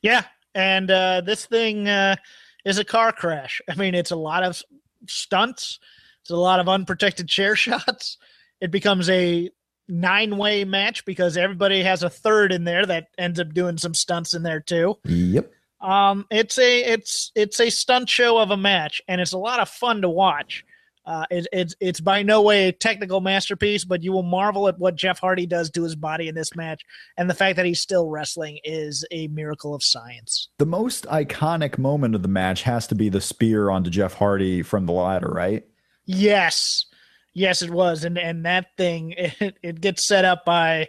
[0.00, 2.16] Yeah, and uh, this thing uh,
[2.64, 3.60] is a car crash.
[3.68, 4.62] I mean, it's a lot of
[5.06, 5.78] stunts.
[6.22, 8.18] It's a lot of unprotected chair shots.
[8.60, 9.50] It becomes a
[9.88, 13.94] nine way match because everybody has a third in there that ends up doing some
[13.94, 14.96] stunts in there too.
[15.04, 15.52] Yep.
[15.80, 19.60] Um, it's a it's it's a stunt show of a match, and it's a lot
[19.60, 20.64] of fun to watch.
[21.06, 24.78] Uh, it, it's it's by no way a technical masterpiece, but you will marvel at
[24.78, 26.82] what Jeff Hardy does to his body in this match,
[27.16, 30.48] and the fact that he's still wrestling is a miracle of science.
[30.58, 34.62] The most iconic moment of the match has to be the spear onto Jeff Hardy
[34.62, 35.64] from the ladder, right?
[36.06, 36.86] Yes,
[37.34, 40.88] yes, it was, and and that thing it, it gets set up by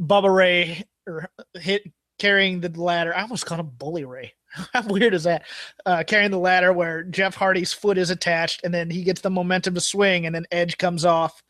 [0.00, 1.82] Bubba Ray or hit
[2.18, 3.16] carrying the ladder.
[3.16, 4.34] I almost called him Bully Ray.
[4.72, 5.44] How weird is that?
[5.86, 9.30] Uh, carrying the ladder where Jeff Hardy's foot is attached, and then he gets the
[9.30, 11.42] momentum to swing, and then Edge comes off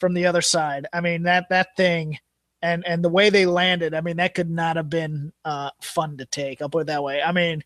[0.00, 0.86] from the other side.
[0.92, 2.18] I mean that that thing,
[2.62, 3.94] and and the way they landed.
[3.94, 6.60] I mean that could not have been uh, fun to take.
[6.60, 7.22] I'll put it that way.
[7.22, 7.62] I mean,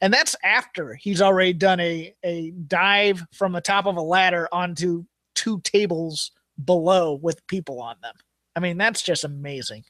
[0.00, 4.48] and that's after he's already done a a dive from the top of a ladder
[4.52, 5.04] onto
[5.34, 6.30] two tables
[6.64, 8.14] below with people on them.
[8.56, 9.84] I mean that's just amazing.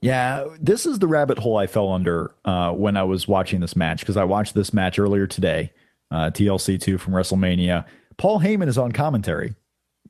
[0.00, 3.74] Yeah, this is the rabbit hole I fell under uh, when I was watching this
[3.74, 5.72] match because I watched this match earlier today,
[6.10, 7.84] uh, TLC two from WrestleMania.
[8.16, 9.54] Paul Heyman is on commentary.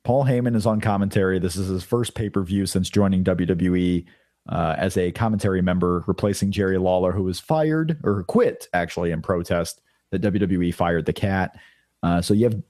[0.05, 1.39] Paul Heyman is on commentary.
[1.39, 4.05] This is his first pay per view since joining WWE
[4.49, 9.23] uh, as a commentary member, replacing Jerry Lawler, who was fired or quit actually in
[9.23, 11.59] protest that WWE fired the cat.
[12.03, 12.63] Uh, so you have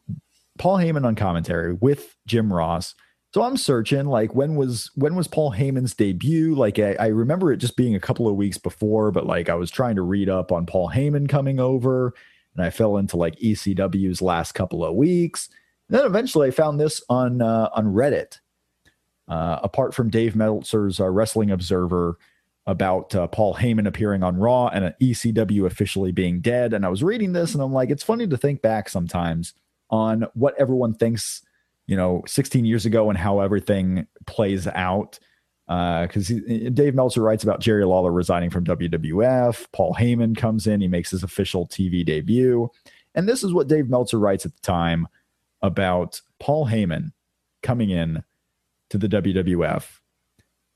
[0.59, 2.95] Paul Heyman on commentary with Jim Ross.
[3.35, 6.55] So I'm searching like when was when was Paul Heyman's debut?
[6.55, 9.55] Like I, I, remember it just being a couple of weeks before, but like I
[9.55, 12.15] was trying to read up on Paul Heyman coming over,
[12.57, 15.51] and I fell into like ECW's last couple of weeks.
[15.89, 18.39] And then eventually I found this on uh, on Reddit.
[19.29, 22.17] Uh, apart from Dave Meltzer's uh, Wrestling Observer
[22.67, 26.89] about uh, Paul Heyman appearing on Raw and an ECW officially being dead, and I
[26.89, 29.53] was reading this and I'm like, it's funny to think back sometimes
[29.91, 31.43] on what everyone thinks
[31.89, 35.19] you know 16 years ago and how everything plays out
[35.67, 39.67] because uh, Dave Meltzer writes about Jerry Lawler resigning from WWF.
[39.73, 42.71] Paul Heyman comes in, he makes his official TV debut.
[43.15, 45.09] And this is what Dave Meltzer writes at the time
[45.61, 47.13] about Paul Heyman
[47.63, 48.23] coming in
[48.91, 49.85] to the WWF.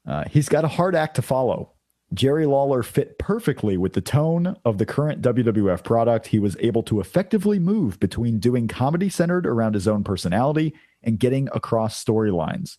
[0.07, 1.73] Uh, he's got a hard act to follow.
[2.13, 6.27] Jerry Lawler fit perfectly with the tone of the current WWF product.
[6.27, 11.19] He was able to effectively move between doing comedy centered around his own personality and
[11.19, 12.79] getting across storylines.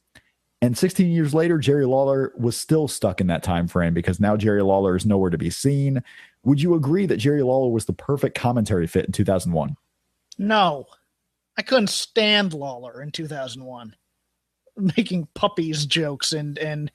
[0.61, 4.37] And 16 years later, Jerry Lawler was still stuck in that time frame because now
[4.37, 6.01] Jerry Lawler is nowhere to be seen.
[6.45, 9.75] Would you agree that Jerry Lawler was the perfect commentary fit in 2001?
[10.37, 10.85] No.
[11.57, 13.95] I couldn't stand Lawler in 2001
[14.77, 16.91] making puppies jokes and and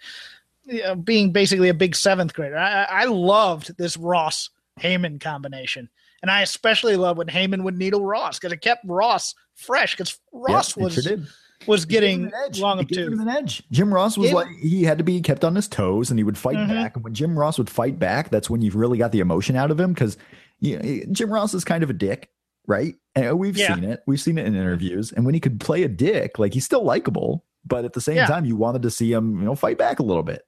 [0.64, 2.59] you know, being basically a big seventh grader.
[2.59, 4.50] I, I loved this Ross
[4.80, 5.88] Heyman combination.
[6.22, 10.18] And I especially love when Heyman would needle Ross because it kept Ross fresh because
[10.32, 11.18] Ross yep, was sure
[11.66, 13.16] was getting long up too.
[13.20, 13.62] An edge.
[13.70, 16.38] Jim Ross was like he had to be kept on his toes and he would
[16.38, 16.72] fight mm-hmm.
[16.72, 16.94] back.
[16.94, 19.70] And when Jim Ross would fight back, that's when you've really got the emotion out
[19.70, 20.16] of him because
[20.60, 22.30] you know, Jim Ross is kind of a dick,
[22.66, 22.94] right?
[23.14, 23.74] And we've yeah.
[23.74, 24.00] seen it.
[24.06, 25.12] We've seen it in interviews.
[25.12, 28.16] And when he could play a dick, like he's still likable, but at the same
[28.16, 28.26] yeah.
[28.26, 30.42] time, you wanted to see him, you know, fight back a little bit.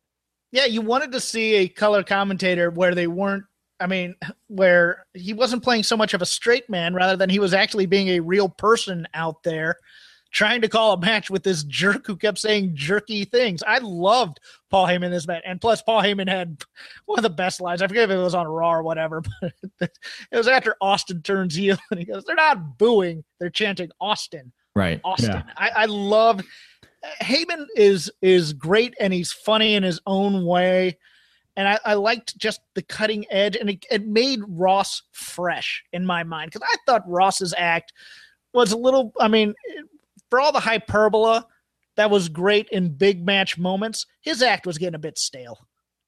[0.53, 3.45] Yeah, you wanted to see a color commentator where they weren't
[3.81, 4.15] I mean,
[4.49, 7.87] where he wasn't playing so much of a straight man rather than he was actually
[7.87, 9.77] being a real person out there
[10.33, 13.63] trying to call a match with this jerk who kept saying jerky things.
[13.67, 14.39] I loved
[14.71, 15.43] Paul Heyman in this match.
[15.45, 16.63] And plus, Paul Heyman had
[17.07, 17.83] one of the best lines.
[17.83, 19.23] I forget if it was on Raw or whatever,
[19.79, 19.91] but
[20.31, 24.53] it was after Austin turns heel and he goes, They're not booing, they're chanting Austin.
[24.77, 25.01] Right.
[25.05, 25.31] Austin.
[25.31, 25.43] Yeah.
[25.57, 26.45] I, I loved
[27.23, 30.99] Heyman is is great and he's funny in his own way
[31.61, 36.07] and I, I, liked just the cutting edge, and it, it made Ross fresh in
[36.07, 37.93] my mind because I thought Ross's act
[38.55, 39.13] was a little.
[39.21, 39.53] I mean,
[40.31, 41.47] for all the hyperbola
[41.97, 45.59] that was great in big match moments, his act was getting a bit stale.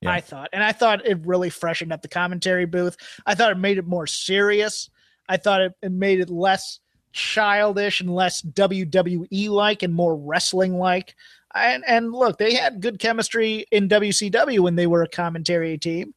[0.01, 0.13] Yeah.
[0.13, 2.97] I thought, and I thought it really freshened up the commentary booth.
[3.27, 4.89] I thought it made it more serious.
[5.29, 6.81] I thought it, it made it less
[7.13, 11.15] childish and less WWE like and more wrestling like.
[11.55, 16.15] And, and look, they had good chemistry in WCW when they were a commentary team.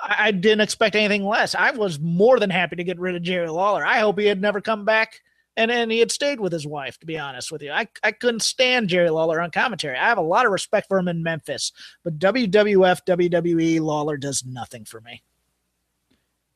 [0.00, 1.54] I, I didn't expect anything less.
[1.54, 3.84] I was more than happy to get rid of Jerry Lawler.
[3.84, 5.20] I hope he had never come back
[5.58, 6.98] and and he had stayed with his wife.
[7.00, 9.98] To be honest with you, I I couldn't stand Jerry Lawler on commentary.
[9.98, 11.72] I have a lot of respect for him in Memphis,
[12.04, 15.22] but WWF WWE Lawler does nothing for me.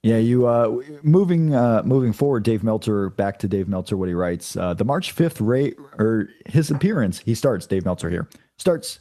[0.03, 2.43] Yeah, you uh, moving uh, moving forward.
[2.43, 3.97] Dave Meltzer back to Dave Meltzer.
[3.97, 7.21] What he writes: uh, the March fifth rate or his appearance.
[7.21, 8.29] He starts Dave Meltzer here.
[8.59, 8.99] starts.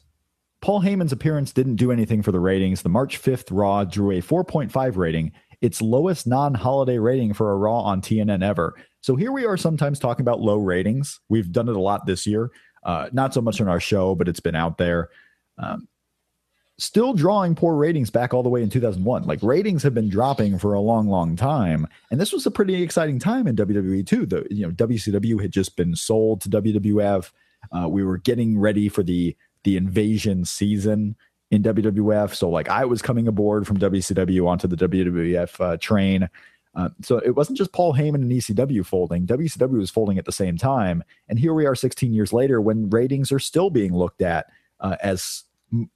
[0.62, 2.84] Paul Heyman's appearance didn't do anything for the ratings.
[2.84, 7.58] The March 5th Raw drew a 4.5 rating, its lowest non holiday rating for a
[7.58, 8.76] Raw on TNN ever.
[9.02, 11.20] So here we are sometimes talking about low ratings.
[11.30, 12.52] We've done it a lot this year.
[12.84, 15.10] Uh, not so much on our show, but it's been out there.
[15.58, 15.88] Um,
[16.82, 19.24] still drawing poor ratings back all the way in 2001.
[19.24, 22.82] Like ratings have been dropping for a long, long time, and this was a pretty
[22.82, 24.26] exciting time in WWE too.
[24.26, 27.32] The you know WCW had just been sold to WWF.
[27.72, 31.16] Uh, we were getting ready for the the invasion season
[31.52, 32.34] in WWF.
[32.34, 36.30] So like I was coming aboard from WCW onto the WWF uh, train.
[36.74, 39.28] Uh, so it wasn't just Paul Heyman and ECW folding.
[39.28, 42.90] WCW was folding at the same time, and here we are 16 years later when
[42.90, 44.48] ratings are still being looked at
[44.80, 45.44] uh, as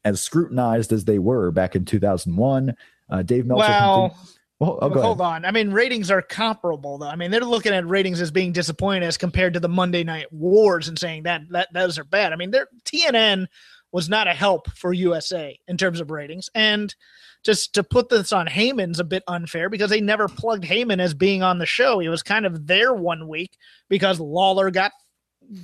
[0.04, 2.76] as scrutinized as they were back in 2001.
[3.10, 3.68] Uh, Dave Meltzer.
[3.68, 4.16] Well,
[4.60, 5.46] well oh, hold on.
[5.46, 7.08] I mean, ratings are comparable, though.
[7.08, 10.32] I mean, they're looking at ratings as being disappointing as compared to the Monday Night
[10.32, 12.34] Wars and saying that that those are bad.
[12.34, 13.48] I mean, they're TNN
[13.92, 16.94] was not a help for USA in terms of ratings, and
[17.44, 21.14] just to put this on Heyman's a bit unfair because they never plugged Heyman as
[21.14, 22.00] being on the show.
[22.00, 23.56] He was kind of there one week
[23.88, 24.92] because Lawler got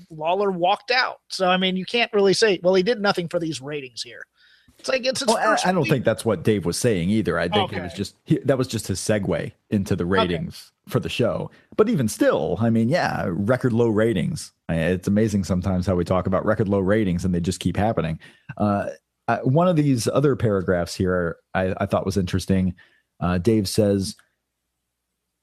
[0.09, 1.19] Lawler walked out.
[1.29, 4.25] So I mean, you can't really say, well, he did nothing for these ratings here.
[4.79, 5.25] It's like it's.
[5.25, 7.37] Well, I, I, don't think that's what Dave was saying either.
[7.37, 7.77] I think okay.
[7.77, 10.91] it was just he, that was just his segue into the ratings okay.
[10.91, 11.51] for the show.
[11.77, 14.51] But even still, I mean, yeah, record low ratings.
[14.69, 18.19] It's amazing sometimes how we talk about record low ratings and they just keep happening.
[18.57, 18.89] Uh,
[19.43, 22.75] one of these other paragraphs here I, I thought was interesting.
[23.19, 24.15] Uh, Dave says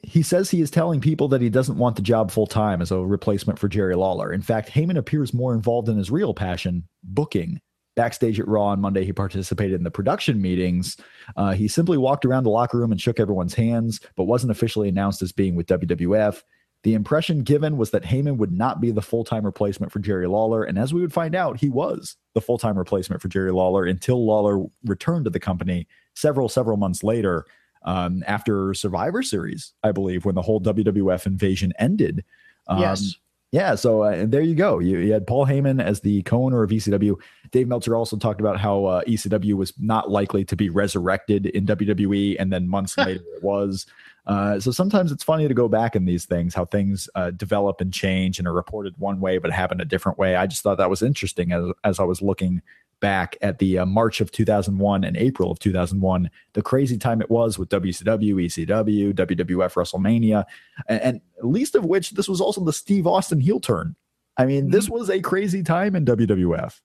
[0.02, 2.90] he says he is telling people that he doesn't want the job full time as
[2.90, 4.32] a replacement for Jerry Lawler.
[4.32, 7.60] In fact, Heyman appears more involved in his real passion, booking.
[7.96, 10.96] Backstage at Raw on Monday, he participated in the production meetings.
[11.36, 14.88] Uh, he simply walked around the locker room and shook everyone's hands, but wasn't officially
[14.88, 16.42] announced as being with WWF.
[16.84, 20.28] The impression given was that Heyman would not be the full time replacement for Jerry
[20.28, 20.62] Lawler.
[20.62, 23.84] And as we would find out, he was the full time replacement for Jerry Lawler
[23.84, 27.46] until Lawler returned to the company several, several months later
[27.82, 32.24] um, after Survivor Series, I believe, when the whole WWF invasion ended.
[32.66, 33.16] Um, yes.
[33.50, 34.78] Yeah, so uh, there you go.
[34.78, 37.16] You, you, had Paul Heyman as the co-owner of ECW.
[37.50, 41.64] Dave Meltzer also talked about how uh, ECW was not likely to be resurrected in
[41.64, 43.86] WWE, and then months later it was.
[44.26, 47.80] Uh, so sometimes it's funny to go back in these things, how things uh, develop
[47.80, 50.36] and change and are reported one way but happen a different way.
[50.36, 52.60] I just thought that was interesting as as I was looking
[53.00, 57.30] back at the uh, March of 2001 and April of 2001, the crazy time it
[57.30, 60.44] was with WCW, ECW, WWF, WrestleMania,
[60.88, 63.96] and, and least of which this was also the Steve Austin heel turn.
[64.36, 64.94] I mean, this mm-hmm.
[64.94, 66.80] was a crazy time in WWF.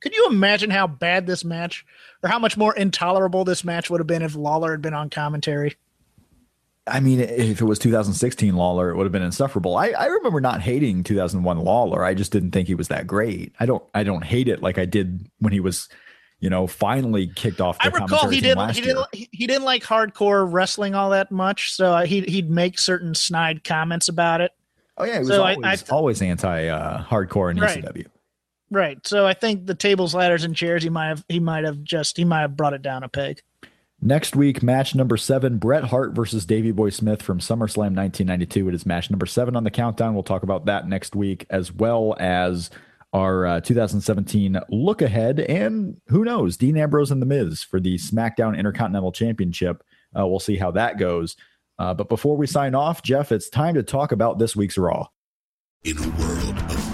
[0.00, 1.86] Could you imagine how bad this match
[2.22, 5.08] or how much more intolerable this match would have been if Lawler had been on
[5.08, 5.76] commentary?
[6.86, 9.76] I mean, if it was 2016 Lawler, it would have been insufferable.
[9.76, 12.04] I, I remember not hating 2001 Lawler.
[12.04, 13.54] I just didn't think he was that great.
[13.58, 15.88] I don't I don't hate it like I did when he was,
[16.40, 17.78] you know, finally kicked off.
[17.80, 21.98] I recall he didn't he didn't he didn't like hardcore wrestling all that much, so
[21.98, 24.52] he he'd make certain snide comments about it.
[24.98, 27.82] Oh yeah, he was so always, I, I th- always anti uh, hardcore in right.
[27.82, 28.06] ECW.
[28.70, 29.06] Right.
[29.06, 32.16] So I think the tables, ladders, and chairs he might have he might have just
[32.16, 33.40] he might have brought it down a peg.
[34.06, 38.68] Next week, match number seven Bret Hart versus Davey Boy Smith from SummerSlam 1992.
[38.68, 40.12] It is match number seven on the countdown.
[40.12, 42.68] We'll talk about that next week, as well as
[43.14, 45.40] our uh, 2017 look ahead.
[45.40, 49.82] And who knows, Dean Ambrose and The Miz for the SmackDown Intercontinental Championship.
[50.14, 51.34] Uh, we'll see how that goes.
[51.78, 55.06] Uh, but before we sign off, Jeff, it's time to talk about this week's Raw.
[55.82, 56.93] In a world of